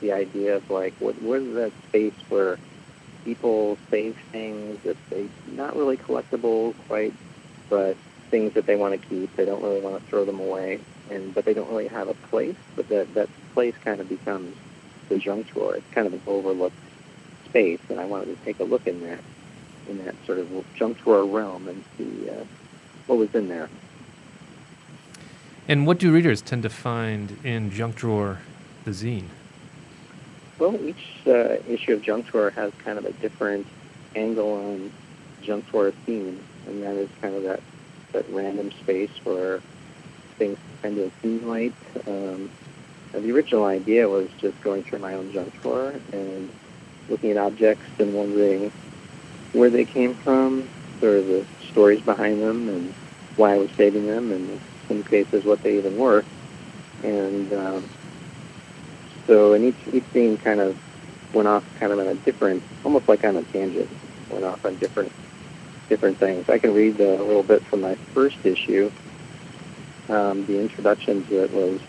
the 0.00 0.12
idea 0.12 0.56
of 0.56 0.68
like 0.70 0.94
what 1.00 1.16
is 1.16 1.54
that 1.54 1.72
space 1.88 2.12
where 2.28 2.58
people 3.24 3.78
save 3.90 4.16
things 4.32 4.78
that 4.84 4.96
they 5.10 5.26
not 5.52 5.76
really 5.76 5.96
collectible 5.96 6.74
quite, 6.88 7.12
but 7.68 7.96
things 8.30 8.54
that 8.54 8.66
they 8.66 8.76
want 8.76 9.00
to 9.00 9.08
keep. 9.08 9.34
They 9.36 9.44
don't 9.44 9.62
really 9.62 9.80
want 9.80 10.02
to 10.02 10.10
throw 10.10 10.24
them 10.24 10.40
away, 10.40 10.80
and 11.10 11.34
but 11.34 11.44
they 11.44 11.54
don't 11.54 11.68
really 11.68 11.88
have 11.88 12.08
a 12.08 12.14
place. 12.14 12.56
But 12.76 12.88
that 12.88 13.14
that 13.14 13.28
place 13.54 13.74
kind 13.84 14.00
of 14.00 14.08
becomes 14.08 14.54
the 15.08 15.18
junk 15.18 15.52
drawer. 15.52 15.76
It's 15.76 15.94
kind 15.94 16.06
of 16.06 16.14
an 16.14 16.22
overlooked 16.26 16.76
space, 17.46 17.80
and 17.88 18.00
I 18.00 18.04
wanted 18.06 18.38
to 18.38 18.44
take 18.44 18.60
a 18.60 18.64
look 18.64 18.86
in 18.86 19.02
that 19.04 19.20
in 19.88 20.04
that 20.04 20.14
sort 20.26 20.38
of 20.38 20.48
junk 20.76 21.02
drawer 21.02 21.24
realm 21.24 21.68
and 21.68 21.82
see 21.98 22.28
uh, 22.30 22.44
what 23.06 23.18
was 23.18 23.28
in 23.34 23.48
there. 23.48 23.68
And 25.70 25.86
what 25.86 25.98
do 25.98 26.10
readers 26.10 26.42
tend 26.42 26.64
to 26.64 26.68
find 26.68 27.38
in 27.44 27.70
Junk 27.70 27.94
Drawer, 27.94 28.38
the 28.84 28.90
zine? 28.90 29.26
Well, 30.58 30.74
each 30.84 31.22
uh, 31.28 31.58
issue 31.68 31.92
of 31.92 32.02
Junk 32.02 32.26
Drawer 32.26 32.50
has 32.50 32.72
kind 32.82 32.98
of 32.98 33.04
a 33.04 33.12
different 33.12 33.68
angle 34.16 34.52
on 34.52 34.90
Junk 35.42 35.70
Drawer 35.70 35.92
theme, 35.92 36.40
and 36.66 36.82
that 36.82 36.96
is 36.96 37.08
kind 37.20 37.36
of 37.36 37.44
that, 37.44 37.60
that 38.10 38.28
random 38.30 38.72
space 38.72 39.12
where 39.22 39.60
things 40.38 40.58
tend 40.82 40.96
to 40.96 41.04
accumulate. 41.04 41.74
Um, 42.04 42.50
the 43.12 43.30
original 43.30 43.64
idea 43.64 44.08
was 44.08 44.28
just 44.38 44.60
going 44.62 44.82
through 44.82 44.98
my 44.98 45.14
own 45.14 45.32
junk 45.32 45.52
drawer 45.62 45.94
and 46.12 46.50
looking 47.08 47.30
at 47.30 47.36
objects 47.36 47.86
and 48.00 48.12
wondering 48.12 48.72
where 49.52 49.70
they 49.70 49.84
came 49.84 50.14
from, 50.14 50.68
sort 50.98 51.18
of 51.18 51.28
the 51.28 51.46
stories 51.70 52.00
behind 52.00 52.42
them, 52.42 52.68
and 52.68 52.92
why 53.36 53.54
I 53.54 53.58
was 53.58 53.70
saving 53.76 54.08
them, 54.08 54.32
and 54.32 54.60
some 54.90 55.04
cases 55.04 55.44
what 55.44 55.62
they 55.62 55.78
even 55.78 55.96
were. 55.96 56.24
And 57.04 57.52
um, 57.52 57.88
so, 59.26 59.54
and 59.54 59.64
each 59.64 59.94
each 59.94 60.04
scene 60.12 60.36
kind 60.36 60.60
of 60.60 60.76
went 61.32 61.48
off 61.48 61.62
kind 61.78 61.92
of 61.92 62.00
on 62.00 62.08
a 62.08 62.14
different, 62.16 62.62
almost 62.84 63.08
like 63.08 63.24
on 63.24 63.36
a 63.36 63.42
tangent, 63.44 63.88
went 64.28 64.44
off 64.44 64.58
on 64.64 64.76
different 64.76 65.12
different 65.88 66.18
things. 66.18 66.44
I 66.48 66.58
can 66.58 66.74
read 66.74 67.00
a 67.00 67.22
little 67.22 67.42
bit 67.44 67.62
from 67.70 67.80
my 67.80 67.96
first 68.12 68.36
issue. 68.44 68.90
Um, 70.08 70.44
the 70.46 70.58
introduction 70.58 71.24
to 71.26 71.44
it 71.44 71.52
was 71.52 71.80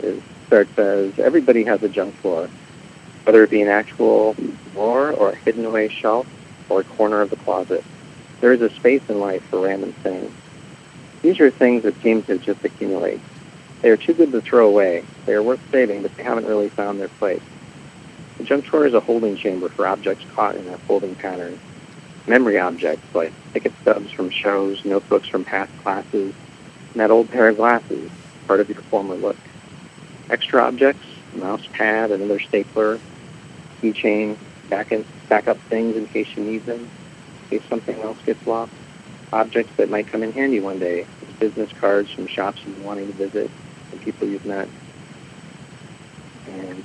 it 0.00 0.22
starts 0.46 0.76
as 0.76 1.12
everybody 1.18 1.64
has 1.64 1.82
a 1.82 1.88
junk 1.88 2.20
drawer, 2.22 2.48
whether 3.24 3.44
it 3.44 3.50
be 3.50 3.62
an 3.62 3.68
actual 3.68 4.36
drawer 4.72 5.12
or 5.12 5.30
a 5.30 5.36
hidden 5.44 5.64
away 5.64 5.88
shelf 5.88 6.26
or 6.68 6.80
a 6.80 6.84
corner 6.84 7.20
of 7.22 7.30
the 7.30 7.36
closet. 7.36 7.84
There 8.40 8.52
is 8.52 8.60
a 8.60 8.74
space 8.74 9.02
in 9.08 9.20
life 9.20 9.42
for 9.50 9.60
random 9.60 9.94
things. 10.02 10.32
These 11.24 11.40
are 11.40 11.50
things 11.50 11.84
that 11.84 12.02
seem 12.02 12.22
to 12.24 12.36
just 12.36 12.62
accumulate. 12.66 13.18
They 13.80 13.88
are 13.88 13.96
too 13.96 14.12
good 14.12 14.30
to 14.32 14.42
throw 14.42 14.68
away. 14.68 15.06
They 15.24 15.32
are 15.32 15.42
worth 15.42 15.60
saving, 15.72 16.02
but 16.02 16.14
they 16.18 16.22
haven't 16.22 16.44
really 16.44 16.68
found 16.68 17.00
their 17.00 17.08
place. 17.08 17.40
The 18.36 18.44
junk 18.44 18.66
drawer 18.66 18.86
is 18.86 18.92
a 18.92 19.00
holding 19.00 19.34
chamber 19.38 19.70
for 19.70 19.86
objects 19.86 20.26
caught 20.36 20.54
in 20.54 20.68
a 20.68 20.76
folding 20.76 21.14
pattern. 21.14 21.58
Memory 22.26 22.58
objects 22.58 23.06
like 23.14 23.32
ticket 23.54 23.72
stubs 23.80 24.12
from 24.12 24.28
shows, 24.28 24.84
notebooks 24.84 25.26
from 25.26 25.46
past 25.46 25.72
classes, 25.82 26.34
and 26.92 27.00
that 27.00 27.10
old 27.10 27.30
pair 27.30 27.48
of 27.48 27.56
glasses, 27.56 28.10
part 28.46 28.60
of 28.60 28.68
your 28.68 28.82
former 28.82 29.14
look. 29.14 29.38
Extra 30.28 30.62
objects, 30.62 31.06
a 31.34 31.38
mouse 31.38 31.66
pad, 31.72 32.10
another 32.10 32.38
stapler, 32.38 33.00
keychain, 33.80 34.36
back 34.68 34.92
in, 34.92 35.06
backup 35.30 35.56
things 35.70 35.96
in 35.96 36.06
case 36.06 36.28
you 36.36 36.44
need 36.44 36.66
them, 36.66 36.80
in 37.50 37.58
case 37.58 37.68
something 37.70 37.98
else 38.02 38.18
gets 38.26 38.46
lost. 38.46 38.72
Objects 39.34 39.72
that 39.76 39.90
might 39.90 40.06
come 40.06 40.22
in 40.22 40.32
handy 40.32 40.60
one 40.60 40.78
day, 40.78 41.06
business 41.40 41.70
cards 41.80 42.10
from 42.10 42.26
shops 42.26 42.60
you're 42.64 42.86
wanting 42.86 43.08
to 43.08 43.12
visit, 43.12 43.50
and 43.90 44.00
people 44.00 44.28
you've 44.28 44.46
met. 44.46 44.68
And 46.46 46.84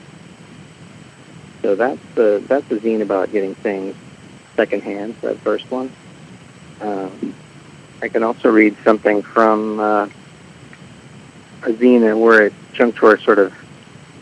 so 1.62 1.76
that's 1.76 2.00
the 2.16 2.44
that's 2.48 2.68
the 2.68 2.78
zine 2.78 3.02
about 3.02 3.32
getting 3.32 3.54
things 3.56 3.96
secondhand. 4.56 5.16
That 5.22 5.38
first 5.38 5.70
one. 5.70 5.92
Um, 6.82 7.36
I 8.02 8.08
can 8.08 8.24
also 8.24 8.50
read 8.50 8.76
something 8.84 9.22
from 9.22 9.80
uh, 9.80 10.06
a 11.64 11.74
zine 11.74 12.20
where 12.20 12.48
it, 12.48 12.54
junk 12.74 12.96
drawer 12.96 13.20
sort 13.20 13.38
of 13.38 13.54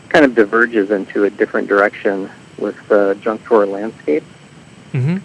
kind 0.08 0.24
of 0.24 0.34
diverges 0.34 0.90
into 0.90 1.24
a 1.24 1.30
different 1.30 1.68
direction 1.68 2.30
with 2.58 2.76
uh, 2.90 3.14
junk 3.14 3.44
drawer 3.44 3.66
landscape. 3.66 4.24
Mm-hmm. 4.92 5.18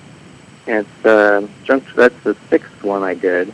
And 0.68 0.86
it's 0.86 1.05
uh, 1.05 1.47
junk. 1.64 1.84
That's 1.95 2.24
the 2.24 2.36
sixth 2.49 2.84
one 2.84 3.03
I 3.03 3.14
did. 3.14 3.53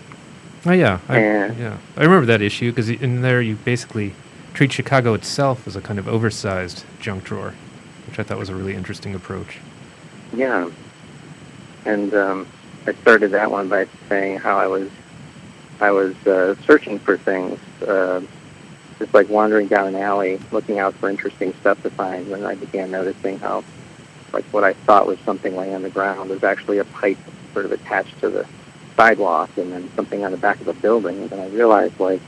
Oh 0.66 0.72
yeah, 0.72 1.00
I, 1.08 1.20
yeah. 1.20 1.78
I 1.96 2.04
remember 2.04 2.26
that 2.26 2.42
issue 2.42 2.72
because 2.72 2.90
in 2.90 3.22
there 3.22 3.42
you 3.42 3.56
basically 3.56 4.14
treat 4.54 4.72
Chicago 4.72 5.14
itself 5.14 5.68
as 5.68 5.76
a 5.76 5.82
kind 5.82 6.00
of 6.00 6.08
oversized 6.08 6.84
junk 7.00 7.24
drawer, 7.24 7.54
which 8.08 8.20
I 8.20 8.24
thought 8.24 8.38
was 8.38 8.50
a 8.50 8.56
really 8.56 8.76
interesting 8.76 9.16
approach. 9.16 9.60
Yeah. 10.34 10.70
And 11.86 12.14
um, 12.14 12.48
I 12.86 12.94
started 12.94 13.32
that 13.32 13.50
one 13.50 13.70
by 13.70 13.88
saying 14.10 14.38
how 14.40 14.58
I 14.58 14.68
was 14.68 14.90
I 15.82 15.92
was 15.92 16.16
uh, 16.28 16.56
searching 16.66 17.00
for 17.00 17.18
things, 17.18 17.58
uh, 17.88 18.22
just 18.98 19.14
like 19.14 19.30
wandering 19.30 19.68
down 19.68 19.88
an 19.88 19.96
alley, 19.96 20.40
looking 20.52 20.78
out 20.78 20.94
for 20.96 21.10
interesting 21.10 21.54
stuff 21.62 21.82
to 21.84 21.90
find. 21.90 22.30
When 22.30 22.46
I 22.46 22.56
began 22.56 22.92
noticing 22.92 23.40
how, 23.40 23.64
like 24.34 24.46
what 24.46 24.64
I 24.64 24.74
thought 24.74 25.08
was 25.08 25.18
something 25.26 25.56
laying 25.56 25.74
on 25.74 25.82
the 25.82 25.90
ground 25.90 26.30
was 26.30 26.44
actually 26.44 26.78
a 26.80 26.86
pipe 26.86 27.18
sort 27.54 27.66
of 27.66 27.72
attached 27.72 28.20
to 28.22 28.30
the 28.30 28.46
sidewalk, 28.96 29.50
and 29.58 29.72
then 29.72 29.90
something 29.96 30.26
on 30.26 30.32
the 30.32 30.38
back 30.38 30.60
of 30.62 30.68
a 30.68 30.74
building. 30.74 31.18
And 31.22 31.30
then 31.30 31.40
I 31.40 31.48
realized 31.50 32.00
like 32.00 32.22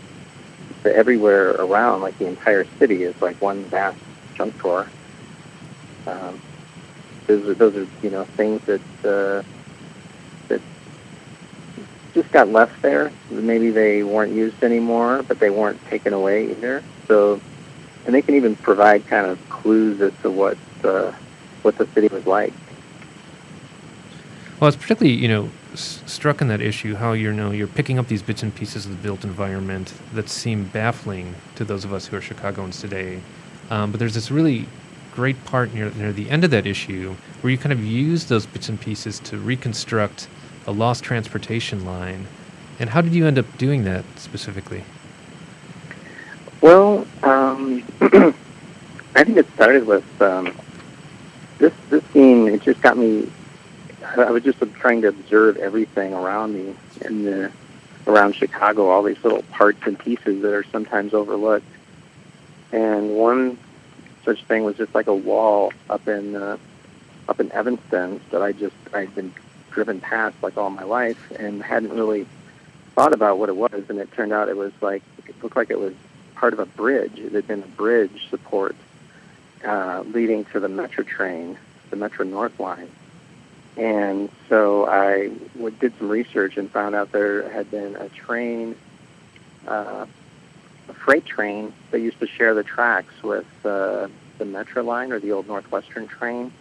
that 0.83 0.95
everywhere 0.95 1.51
around, 1.51 2.01
like 2.01 2.17
the 2.17 2.27
entire 2.27 2.65
city, 2.79 3.03
is 3.03 3.19
like 3.21 3.39
one 3.41 3.63
vast 3.65 3.97
junk 4.35 4.57
drawer. 4.59 4.87
Um, 6.07 6.39
those 7.27 7.49
are 7.49 7.53
those 7.53 7.75
are 7.75 7.87
you 8.01 8.09
know 8.09 8.23
things 8.23 8.61
that 8.65 8.81
uh, 9.03 9.43
that 10.47 10.61
just 12.13 12.31
got 12.31 12.49
left 12.49 12.81
there. 12.81 13.11
Maybe 13.29 13.71
they 13.71 14.03
weren't 14.03 14.33
used 14.33 14.63
anymore, 14.63 15.23
but 15.23 15.39
they 15.39 15.49
weren't 15.49 15.83
taken 15.87 16.13
away 16.13 16.51
either. 16.51 16.83
So, 17.07 17.39
and 18.05 18.15
they 18.15 18.21
can 18.21 18.35
even 18.35 18.55
provide 18.55 19.05
kind 19.07 19.27
of 19.27 19.37
clues 19.49 20.01
as 20.01 20.13
to 20.23 20.31
what 20.31 20.57
uh, 20.83 21.11
what 21.64 21.78
the 21.78 21.88
city 21.88 22.07
was 22.07 22.26
like. 22.26 22.53
Well, 24.59 24.68
it's 24.68 24.78
particularly 24.78 25.16
you 25.16 25.28
know 25.28 25.49
s- 25.74 26.03
struck 26.05 26.41
in 26.41 26.47
that 26.49 26.62
issue 26.62 26.95
how 26.95 27.14
you 27.14 27.34
know 27.34 27.51
you're 27.51 27.68
picking 27.68 27.97
up 27.97 28.07
these 28.07 28.22
bits 28.22 28.43
and 28.43 28.53
pieces 28.53 28.86
of 28.86 28.91
the 28.91 28.97
built 28.97 29.24
environment 29.24 29.93
that 30.14 30.30
seem 30.30 30.66
baffling 30.66 31.36
to 31.55 31.66
those 31.66 31.84
of 31.84 31.93
us 31.93 32.05
who 32.07 32.18
are 32.18 32.22
Chicagoans 32.22 32.80
today. 32.80 33.22
Um, 33.70 33.91
but 33.91 33.99
there's 33.99 34.14
this 34.14 34.30
really 34.32 34.68
great 35.14 35.43
part 35.45 35.74
near 35.74 35.89
near 35.91 36.12
the 36.14 36.30
end 36.30 36.43
of 36.43 36.51
that 36.51 36.66
issue 36.66 37.16
where 37.41 37.51
you 37.51 37.57
kind 37.57 37.74
of 37.74 37.84
use 37.84 38.26
those 38.26 38.45
bits 38.45 38.70
and 38.70 38.80
pieces 38.80 39.20
to 39.20 39.38
reconstruct 39.38 40.28
a 40.68 40.72
lost 40.72 41.03
transportation 41.03 41.86
line. 41.86 42.28
And 42.80 42.89
how 42.89 43.01
did 43.01 43.14
you 43.14 43.26
end 43.28 43.38
up 43.38 43.45
doing 43.57 43.84
that 43.86 44.05
specifically? 44.16 44.84
Well, 46.62 47.07
um, 47.24 47.84
I 49.16 49.24
think 49.24 49.38
it 49.38 49.47
started 49.55 49.86
with 49.86 50.22
um, 50.22 50.55
this 51.62 51.74
this 51.89 52.03
scene. 52.05 52.47
It 52.47 52.64
just 52.64 52.82
got 52.82 52.97
me. 52.97 53.32
I 54.03 54.32
was 54.32 54.43
just 54.43 54.59
trying 54.74 55.01
to 55.03 55.07
observe 55.07 55.57
everything 55.57 56.14
around 56.14 56.53
me 56.53 56.76
in 57.05 57.24
the 57.24 57.51
around 58.07 58.36
Chicago, 58.36 58.89
all 58.89 59.03
these 59.03 59.24
little 59.24 59.43
parts 59.43 59.80
and 59.86 59.97
pieces 59.97 60.41
that 60.41 60.53
are 60.53 60.66
sometimes 60.72 61.14
overlooked. 61.14 61.66
And 62.72 63.12
one 63.12 63.57
such 64.26 64.43
thing 64.45 64.64
was 64.64 64.76
just 64.76 64.93
like 64.93 65.07
a 65.07 65.16
wall 65.16 65.72
up 65.89 66.07
in 66.07 66.36
uh, 66.36 66.57
up 67.30 67.39
in 67.39 67.51
Evanston 67.51 68.20
that 68.32 68.41
I 68.41 68.51
just 68.51 68.76
I'd 68.93 69.14
been 69.16 69.32
driven 69.70 70.01
past 70.01 70.36
like 70.41 70.57
all 70.57 70.70
my 70.70 70.84
life 70.84 71.32
and 71.39 71.64
hadn't 71.64 71.93
really 71.93 72.26
thought 72.95 73.14
about 73.14 73.38
what 73.38 73.49
it 73.49 73.55
was. 73.55 73.84
And 73.88 73.99
it 73.99 74.12
turned 74.12 74.34
out 74.34 74.49
it 74.49 74.57
was 74.57 74.74
like 74.82 75.03
it 75.28 75.41
looked 75.43 75.55
like 75.55 75.70
it 75.70 75.80
was 75.80 75.93
part 76.36 76.53
of 76.53 76.59
a 76.59 76.66
bridge. 76.66 77.20
It 77.20 77.34
had 77.34 77.47
been 77.47 77.62
a 77.62 77.68
bridge 77.68 78.30
support 78.32 78.76
uh, 79.66 80.03
leading 80.07 80.45
to 80.45 80.59
the 80.59 80.68
Metra 80.68 81.05
train, 81.05 81.57
the 81.89 81.95
Metra 81.95 82.28
North 82.28 82.59
line. 82.59 82.89
And 83.78 84.30
so 84.49 84.86
I 84.88 85.30
w- 85.55 85.76
did 85.80 85.97
some 85.97 86.09
research 86.09 86.57
and 86.57 86.70
found 86.70 86.93
out 86.95 87.12
there 87.12 87.49
had 87.49 87.72
been 87.72 87.95
a 87.95 88.09
train, 88.09 88.76
uh, 89.68 90.05
a 90.89 90.93
freight 90.93 91.26
train 91.26 91.74
that 91.91 91.99
used 91.99 92.20
to 92.20 92.28
share 92.28 92.53
the 92.53 92.64
tracks 92.64 93.14
with 93.24 93.47
uh, 93.64 94.07
the 94.38 94.45
Metra 94.45 94.84
line 94.84 95.12
or 95.12 95.20
the 95.20 95.32
old 95.32 95.47
Northwestern 95.47 96.07
train 96.07 96.51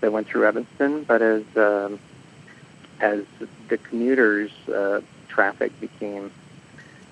that 0.00 0.12
went 0.12 0.26
through 0.26 0.46
Evanston. 0.46 1.04
But 1.04 1.22
as 1.22 1.44
um, 1.56 1.98
as 3.00 3.24
the 3.68 3.78
commuters' 3.78 4.50
uh, 4.68 5.00
traffic 5.28 5.78
became 5.80 6.30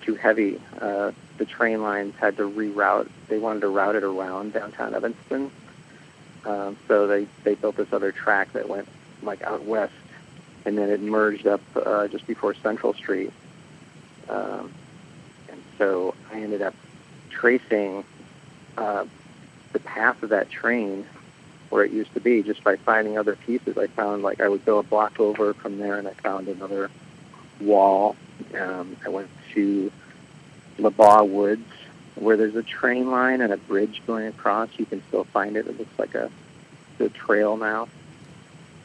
too 0.08 0.14
heavy, 0.14 0.58
uh, 0.80 1.12
the 1.36 1.44
train 1.44 1.82
lines 1.82 2.14
had 2.16 2.38
to 2.38 2.48
reroute. 2.48 3.10
They 3.28 3.38
wanted 3.38 3.60
to 3.60 3.68
route 3.68 3.94
it 3.94 4.04
around 4.04 4.54
downtown 4.54 4.94
Evanston. 4.94 5.50
Um, 6.46 6.78
so 6.88 7.06
they, 7.06 7.26
they 7.44 7.54
built 7.54 7.76
this 7.76 7.92
other 7.92 8.10
track 8.10 8.54
that 8.54 8.70
went 8.70 8.88
like 9.22 9.42
out 9.42 9.64
west, 9.64 9.92
and 10.64 10.78
then 10.78 10.88
it 10.88 11.02
merged 11.02 11.46
up 11.46 11.60
uh, 11.76 12.08
just 12.08 12.26
before 12.26 12.54
Central 12.54 12.94
Street. 12.94 13.32
Um, 14.30 14.72
and 15.50 15.62
so 15.76 16.14
I 16.32 16.40
ended 16.40 16.62
up 16.62 16.74
tracing 17.28 18.02
uh, 18.78 19.04
the 19.74 19.80
path 19.80 20.22
of 20.22 20.30
that 20.30 20.48
train 20.48 21.04
where 21.68 21.84
it 21.84 21.92
used 21.92 22.14
to 22.14 22.20
be 22.20 22.42
just 22.42 22.64
by 22.64 22.76
finding 22.76 23.18
other 23.18 23.36
pieces. 23.36 23.76
I 23.76 23.88
found 23.88 24.22
like 24.22 24.40
I 24.40 24.48
would 24.48 24.64
go 24.64 24.78
a 24.78 24.82
block 24.82 25.20
over 25.20 25.52
from 25.52 25.78
there, 25.78 25.98
and 25.98 26.08
I 26.08 26.12
found 26.14 26.48
another 26.48 26.90
wall. 27.60 28.16
Um, 28.58 28.96
I 29.04 29.10
went 29.10 29.28
to 29.52 29.92
Labagh 30.78 31.28
Woods, 31.28 31.68
where 32.14 32.36
there's 32.36 32.56
a 32.56 32.62
train 32.62 33.10
line 33.10 33.40
and 33.40 33.52
a 33.52 33.56
bridge 33.56 34.02
going 34.06 34.26
across. 34.26 34.70
You 34.76 34.86
can 34.86 35.02
still 35.08 35.24
find 35.24 35.56
it. 35.56 35.66
It 35.66 35.78
looks 35.78 35.98
like 35.98 36.14
a, 36.14 36.30
a 37.00 37.08
trail 37.10 37.56
now. 37.56 37.88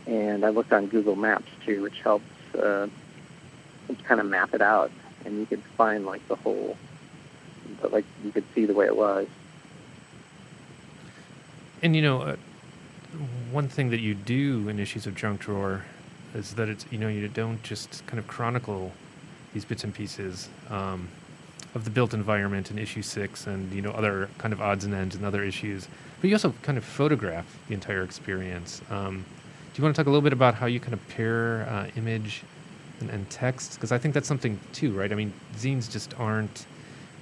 And 0.05 0.45
I 0.45 0.49
looked 0.49 0.73
on 0.73 0.87
Google 0.87 1.15
Maps 1.15 1.49
too, 1.65 1.81
which 1.81 2.01
helps 2.01 2.25
uh, 2.55 2.87
kind 4.03 4.19
of 4.19 4.27
map 4.27 4.53
it 4.53 4.61
out, 4.61 4.91
and 5.25 5.39
you 5.39 5.45
could 5.45 5.61
find 5.77 6.05
like 6.05 6.27
the 6.27 6.35
whole, 6.35 6.77
but 7.81 7.91
like 7.91 8.05
you 8.23 8.31
could 8.31 8.43
see 8.53 8.65
the 8.65 8.73
way 8.73 8.85
it 8.85 8.95
was. 8.95 9.27
And 11.81 11.95
you 11.95 12.01
know, 12.01 12.21
uh, 12.21 12.35
one 13.51 13.67
thing 13.67 13.89
that 13.91 13.99
you 13.99 14.13
do 14.13 14.67
in 14.69 14.79
issues 14.79 15.05
of 15.05 15.15
Junk 15.15 15.41
Drawer 15.41 15.85
is 16.33 16.55
that 16.55 16.69
it's 16.69 16.85
you 16.91 16.97
know 16.97 17.07
you 17.07 17.27
don't 17.27 17.61
just 17.63 18.05
kind 18.07 18.19
of 18.19 18.27
chronicle 18.27 18.91
these 19.53 19.65
bits 19.65 19.83
and 19.83 19.93
pieces 19.93 20.49
um, 20.69 21.07
of 21.75 21.85
the 21.85 21.89
built 21.89 22.13
environment 22.13 22.69
in 22.69 22.77
issue 22.77 23.01
six 23.01 23.47
and 23.47 23.71
you 23.71 23.81
know 23.81 23.91
other 23.91 24.29
kind 24.37 24.53
of 24.53 24.61
odds 24.61 24.85
and 24.85 24.93
ends 24.93 25.15
and 25.15 25.25
other 25.25 25.43
issues, 25.43 25.87
but 26.21 26.29
you 26.29 26.35
also 26.35 26.53
kind 26.61 26.77
of 26.77 26.83
photograph 26.83 27.45
the 27.67 27.73
entire 27.73 28.03
experience. 28.03 28.81
Um, 28.89 29.25
do 29.73 29.81
you 29.81 29.83
want 29.83 29.95
to 29.95 29.99
talk 29.99 30.07
a 30.07 30.09
little 30.09 30.21
bit 30.21 30.33
about 30.33 30.53
how 30.53 30.67
you 30.67 30.79
kind 30.79 30.93
of 30.93 31.07
pair 31.09 31.67
uh, 31.69 31.87
image 31.97 32.43
and, 32.99 33.09
and 33.09 33.27
text? 33.29 33.73
Because 33.73 33.91
I 33.91 33.97
think 33.97 34.13
that's 34.13 34.27
something 34.27 34.59
too, 34.71 34.91
right? 34.93 35.11
I 35.11 35.15
mean, 35.15 35.33
zines 35.57 35.91
just 35.91 36.17
aren't 36.19 36.65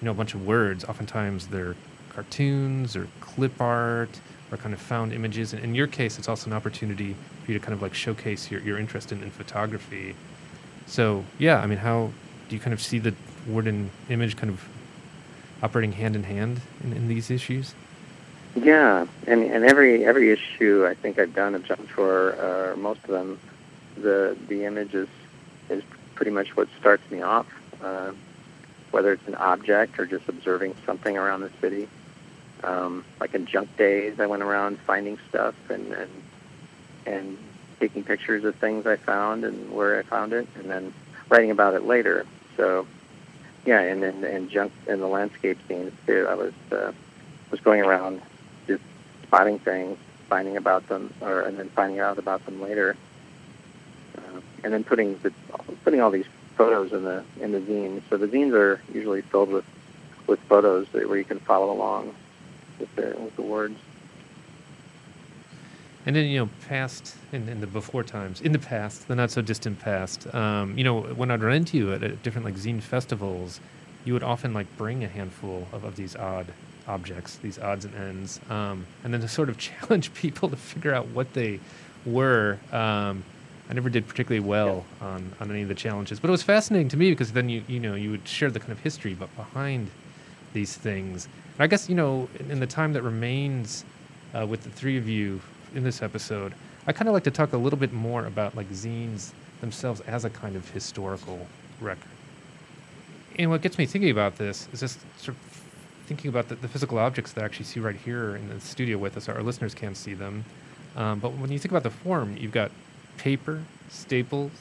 you 0.01 0.05
know 0.05 0.11
a 0.11 0.15
bunch 0.15 0.33
of 0.33 0.45
words. 0.45 0.83
Oftentimes 0.85 1.47
they're 1.47 1.75
cartoons 2.09 2.95
or 2.95 3.07
clip 3.21 3.59
art 3.61 4.19
or 4.51 4.57
kind 4.57 4.73
of 4.73 4.81
found 4.81 5.13
images. 5.13 5.53
And 5.53 5.63
in 5.63 5.73
your 5.73 5.87
case, 5.87 6.19
it's 6.19 6.27
also 6.27 6.49
an 6.49 6.53
opportunity 6.53 7.15
for 7.43 7.51
you 7.51 7.59
to 7.59 7.63
kind 7.63 7.73
of 7.73 7.81
like 7.81 7.93
showcase 7.93 8.51
your, 8.51 8.61
your 8.61 8.77
interest 8.77 9.11
in, 9.11 9.23
in 9.23 9.31
photography. 9.31 10.13
So 10.87 11.23
yeah, 11.39 11.59
I 11.59 11.67
mean, 11.67 11.77
how 11.77 12.11
do 12.49 12.55
you 12.55 12.61
kind 12.61 12.73
of 12.73 12.81
see 12.81 12.99
the 12.99 13.13
word 13.47 13.67
and 13.67 13.89
image 14.09 14.35
kind 14.37 14.51
of 14.51 14.67
operating 15.63 15.91
hand 15.91 16.15
in 16.15 16.23
hand 16.23 16.61
in, 16.83 16.93
in 16.93 17.07
these 17.07 17.29
issues? 17.29 17.73
Yeah, 18.55 19.05
and 19.27 19.43
and 19.43 19.63
every 19.63 20.05
every 20.05 20.31
issue 20.31 20.85
I 20.85 20.93
think 20.93 21.19
I've 21.19 21.33
done 21.33 21.55
of 21.55 21.63
Junk 21.63 21.87
Drawer, 21.87 22.35
uh, 22.39 22.75
most 22.75 23.03
of 23.03 23.09
them, 23.09 23.39
the 23.95 24.37
the 24.47 24.65
image 24.65 24.93
is 24.93 25.07
is 25.69 25.83
pretty 26.15 26.31
much 26.31 26.55
what 26.57 26.67
starts 26.79 27.09
me 27.09 27.21
off. 27.21 27.47
Uh, 27.81 28.11
whether 28.91 29.13
it's 29.13 29.27
an 29.27 29.35
object 29.35 29.99
or 29.99 30.05
just 30.05 30.27
observing 30.27 30.75
something 30.85 31.17
around 31.17 31.41
the 31.41 31.51
city. 31.61 31.87
Um, 32.63 33.03
like 33.19 33.33
in 33.33 33.45
Junk 33.45 33.75
Days, 33.77 34.19
I 34.19 34.27
went 34.27 34.43
around 34.43 34.77
finding 34.79 35.17
stuff 35.29 35.55
and 35.69 35.91
and 35.93 36.09
and 37.05 37.37
taking 37.79 38.03
pictures 38.03 38.43
of 38.43 38.55
things 38.55 38.85
I 38.85 38.95
found 38.95 39.43
and 39.43 39.71
where 39.71 39.97
I 39.97 40.03
found 40.03 40.33
it, 40.33 40.47
and 40.55 40.69
then 40.69 40.93
writing 41.29 41.49
about 41.49 41.73
it 41.73 41.83
later. 41.83 42.27
So, 42.55 42.85
yeah, 43.65 43.79
and 43.81 44.01
then 44.01 44.23
and 44.23 44.49
junk 44.49 44.71
in 44.87 44.99
the 44.99 45.07
landscape 45.07 45.57
scenes 45.67 45.93
too. 46.05 46.25
I 46.29 46.35
was 46.35 46.53
uh, 46.71 46.91
was 47.51 47.59
going 47.59 47.81
around 47.81 48.21
just 48.67 48.83
spotting 49.23 49.59
things, 49.59 49.97
finding 50.29 50.57
about 50.57 50.87
them, 50.87 51.13
or 51.21 51.41
and 51.41 51.57
then 51.57 51.69
finding 51.69 51.99
out 51.99 52.17
about 52.17 52.45
them 52.45 52.61
later, 52.61 52.95
uh, 54.17 54.41
and 54.63 54.73
then 54.73 54.83
putting 54.83 55.17
the 55.19 55.31
putting 55.83 56.01
all 56.01 56.11
these 56.11 56.25
photos 56.55 56.91
in 56.91 57.03
the 57.03 57.23
in 57.39 57.51
the 57.51 57.59
zine. 57.59 58.01
So 58.09 58.17
the 58.17 58.27
zines 58.27 58.53
are 58.53 58.81
usually 58.93 59.21
filled 59.21 59.49
with 59.49 59.65
with 60.27 60.39
photos 60.41 60.87
that, 60.93 61.07
where 61.07 61.17
you 61.17 61.25
can 61.25 61.39
follow 61.39 61.71
along 61.71 62.15
with 62.79 62.95
the 62.95 63.15
with 63.19 63.35
the 63.35 63.41
words. 63.43 63.77
And 66.05 66.15
then, 66.15 66.25
you 66.25 66.39
know, 66.39 66.49
past 66.67 67.15
in, 67.31 67.47
in 67.47 67.61
the 67.61 67.67
before 67.67 68.03
times, 68.03 68.41
in 68.41 68.51
the 68.51 68.59
past, 68.59 69.07
the 69.07 69.15
not 69.15 69.29
so 69.29 69.41
distant 69.41 69.79
past, 69.79 70.33
um, 70.33 70.75
you 70.77 70.83
know, 70.83 71.01
when 71.01 71.29
I'd 71.29 71.43
run 71.43 71.53
into 71.53 71.77
you 71.77 71.93
at, 71.93 72.01
at 72.01 72.23
different 72.23 72.45
like 72.45 72.55
zine 72.55 72.81
festivals, 72.81 73.59
you 74.03 74.13
would 74.13 74.23
often 74.23 74.53
like 74.53 74.65
bring 74.77 75.03
a 75.03 75.07
handful 75.07 75.67
of, 75.71 75.83
of 75.83 75.95
these 75.95 76.15
odd 76.15 76.47
objects, 76.87 77.37
these 77.37 77.59
odds 77.59 77.85
and 77.85 77.93
ends, 77.95 78.39
um, 78.49 78.85
and 79.03 79.13
then 79.13 79.21
to 79.21 79.27
sort 79.27 79.49
of 79.49 79.57
challenge 79.59 80.13
people 80.13 80.49
to 80.49 80.55
figure 80.55 80.93
out 80.93 81.07
what 81.09 81.33
they 81.33 81.59
were. 82.05 82.57
Um, 82.71 83.23
I 83.69 83.73
never 83.73 83.89
did 83.89 84.07
particularly 84.07 84.45
well 84.45 84.83
on, 84.99 85.31
on 85.39 85.49
any 85.49 85.61
of 85.61 85.69
the 85.69 85.75
challenges, 85.75 86.19
but 86.19 86.29
it 86.29 86.31
was 86.31 86.43
fascinating 86.43 86.89
to 86.89 86.97
me 86.97 87.11
because 87.11 87.31
then 87.31 87.47
you 87.47 87.63
you 87.67 87.79
know 87.79 87.95
you 87.95 88.11
would 88.11 88.27
share 88.27 88.51
the 88.51 88.59
kind 88.59 88.71
of 88.71 88.79
history 88.79 89.13
but 89.13 89.33
behind 89.37 89.89
these 90.51 90.75
things. 90.75 91.29
And 91.55 91.63
I 91.63 91.67
guess 91.67 91.87
you 91.87 91.95
know 91.95 92.27
in, 92.39 92.51
in 92.51 92.59
the 92.59 92.67
time 92.67 92.91
that 92.93 93.03
remains 93.03 93.85
uh, 94.33 94.45
with 94.45 94.63
the 94.63 94.69
three 94.69 94.97
of 94.97 95.07
you 95.07 95.39
in 95.73 95.83
this 95.83 96.01
episode, 96.01 96.53
I 96.87 96.93
kind 96.93 97.07
of 97.07 97.13
like 97.13 97.23
to 97.25 97.31
talk 97.31 97.53
a 97.53 97.57
little 97.57 97.79
bit 97.79 97.93
more 97.93 98.25
about 98.25 98.55
like 98.55 98.69
zines 98.69 99.31
themselves 99.59 100.01
as 100.01 100.25
a 100.25 100.29
kind 100.29 100.55
of 100.55 100.69
historical 100.69 101.47
record. 101.79 102.09
And 103.37 103.49
what 103.49 103.61
gets 103.61 103.77
me 103.77 103.85
thinking 103.85 104.11
about 104.11 104.37
this 104.37 104.67
is 104.73 104.79
just 104.79 104.99
sort 105.17 105.37
of 105.37 105.61
thinking 106.05 106.29
about 106.29 106.49
the, 106.49 106.55
the 106.55 106.67
physical 106.67 106.99
objects 106.99 107.33
that 107.33 107.41
I 107.41 107.45
actually 107.45 107.65
see 107.65 107.79
right 107.79 107.95
here 107.95 108.35
in 108.35 108.49
the 108.49 108.59
studio 108.59 108.97
with 108.97 109.15
us. 109.15 109.29
Our 109.29 109.41
listeners 109.41 109.73
can't 109.73 109.95
see 109.95 110.13
them. 110.13 110.43
Um, 110.95 111.19
but 111.19 111.33
when 111.33 111.51
you 111.51 111.59
think 111.59 111.71
about 111.71 111.83
the 111.83 111.89
form, 111.89 112.35
you've 112.35 112.51
got 112.51 112.71
paper, 113.17 113.63
staples, 113.89 114.51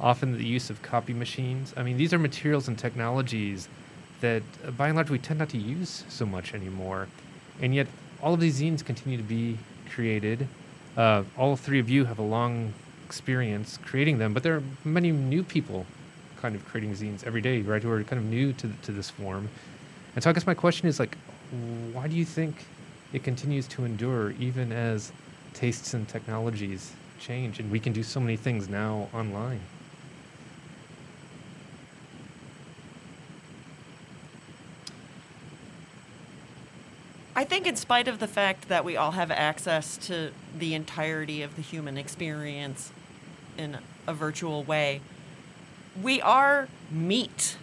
often 0.00 0.32
the 0.32 0.44
use 0.44 0.70
of 0.70 0.80
copy 0.82 1.12
machines. 1.12 1.74
I 1.76 1.82
mean, 1.82 1.96
these 1.96 2.14
are 2.14 2.18
materials 2.18 2.68
and 2.68 2.78
technologies 2.78 3.68
that, 4.20 4.42
uh, 4.66 4.70
by 4.70 4.88
and 4.88 4.96
large, 4.96 5.10
we 5.10 5.18
tend 5.18 5.38
not 5.38 5.50
to 5.50 5.58
use 5.58 6.04
so 6.08 6.24
much 6.24 6.54
anymore. 6.54 7.08
And 7.60 7.74
yet, 7.74 7.86
all 8.22 8.34
of 8.34 8.40
these 8.40 8.60
zines 8.60 8.84
continue 8.84 9.18
to 9.18 9.24
be 9.24 9.58
created. 9.90 10.46
Uh, 10.96 11.24
all 11.36 11.56
three 11.56 11.78
of 11.78 11.88
you 11.88 12.04
have 12.04 12.18
a 12.18 12.22
long 12.22 12.72
experience 13.04 13.78
creating 13.84 14.18
them, 14.18 14.32
but 14.32 14.42
there 14.42 14.56
are 14.56 14.62
many 14.84 15.12
new 15.12 15.42
people 15.42 15.86
kind 16.40 16.54
of 16.54 16.64
creating 16.66 16.94
zines 16.94 17.24
every 17.24 17.40
day, 17.40 17.60
right, 17.62 17.82
who 17.82 17.90
are 17.90 18.02
kind 18.02 18.20
of 18.20 18.28
new 18.28 18.52
to, 18.54 18.70
to 18.82 18.92
this 18.92 19.10
form. 19.10 19.48
And 20.14 20.22
so 20.22 20.30
I 20.30 20.32
guess 20.32 20.46
my 20.46 20.54
question 20.54 20.88
is 20.88 20.98
like, 20.98 21.16
why 21.92 22.08
do 22.08 22.16
you 22.16 22.24
think 22.24 22.64
it 23.12 23.22
continues 23.22 23.66
to 23.68 23.84
endure 23.84 24.32
even 24.32 24.72
as 24.72 25.12
tastes 25.54 25.94
and 25.94 26.08
technologies 26.08 26.92
change 27.18 27.60
and 27.60 27.70
we 27.70 27.80
can 27.80 27.92
do 27.92 28.02
so 28.02 28.20
many 28.20 28.36
things 28.36 28.68
now 28.68 29.08
online? 29.14 29.60
I 37.34 37.35
think, 37.46 37.66
in 37.66 37.76
spite 37.76 38.08
of 38.08 38.18
the 38.18 38.28
fact 38.28 38.68
that 38.68 38.84
we 38.84 38.96
all 38.96 39.12
have 39.12 39.30
access 39.30 39.96
to 40.08 40.32
the 40.56 40.74
entirety 40.74 41.42
of 41.42 41.56
the 41.56 41.62
human 41.62 41.96
experience 41.96 42.92
in 43.56 43.78
a 44.06 44.12
virtual 44.12 44.62
way, 44.62 45.00
we 46.00 46.20
are 46.20 46.68
meat. 46.90 47.56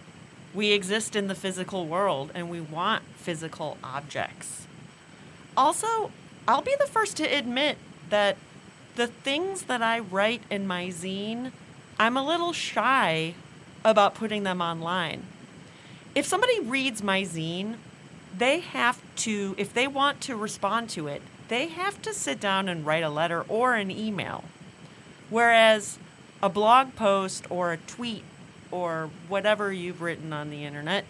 We 0.53 0.71
exist 0.71 1.15
in 1.15 1.27
the 1.27 1.35
physical 1.35 1.85
world 1.85 2.31
and 2.33 2.49
we 2.49 2.59
want 2.59 3.03
physical 3.15 3.77
objects. 3.83 4.67
Also, 5.55 6.11
I'll 6.47 6.61
be 6.61 6.75
the 6.79 6.87
first 6.87 7.17
to 7.17 7.23
admit 7.23 7.77
that 8.09 8.37
the 8.95 9.07
things 9.07 9.63
that 9.63 9.81
I 9.81 9.99
write 9.99 10.43
in 10.49 10.67
my 10.67 10.87
zine, 10.87 11.51
I'm 11.99 12.17
a 12.17 12.25
little 12.25 12.53
shy 12.53 13.35
about 13.83 14.15
putting 14.15 14.43
them 14.43 14.61
online. 14.61 15.23
If 16.15 16.25
somebody 16.25 16.59
reads 16.59 17.01
my 17.01 17.23
zine, 17.23 17.75
they 18.37 18.59
have 18.59 19.01
to, 19.17 19.55
if 19.57 19.73
they 19.73 19.87
want 19.87 20.21
to 20.21 20.35
respond 20.35 20.89
to 20.91 21.07
it, 21.07 21.21
they 21.47 21.67
have 21.67 22.01
to 22.01 22.13
sit 22.13 22.39
down 22.39 22.67
and 22.67 22.85
write 22.85 23.03
a 23.03 23.09
letter 23.09 23.41
or 23.47 23.75
an 23.75 23.91
email. 23.91 24.43
Whereas 25.29 25.99
a 26.41 26.49
blog 26.49 26.95
post 26.95 27.45
or 27.49 27.71
a 27.71 27.77
tweet 27.77 28.23
or 28.71 29.09
whatever 29.27 29.71
you've 29.71 30.01
written 30.01 30.33
on 30.33 30.49
the 30.49 30.65
internet, 30.65 31.05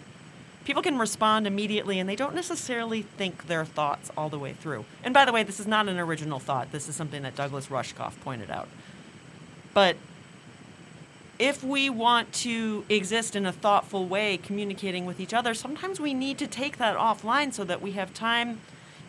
people 0.65 0.81
can 0.81 0.97
respond 0.97 1.47
immediately 1.47 1.99
and 1.99 2.09
they 2.09 2.15
don't 2.15 2.35
necessarily 2.35 3.01
think 3.01 3.47
their 3.47 3.65
thoughts 3.65 4.11
all 4.17 4.29
the 4.29 4.39
way 4.39 4.53
through. 4.53 4.85
And 5.03 5.13
by 5.13 5.25
the 5.25 5.31
way, 5.31 5.43
this 5.43 5.59
is 5.59 5.67
not 5.67 5.87
an 5.87 5.97
original 5.99 6.39
thought. 6.39 6.71
This 6.71 6.89
is 6.89 6.95
something 6.95 7.23
that 7.23 7.35
Douglas 7.35 7.67
Rushkoff 7.67 8.19
pointed 8.21 8.51
out. 8.51 8.67
But 9.73 9.95
if 11.39 11.63
we 11.63 11.89
want 11.89 12.31
to 12.31 12.85
exist 12.89 13.35
in 13.35 13.45
a 13.45 13.51
thoughtful 13.51 14.05
way, 14.05 14.37
communicating 14.37 15.05
with 15.05 15.19
each 15.19 15.33
other, 15.33 15.53
sometimes 15.53 15.99
we 15.99 16.13
need 16.13 16.37
to 16.37 16.47
take 16.47 16.77
that 16.77 16.95
offline 16.95 17.53
so 17.53 17.63
that 17.63 17.81
we 17.81 17.93
have 17.93 18.13
time 18.13 18.59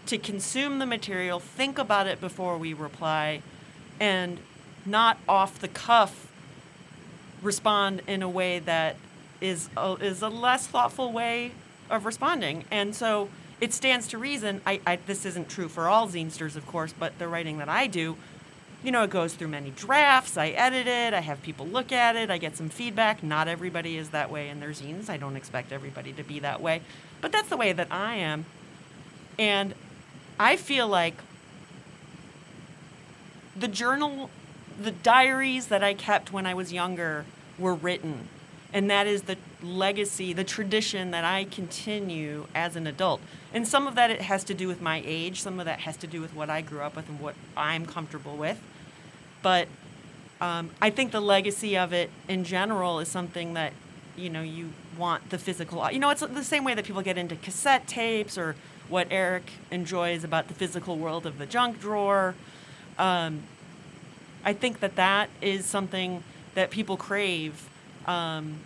to 0.06 0.18
consume 0.18 0.78
the 0.78 0.86
material, 0.86 1.40
think 1.40 1.78
about 1.78 2.06
it 2.06 2.20
before 2.20 2.58
we 2.58 2.74
reply, 2.74 3.42
and 4.00 4.38
not 4.84 5.18
off 5.28 5.58
the 5.58 5.68
cuff 5.68 6.28
respond 7.42 8.02
in 8.06 8.22
a 8.22 8.28
way 8.28 8.58
that 8.58 8.96
is 9.40 9.68
a, 9.76 9.96
is 10.00 10.22
a 10.22 10.28
less 10.28 10.66
thoughtful 10.66 11.12
way 11.12 11.52
of 11.90 12.06
responding. 12.06 12.64
And 12.70 12.94
so 12.94 13.28
it 13.60 13.72
stands 13.72 14.08
to 14.08 14.18
reason. 14.18 14.60
I, 14.66 14.80
I 14.86 14.96
this 14.96 15.24
isn't 15.24 15.48
true 15.48 15.68
for 15.68 15.88
all 15.88 16.08
zinesters, 16.08 16.56
of 16.56 16.66
course, 16.66 16.94
but 16.98 17.18
the 17.18 17.28
writing 17.28 17.58
that 17.58 17.68
I 17.68 17.86
do 17.86 18.16
you 18.84 18.92
know, 18.92 19.02
it 19.02 19.10
goes 19.10 19.32
through 19.32 19.48
many 19.48 19.70
drafts. 19.70 20.36
I 20.36 20.48
edit 20.48 20.86
it. 20.86 21.14
I 21.14 21.20
have 21.20 21.40
people 21.40 21.66
look 21.66 21.90
at 21.90 22.16
it. 22.16 22.30
I 22.30 22.36
get 22.36 22.54
some 22.54 22.68
feedback. 22.68 23.22
Not 23.22 23.48
everybody 23.48 23.96
is 23.96 24.10
that 24.10 24.30
way 24.30 24.50
in 24.50 24.60
their 24.60 24.70
zines. 24.70 25.08
I 25.08 25.16
don't 25.16 25.36
expect 25.36 25.72
everybody 25.72 26.12
to 26.12 26.22
be 26.22 26.38
that 26.40 26.60
way. 26.60 26.82
But 27.22 27.32
that's 27.32 27.48
the 27.48 27.56
way 27.56 27.72
that 27.72 27.88
I 27.90 28.16
am. 28.16 28.44
And 29.38 29.74
I 30.38 30.56
feel 30.56 30.86
like 30.86 31.14
the 33.56 33.68
journal, 33.68 34.28
the 34.80 34.90
diaries 34.90 35.68
that 35.68 35.82
I 35.82 35.94
kept 35.94 36.30
when 36.30 36.44
I 36.44 36.52
was 36.52 36.70
younger 36.70 37.24
were 37.58 37.74
written. 37.74 38.28
And 38.74 38.90
that 38.90 39.06
is 39.06 39.22
the 39.22 39.38
legacy, 39.62 40.34
the 40.34 40.44
tradition 40.44 41.12
that 41.12 41.24
I 41.24 41.44
continue 41.44 42.48
as 42.54 42.76
an 42.76 42.86
adult. 42.86 43.22
And 43.54 43.66
some 43.66 43.86
of 43.86 43.94
that 43.94 44.10
it 44.10 44.20
has 44.20 44.44
to 44.44 44.52
do 44.52 44.68
with 44.68 44.82
my 44.82 45.02
age, 45.06 45.40
some 45.40 45.58
of 45.58 45.64
that 45.64 45.80
has 45.80 45.96
to 45.98 46.06
do 46.06 46.20
with 46.20 46.34
what 46.34 46.50
I 46.50 46.60
grew 46.60 46.80
up 46.80 46.96
with 46.96 47.08
and 47.08 47.18
what 47.18 47.34
I'm 47.56 47.86
comfortable 47.86 48.36
with. 48.36 48.60
But 49.44 49.68
um, 50.40 50.70
I 50.80 50.88
think 50.88 51.12
the 51.12 51.20
legacy 51.20 51.76
of 51.76 51.92
it 51.92 52.10
in 52.28 52.44
general 52.44 52.98
is 52.98 53.08
something 53.08 53.52
that 53.54 53.74
you 54.16 54.30
know 54.30 54.40
you 54.40 54.70
want 54.96 55.28
the 55.28 55.36
physical. 55.38 55.86
You 55.92 55.98
know, 55.98 56.08
it's 56.08 56.22
the 56.22 56.42
same 56.42 56.64
way 56.64 56.72
that 56.74 56.86
people 56.86 57.02
get 57.02 57.18
into 57.18 57.36
cassette 57.36 57.86
tapes 57.86 58.38
or 58.38 58.56
what 58.88 59.06
Eric 59.10 59.52
enjoys 59.70 60.24
about 60.24 60.48
the 60.48 60.54
physical 60.54 60.96
world 60.96 61.26
of 61.26 61.36
the 61.36 61.44
junk 61.44 61.78
drawer. 61.78 62.34
Um, 62.98 63.42
I 64.44 64.54
think 64.54 64.80
that 64.80 64.96
that 64.96 65.28
is 65.42 65.66
something 65.66 66.24
that 66.54 66.70
people 66.70 66.96
crave. 66.96 67.68
Um, 68.06 68.60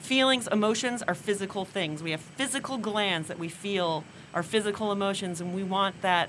feelings, 0.00 0.48
emotions 0.48 1.00
are 1.02 1.14
physical 1.14 1.64
things. 1.64 2.02
We 2.02 2.10
have 2.10 2.20
physical 2.20 2.76
glands 2.76 3.28
that 3.28 3.38
we 3.38 3.48
feel 3.48 4.02
our 4.34 4.42
physical 4.42 4.90
emotions, 4.90 5.40
and 5.40 5.54
we 5.54 5.62
want 5.62 6.02
that 6.02 6.28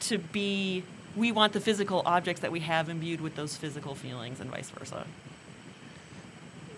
to 0.00 0.18
be 0.18 0.82
we 1.16 1.32
want 1.32 1.52
the 1.52 1.60
physical 1.60 2.02
objects 2.04 2.42
that 2.42 2.52
we 2.52 2.60
have 2.60 2.88
imbued 2.88 3.20
with 3.20 3.34
those 3.34 3.56
physical 3.56 3.94
feelings 3.94 4.38
and 4.40 4.50
vice 4.50 4.70
versa. 4.70 5.06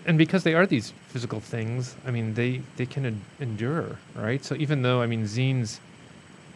And 0.05 0.17
because 0.17 0.43
they 0.43 0.55
are 0.55 0.65
these 0.65 0.93
physical 1.09 1.39
things, 1.39 1.95
I 2.05 2.11
mean, 2.11 2.33
they, 2.33 2.61
they 2.77 2.85
can 2.85 3.05
en- 3.05 3.21
endure, 3.39 3.97
right? 4.15 4.43
So 4.43 4.55
even 4.55 4.81
though, 4.81 5.01
I 5.01 5.07
mean, 5.07 5.25
zines 5.25 5.79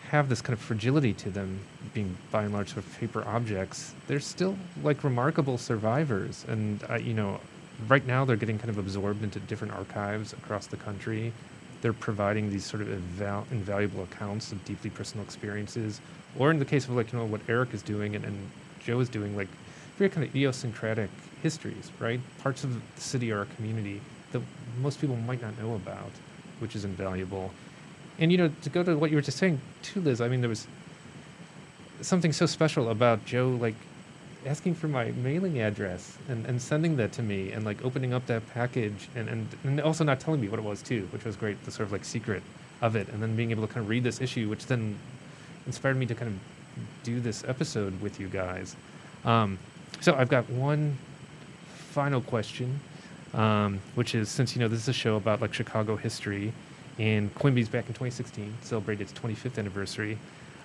have 0.09 0.29
this 0.29 0.41
kind 0.41 0.53
of 0.53 0.59
fragility 0.59 1.13
to 1.13 1.29
them, 1.29 1.59
being 1.93 2.15
by 2.31 2.43
and 2.43 2.53
large 2.53 2.69
sort 2.73 2.86
of 2.86 2.99
paper 2.99 3.23
objects, 3.27 3.93
they're 4.07 4.19
still 4.19 4.55
like 4.81 5.03
remarkable 5.03 5.57
survivors. 5.57 6.45
And, 6.47 6.84
uh, 6.89 6.95
you 6.95 7.13
know, 7.13 7.39
right 7.88 8.05
now 8.07 8.23
they're 8.23 8.38
getting 8.38 8.57
kind 8.57 8.69
of 8.69 8.77
absorbed 8.77 9.23
into 9.23 9.39
different 9.41 9.73
archives 9.73 10.31
across 10.34 10.67
the 10.67 10.77
country. 10.77 11.34
They're 11.84 11.93
providing 11.93 12.49
these 12.49 12.63
sort 12.65 12.81
of 12.81 12.88
inval- 12.88 13.43
invaluable 13.51 14.03
accounts 14.03 14.53
of 14.53 14.63
deeply 14.63 14.89
personal 14.89 15.25
experiences 15.25 15.99
or 16.39 16.49
in 16.49 16.57
the 16.57 16.65
case 16.65 16.86
of 16.86 16.91
like 16.91 17.11
you 17.11 17.19
know 17.19 17.25
what 17.25 17.41
Eric 17.49 17.73
is 17.73 17.81
doing 17.81 18.15
and, 18.15 18.23
and 18.23 18.49
Joe 18.79 19.01
is 19.01 19.09
doing, 19.09 19.36
like 19.36 19.49
very 19.97 20.09
kind 20.09 20.25
of 20.25 20.29
idiosyncratic 20.31 21.09
histories, 21.41 21.91
right? 21.99 22.21
Parts 22.39 22.63
of 22.63 22.73
the 22.73 23.01
city 23.01 23.34
or 23.34 23.41
a 23.41 23.45
community 23.57 23.99
that 24.31 24.41
most 24.81 25.01
people 25.01 25.17
might 25.17 25.41
not 25.41 25.57
know 25.59 25.75
about, 25.75 26.11
which 26.59 26.73
is 26.73 26.86
invaluable. 26.86 27.51
And 28.17 28.31
you 28.31 28.38
know, 28.38 28.49
to 28.61 28.69
go 28.69 28.81
to 28.81 28.97
what 28.97 29.11
you 29.11 29.17
were 29.17 29.21
just 29.21 29.38
saying 29.38 29.59
too, 29.81 29.99
Liz. 29.99 30.21
I 30.21 30.29
mean, 30.29 30.39
there 30.39 30.49
was 30.49 30.67
something 32.01 32.31
so 32.31 32.45
special 32.45 32.89
about 32.89 33.25
Joe, 33.25 33.49
like 33.59 33.75
asking 34.45 34.75
for 34.75 34.87
my 34.87 35.11
mailing 35.11 35.61
address 35.61 36.17
and, 36.29 36.45
and 36.45 36.61
sending 36.61 36.95
that 36.97 37.11
to 37.13 37.23
me 37.23 37.51
and 37.51 37.65
like 37.65 37.83
opening 37.83 38.13
up 38.13 38.25
that 38.27 38.41
package 38.53 39.07
and, 39.15 39.29
and, 39.29 39.47
and 39.63 39.81
also 39.81 40.03
not 40.03 40.19
telling 40.19 40.41
me 40.41 40.49
what 40.49 40.59
it 40.59 40.63
was 40.63 40.81
too, 40.81 41.07
which 41.11 41.23
was 41.23 41.35
great, 41.35 41.63
the 41.65 41.71
sort 41.71 41.87
of 41.87 41.91
like 41.91 42.05
secret 42.05 42.43
of 42.81 42.95
it. 42.95 43.07
And 43.09 43.21
then 43.21 43.35
being 43.35 43.51
able 43.51 43.65
to 43.65 43.73
kind 43.73 43.83
of 43.83 43.89
read 43.89 44.03
this 44.03 44.21
issue, 44.21 44.49
which 44.49 44.65
then 44.65 44.97
inspired 45.65 45.97
me 45.97 46.05
to 46.05 46.15
kind 46.15 46.31
of 46.31 46.83
do 47.03 47.19
this 47.19 47.43
episode 47.47 47.99
with 48.01 48.19
you 48.19 48.27
guys. 48.27 48.75
Um, 49.25 49.57
so 50.01 50.15
I've 50.15 50.29
got 50.29 50.49
one 50.49 50.97
final 51.91 52.21
question, 52.21 52.79
um, 53.33 53.79
which 53.95 54.15
is 54.15 54.29
since 54.29 54.55
you 54.55 54.59
know 54.59 54.67
this 54.67 54.79
is 54.79 54.89
a 54.89 54.93
show 54.93 55.15
about 55.15 55.41
like 55.41 55.53
Chicago 55.53 55.95
history, 55.95 56.51
and 56.99 57.33
Quimby's 57.35 57.69
back 57.69 57.87
in 57.87 57.93
2016 57.93 58.53
celebrated 58.61 59.09
its 59.09 59.13
25th 59.13 59.57
anniversary. 59.57 60.17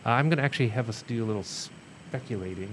Uh, 0.05 0.11
I'm 0.11 0.29
going 0.29 0.39
to 0.39 0.45
actually 0.45 0.69
have 0.69 0.89
us 0.89 1.03
do 1.03 1.25
a 1.25 1.27
little 1.27 1.43
speculating 1.43 2.73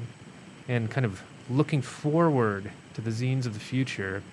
and 0.67 0.89
kind 0.89 1.05
of 1.05 1.21
looking 1.49 1.81
forward 1.81 2.71
to 2.93 3.01
the 3.01 3.11
zines 3.11 3.45
of 3.45 3.53
the 3.53 3.59
future. 3.59 4.23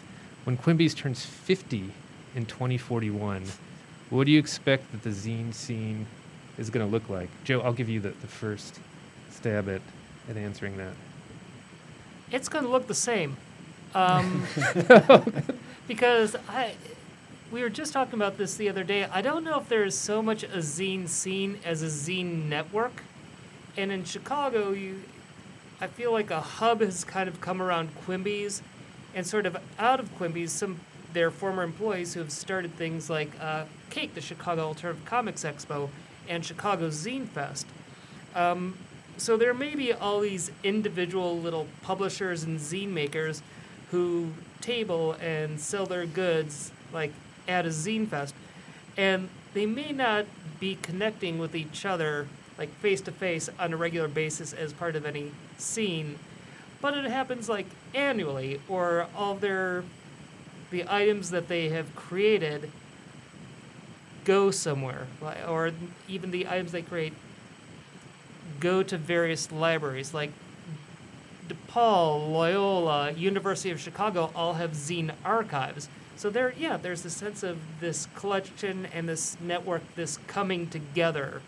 When 0.45 0.57
Quimby's 0.57 0.95
turns 0.95 1.24
50 1.24 1.91
in 2.35 2.47
2041, 2.47 3.45
what 4.11 4.24
do 4.24 4.33
you 4.33 4.39
expect 4.39 4.91
that 4.93 5.03
the 5.03 5.11
zine 5.11 5.53
scene 5.53 6.07
is 6.59 6.70
going 6.70 6.85
to 6.85 6.91
look 6.91 7.09
like? 7.09 7.28
Joe, 7.45 7.61
I'll 7.61 7.72
give 7.72 7.89
you 7.89 8.01
the, 8.01 8.11
the 8.11 8.26
first 8.26 8.80
stab 9.30 9.68
at, 9.68 9.83
at 10.28 10.37
answering 10.37 10.76
that. 10.78 10.93
It's 12.30 12.49
going 12.49 12.64
to 12.64 12.70
look 12.70 12.87
the 12.87 12.95
same. 12.95 13.37
Um, 13.95 14.47
because 15.89 16.35
I, 16.49 16.74
we 17.51 17.62
were 17.62 17.68
just 17.68 17.93
talking 17.93 18.14
about 18.14 18.39
this 18.39 18.57
the 18.57 18.68
other 18.68 18.85
day. 18.85 19.05
I 19.05 19.20
don't 19.20 19.45
know 19.45 19.59
if 19.61 19.68
there's 19.68 19.97
so 19.97 20.22
much 20.22 20.43
a 20.43 20.59
zine 20.59 21.09
scene 21.09 21.59
as 21.64 21.83
a 21.83 21.87
zine 21.87 22.49
network. 22.49 23.03
And 23.76 23.93
in 23.93 24.05
Chicago, 24.05 24.70
you, 24.72 25.03
I 25.83 25.89
feel 25.89 26.12
like 26.12 26.30
a 26.30 26.41
hub 26.41 26.80
has 26.80 27.03
kind 27.03 27.28
of 27.28 27.41
come 27.41 27.61
around 27.61 27.91
Quimby's, 28.05 28.62
and 29.16 29.26
sort 29.26 29.47
of 29.47 29.57
out 29.80 29.99
of 29.99 30.16
Quimby's, 30.16 30.53
some 30.53 30.80
their 31.12 31.33
former 31.33 31.64
employees 31.64 32.14
who 32.14 32.20
have 32.20 32.30
started 32.30 32.72
things 32.76 33.11
like 33.11 33.30
uh, 33.41 33.64
Cake, 33.91 34.14
the 34.14 34.20
Chicago 34.20 34.62
Alternative 34.62 35.05
Comics 35.05 35.43
Expo, 35.43 35.91
and 36.28 36.45
Chicago 36.45 36.89
Zine 36.89 37.26
Fest. 37.26 37.66
Um, 38.37 38.78
so 39.16 39.37
there 39.37 39.53
may 39.53 39.74
be 39.74 39.93
all 39.93 40.20
these 40.20 40.53
individual 40.62 41.39
little 41.39 41.66
publishers 41.83 42.45
and 42.45 42.61
zine 42.61 42.91
makers 42.91 43.43
who 43.91 44.30
table 44.61 45.16
and 45.20 45.61
sell 45.61 45.85
their 45.85 46.07
goods 46.07 46.70
like 46.93 47.12
at 47.49 47.66
a 47.66 47.68
zine 47.68 48.09
fest 48.09 48.35
and 48.97 49.28
they 49.53 49.66
may 49.66 49.93
not 49.93 50.24
be 50.61 50.78
connecting 50.80 51.39
with 51.39 51.55
each 51.55 51.85
other 51.85 52.26
like 52.57 52.70
face 52.76 53.01
to 53.03 53.12
face 53.12 53.51
on 53.59 53.72
a 53.72 53.76
regular 53.76 54.09
basis 54.09 54.53
as 54.53 54.72
part 54.72 54.97
of 54.97 55.05
any 55.05 55.30
scene 55.62 56.18
but 56.80 56.96
it 56.96 57.04
happens 57.04 57.48
like 57.48 57.66
annually 57.94 58.60
or 58.68 59.06
all 59.16 59.34
their 59.34 59.84
the 60.70 60.84
items 60.88 61.30
that 61.30 61.48
they 61.48 61.68
have 61.68 61.94
created 61.94 62.70
go 64.24 64.50
somewhere 64.50 65.06
or 65.48 65.70
even 66.08 66.30
the 66.30 66.46
items 66.48 66.72
they 66.72 66.82
create 66.82 67.12
go 68.60 68.82
to 68.82 68.96
various 68.96 69.50
libraries 69.50 70.14
like 70.14 70.30
DePaul, 71.48 72.30
Loyola, 72.30 73.12
University 73.12 73.70
of 73.70 73.80
Chicago 73.80 74.30
all 74.34 74.54
have 74.54 74.72
zine 74.72 75.12
archives. 75.24 75.88
So 76.16 76.30
there, 76.30 76.54
yeah, 76.58 76.76
there's 76.76 77.04
a 77.04 77.10
sense 77.10 77.42
of 77.42 77.58
this 77.80 78.06
collection 78.14 78.86
and 78.94 79.08
this 79.08 79.36
network, 79.40 79.82
this 79.96 80.18
coming 80.26 80.68
together 80.68 81.42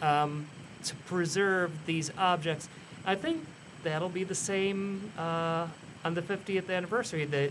um, 0.00 0.46
to 0.84 0.94
preserve 0.94 1.72
these 1.86 2.10
objects. 2.16 2.68
I 3.04 3.14
think 3.14 3.44
that'll 3.82 4.08
be 4.08 4.24
the 4.24 4.34
same 4.34 5.10
uh, 5.18 5.66
on 6.04 6.14
the 6.14 6.22
50th 6.22 6.70
anniversary. 6.70 7.24
That 7.24 7.50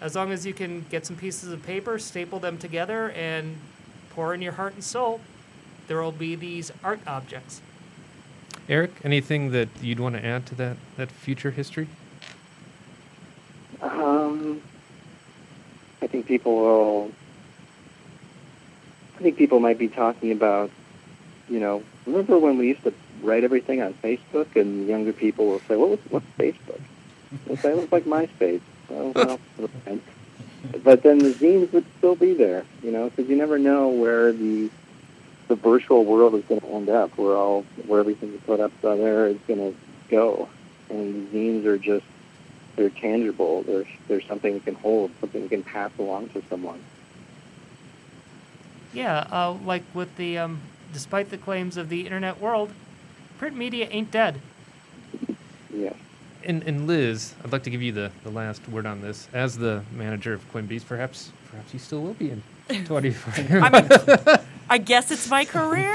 as 0.00 0.14
long 0.14 0.32
as 0.32 0.44
you 0.44 0.52
can 0.52 0.84
get 0.90 1.06
some 1.06 1.16
pieces 1.16 1.50
of 1.50 1.62
paper, 1.62 1.98
staple 1.98 2.38
them 2.38 2.58
together, 2.58 3.10
and 3.12 3.56
pour 4.10 4.34
in 4.34 4.42
your 4.42 4.52
heart 4.52 4.74
and 4.74 4.84
soul, 4.84 5.20
there 5.86 6.00
will 6.02 6.12
be 6.12 6.34
these 6.34 6.72
art 6.84 7.00
objects. 7.06 7.62
Eric, 8.68 8.92
anything 9.02 9.50
that 9.52 9.68
you'd 9.80 10.00
want 10.00 10.14
to 10.14 10.24
add 10.24 10.46
to 10.46 10.54
that, 10.56 10.76
that 10.96 11.10
future 11.10 11.50
history? 11.50 11.88
Um, 13.80 14.62
I 16.00 16.06
think 16.06 16.26
people 16.26 16.56
will. 16.56 17.12
I 19.16 19.22
think 19.22 19.36
people 19.36 19.60
might 19.60 19.78
be 19.78 19.88
talking 19.88 20.32
about, 20.32 20.70
you 21.48 21.60
know, 21.60 21.82
remember 22.06 22.38
when 22.38 22.58
we 22.58 22.68
used 22.68 22.82
to 22.84 22.92
write 23.22 23.44
everything 23.44 23.82
on 23.82 23.94
Facebook, 23.94 24.56
and 24.56 24.86
younger 24.86 25.12
people 25.12 25.46
will 25.46 25.60
say, 25.60 25.76
"What 25.76 25.90
was 25.90 26.00
what's 26.10 26.26
Facebook?" 26.38 26.80
They'll 27.46 27.56
say, 27.56 27.72
"It 27.72 27.76
looks 27.76 27.92
like 27.92 28.04
MySpace." 28.04 28.60
Well, 28.88 29.12
well, 29.14 29.38
but 30.84 31.02
then 31.02 31.18
the 31.18 31.30
zines 31.30 31.72
would 31.72 31.86
still 31.98 32.14
be 32.14 32.34
there, 32.34 32.64
you 32.82 32.90
know, 32.90 33.10
because 33.10 33.28
you 33.28 33.36
never 33.36 33.58
know 33.58 33.88
where 33.88 34.32
the 34.32 34.70
the 35.48 35.56
virtual 35.56 36.04
world 36.04 36.34
is 36.34 36.44
going 36.44 36.60
to 36.60 36.66
end 36.68 36.88
up, 36.88 37.16
where 37.18 37.36
all 37.36 37.64
where 37.86 38.00
everything 38.00 38.32
you 38.32 38.38
put 38.38 38.60
up 38.60 38.72
there 38.80 39.26
is 39.26 39.38
going 39.46 39.60
to 39.72 39.78
go, 40.08 40.48
and 40.88 41.30
the 41.30 41.36
zines 41.36 41.64
are 41.64 41.78
just 41.78 42.06
they're 42.76 42.90
tangible. 42.90 43.62
There's 43.62 43.86
there's 44.08 44.26
something 44.26 44.54
you 44.54 44.60
can 44.60 44.74
hold, 44.74 45.10
something 45.20 45.42
you 45.42 45.48
can 45.48 45.62
pass 45.62 45.90
along 45.98 46.30
to 46.30 46.42
someone. 46.48 46.80
Yeah, 48.92 49.26
uh, 49.30 49.52
like 49.64 49.84
with 49.94 50.16
the, 50.16 50.36
um, 50.38 50.60
despite 50.92 51.30
the 51.30 51.38
claims 51.38 51.78
of 51.78 51.88
the 51.88 52.04
internet 52.04 52.40
world, 52.40 52.72
print 53.42 53.56
media 53.56 53.88
ain't 53.90 54.12
dead. 54.12 54.40
Yeah. 55.74 55.92
And, 56.44 56.62
and 56.62 56.86
Liz, 56.86 57.34
I'd 57.44 57.50
like 57.50 57.64
to 57.64 57.70
give 57.70 57.82
you 57.82 57.90
the, 57.90 58.12
the 58.22 58.30
last 58.30 58.68
word 58.68 58.86
on 58.86 59.00
this. 59.00 59.26
As 59.32 59.58
the 59.58 59.82
manager 59.90 60.32
of 60.32 60.48
Quimby's, 60.52 60.84
perhaps 60.84 61.32
perhaps 61.50 61.72
you 61.72 61.80
still 61.80 62.02
will 62.02 62.14
be 62.14 62.30
in 62.30 62.40
2040. 62.68 63.58
I 63.58 63.68
mean, 64.28 64.38
I 64.70 64.78
guess 64.78 65.10
it's 65.10 65.28
my 65.28 65.44
career. 65.56 65.92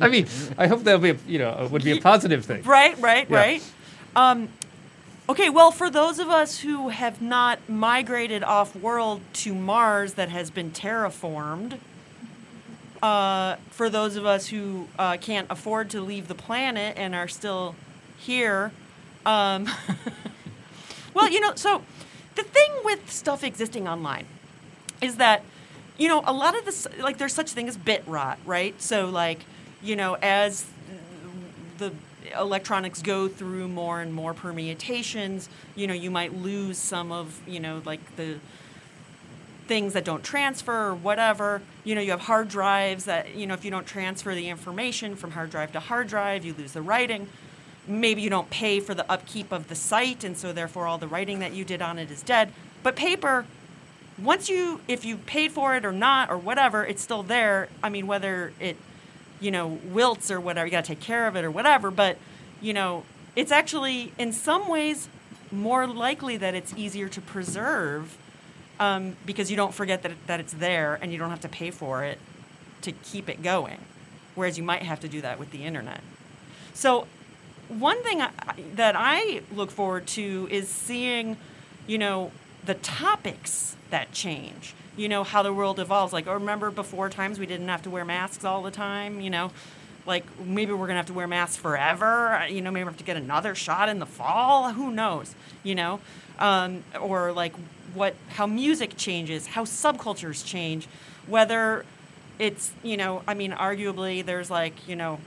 I 0.00 0.08
mean, 0.10 0.26
I 0.56 0.68
hope 0.68 0.84
that'll 0.84 1.00
be 1.00 1.10
a, 1.10 1.16
you 1.28 1.38
know 1.38 1.68
would 1.70 1.84
be 1.84 1.98
a 1.98 2.00
positive 2.00 2.46
thing. 2.46 2.62
Right, 2.62 2.98
right, 2.98 3.28
Yeah. 3.28 3.36
right. 3.36 3.62
Um, 4.16 4.48
okay, 5.28 5.50
well, 5.50 5.70
for 5.70 5.90
those 5.90 6.18
of 6.18 6.30
us 6.30 6.60
who 6.60 6.88
have 6.88 7.20
not 7.20 7.58
migrated 7.68 8.42
off 8.42 8.74
world 8.74 9.20
to 9.34 9.54
Mars 9.54 10.14
that 10.14 10.30
has 10.30 10.50
been 10.50 10.70
terraformed, 10.70 11.76
uh, 13.02 13.56
for 13.70 13.90
those 13.90 14.16
of 14.16 14.26
us 14.26 14.48
who 14.48 14.88
uh, 14.98 15.16
can't 15.18 15.46
afford 15.50 15.90
to 15.90 16.00
leave 16.00 16.28
the 16.28 16.34
planet 16.34 16.96
and 16.96 17.14
are 17.14 17.28
still 17.28 17.74
here, 18.18 18.72
um, 19.24 19.68
well, 21.14 21.30
you 21.30 21.40
know, 21.40 21.54
so 21.54 21.82
the 22.34 22.42
thing 22.42 22.70
with 22.84 23.10
stuff 23.10 23.42
existing 23.42 23.88
online 23.88 24.26
is 25.00 25.16
that 25.16 25.42
you 25.98 26.08
know 26.08 26.22
a 26.26 26.32
lot 26.32 26.56
of 26.56 26.64
this 26.64 26.86
like 27.00 27.18
there's 27.18 27.32
such 27.32 27.50
thing 27.52 27.68
as 27.68 27.76
bit 27.76 28.02
rot 28.06 28.38
right? 28.44 28.80
So 28.80 29.06
like 29.08 29.40
you 29.82 29.96
know 29.96 30.16
as 30.22 30.66
the 31.78 31.92
electronics 32.38 33.02
go 33.02 33.28
through 33.28 33.68
more 33.68 34.00
and 34.00 34.12
more 34.12 34.34
permutations 34.34 35.48
you 35.74 35.86
know 35.86 35.94
you 35.94 36.10
might 36.10 36.34
lose 36.34 36.76
some 36.76 37.12
of 37.12 37.40
you 37.46 37.60
know 37.60 37.80
like 37.84 38.16
the 38.16 38.38
things 39.66 39.92
that 39.92 40.04
don't 40.04 40.22
transfer 40.22 40.88
or 40.88 40.94
whatever. 40.94 41.62
You 41.84 41.94
know 41.94 42.00
you 42.00 42.10
have 42.10 42.22
hard 42.22 42.48
drives 42.48 43.04
that 43.04 43.34
you 43.34 43.46
know 43.46 43.54
if 43.54 43.64
you 43.64 43.70
don't 43.70 43.86
transfer 43.86 44.34
the 44.34 44.48
information 44.48 45.16
from 45.16 45.32
hard 45.32 45.50
drive 45.50 45.72
to 45.72 45.80
hard 45.80 46.08
drive 46.08 46.44
you 46.44 46.54
lose 46.54 46.72
the 46.72 46.82
writing. 46.82 47.28
Maybe 47.86 48.22
you 48.22 48.30
don't 48.30 48.50
pay 48.50 48.80
for 48.80 48.94
the 48.94 49.10
upkeep 49.10 49.52
of 49.52 49.68
the 49.68 49.74
site 49.74 50.24
and 50.24 50.36
so 50.36 50.52
therefore 50.52 50.86
all 50.86 50.98
the 50.98 51.08
writing 51.08 51.38
that 51.40 51.52
you 51.52 51.64
did 51.64 51.82
on 51.82 51.98
it 51.98 52.10
is 52.10 52.22
dead. 52.22 52.52
But 52.82 52.96
paper 52.96 53.44
once 54.18 54.48
you 54.48 54.80
if 54.88 55.04
you 55.04 55.16
paid 55.18 55.52
for 55.52 55.76
it 55.76 55.84
or 55.84 55.92
not 55.92 56.30
or 56.30 56.38
whatever 56.38 56.84
it's 56.84 57.02
still 57.02 57.22
there. 57.22 57.68
I 57.82 57.88
mean 57.88 58.06
whether 58.06 58.52
it 58.60 58.76
you 59.40 59.50
know 59.50 59.78
wilts 59.84 60.30
or 60.30 60.40
whatever 60.40 60.66
you 60.66 60.70
got 60.70 60.84
to 60.84 60.94
take 60.94 61.00
care 61.00 61.26
of 61.26 61.36
it 61.36 61.44
or 61.44 61.50
whatever 61.50 61.90
but 61.90 62.16
you 62.60 62.72
know 62.72 63.04
it's 63.34 63.52
actually 63.52 64.12
in 64.18 64.32
some 64.32 64.66
ways 64.66 65.08
more 65.52 65.86
likely 65.86 66.36
that 66.36 66.54
it's 66.54 66.72
easier 66.76 67.08
to 67.08 67.20
preserve 67.20 68.16
um, 68.78 69.16
because 69.24 69.50
you 69.50 69.56
don't 69.56 69.74
forget 69.74 70.02
that, 70.02 70.12
that 70.26 70.40
it's 70.40 70.52
there 70.52 70.98
and 71.00 71.12
you 71.12 71.18
don't 71.18 71.30
have 71.30 71.40
to 71.40 71.48
pay 71.48 71.70
for 71.70 72.04
it 72.04 72.18
to 72.82 72.92
keep 72.92 73.28
it 73.28 73.42
going 73.42 73.78
whereas 74.34 74.58
you 74.58 74.64
might 74.64 74.82
have 74.82 75.00
to 75.00 75.08
do 75.08 75.20
that 75.20 75.38
with 75.38 75.50
the 75.50 75.64
internet 75.64 76.00
so 76.74 77.06
one 77.68 78.02
thing 78.02 78.20
I, 78.20 78.30
that 78.74 78.94
I 78.96 79.42
look 79.54 79.70
forward 79.70 80.06
to 80.08 80.48
is 80.50 80.68
seeing, 80.68 81.36
you 81.86 81.98
know, 81.98 82.30
the 82.64 82.74
topics 82.74 83.76
that 83.90 84.12
change. 84.12 84.74
You 84.96 85.08
know 85.08 85.24
how 85.24 85.42
the 85.42 85.52
world 85.52 85.78
evolves. 85.78 86.12
Like, 86.12 86.26
oh, 86.26 86.34
remember 86.34 86.70
before 86.70 87.10
times 87.10 87.38
we 87.38 87.46
didn't 87.46 87.68
have 87.68 87.82
to 87.82 87.90
wear 87.90 88.04
masks 88.04 88.44
all 88.44 88.62
the 88.62 88.70
time. 88.70 89.20
You 89.20 89.30
know, 89.30 89.52
like 90.06 90.24
maybe 90.40 90.72
we're 90.72 90.86
gonna 90.86 90.98
have 90.98 91.06
to 91.06 91.12
wear 91.12 91.26
masks 91.26 91.56
forever. 91.56 92.46
You 92.48 92.62
know, 92.62 92.70
maybe 92.70 92.84
we 92.84 92.88
have 92.88 92.96
to 92.98 93.04
get 93.04 93.16
another 93.16 93.54
shot 93.54 93.88
in 93.88 93.98
the 93.98 94.06
fall. 94.06 94.72
Who 94.72 94.90
knows? 94.90 95.34
You 95.62 95.74
know, 95.74 96.00
um, 96.38 96.82
or 96.98 97.32
like 97.32 97.52
what 97.96 98.14
how 98.28 98.46
music 98.46 98.96
changes, 98.96 99.48
how 99.48 99.64
subcultures 99.64 100.44
change, 100.44 100.86
whether 101.26 101.84
it's 102.38 102.72
you 102.82 102.96
know, 102.96 103.22
I 103.26 103.34
mean, 103.34 103.52
arguably 103.52 104.24
there's 104.24 104.50
like 104.50 104.86
you 104.88 104.96
know 104.96 105.18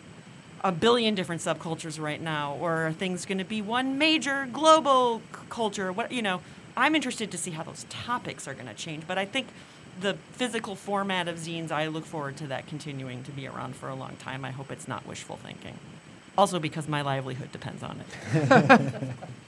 a 0.64 0.72
billion 0.72 1.16
different 1.16 1.42
subcultures 1.42 2.00
right 2.00 2.22
now, 2.22 2.56
or 2.60 2.88
are 2.88 2.94
things 2.94 3.26
going 3.26 3.38
to 3.40 3.44
be 3.46 3.62
one 3.62 3.98
major 3.98 4.48
global 4.52 5.20
c- 5.34 5.40
culture? 5.50 5.92
What 5.92 6.12
you 6.12 6.22
know, 6.22 6.42
I'm 6.78 6.96
interested 6.96 7.32
to 7.32 7.38
see 7.38 7.52
how 7.52 7.64
those 7.64 7.86
topics 7.90 8.48
are 8.48 8.54
going 8.54 8.68
to 8.68 8.74
change. 8.74 9.04
But 9.08 9.18
I 9.18 9.26
think 9.26 9.48
the 10.02 10.14
physical 10.34 10.76
format 10.76 11.28
of 11.28 11.38
zines, 11.38 11.72
I 11.72 11.88
look 11.88 12.06
forward 12.06 12.38
to 12.38 12.48
that 12.48 12.68
continuing 12.68 13.24
to 13.24 13.32
be 13.32 13.48
around 13.48 13.76
for 13.76 13.90
a 13.90 13.96
long 13.96 14.16
time. 14.18 14.46
I 14.46 14.52
hope 14.52 14.72
it's 14.72 14.88
not 14.88 15.06
wishful 15.06 15.38
thinking. 15.38 15.78
Also, 16.38 16.60
because 16.60 16.88
my 16.88 17.02
livelihood 17.02 17.52
depends 17.52 17.84
on 17.84 18.02
it. 18.02 19.12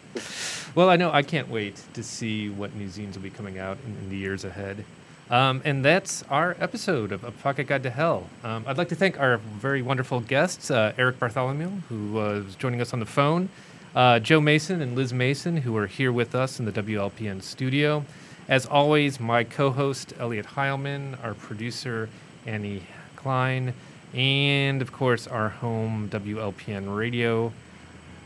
well, 0.75 0.89
I 0.89 0.95
know 0.95 1.11
I 1.11 1.23
can't 1.23 1.49
wait 1.49 1.81
to 1.93 2.03
see 2.03 2.49
what 2.49 2.75
new 2.75 2.87
zines 2.87 3.15
will 3.15 3.21
be 3.21 3.29
coming 3.29 3.59
out 3.59 3.77
in, 3.85 3.95
in 3.97 4.09
the 4.09 4.17
years 4.17 4.43
ahead. 4.43 4.83
Um, 5.29 5.61
and 5.63 5.83
that's 5.83 6.23
our 6.29 6.57
episode 6.59 7.13
of 7.13 7.23
A 7.23 7.31
Pocket 7.31 7.65
Guide 7.65 7.83
to 7.83 7.89
Hell. 7.89 8.29
Um, 8.43 8.65
I'd 8.67 8.77
like 8.77 8.89
to 8.89 8.95
thank 8.95 9.17
our 9.17 9.37
very 9.37 9.81
wonderful 9.81 10.19
guests, 10.19 10.69
uh, 10.69 10.91
Eric 10.97 11.19
Bartholomew, 11.19 11.69
who 11.87 12.19
uh, 12.19 12.41
was 12.43 12.55
joining 12.55 12.81
us 12.81 12.91
on 12.91 12.99
the 12.99 13.05
phone, 13.05 13.47
uh, 13.95 14.19
Joe 14.19 14.41
Mason 14.41 14.81
and 14.81 14.93
Liz 14.93 15.13
Mason, 15.13 15.55
who 15.57 15.77
are 15.77 15.87
here 15.87 16.11
with 16.11 16.35
us 16.35 16.59
in 16.59 16.65
the 16.65 16.71
WLPN 16.71 17.41
studio. 17.41 18.03
As 18.49 18.65
always, 18.65 19.21
my 19.21 19.45
co 19.45 19.69
host, 19.69 20.13
Elliot 20.19 20.45
Heilman, 20.45 21.21
our 21.23 21.33
producer, 21.33 22.09
Annie 22.45 22.83
Klein, 23.15 23.73
and 24.13 24.81
of 24.81 24.91
course, 24.91 25.27
our 25.27 25.47
home 25.47 26.09
WLPN 26.09 26.93
radio. 26.93 27.53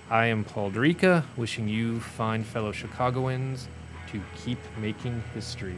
I 0.10 0.28
am 0.28 0.43
Paul 0.43 0.70
Durica, 0.70 1.24
wishing 1.36 1.68
you, 1.68 1.99
fine 1.99 2.43
fellow 2.43 2.72
Chicagoans, 2.72 3.68
to 4.12 4.22
keep 4.36 4.60
making 4.80 5.24
history. 5.34 5.76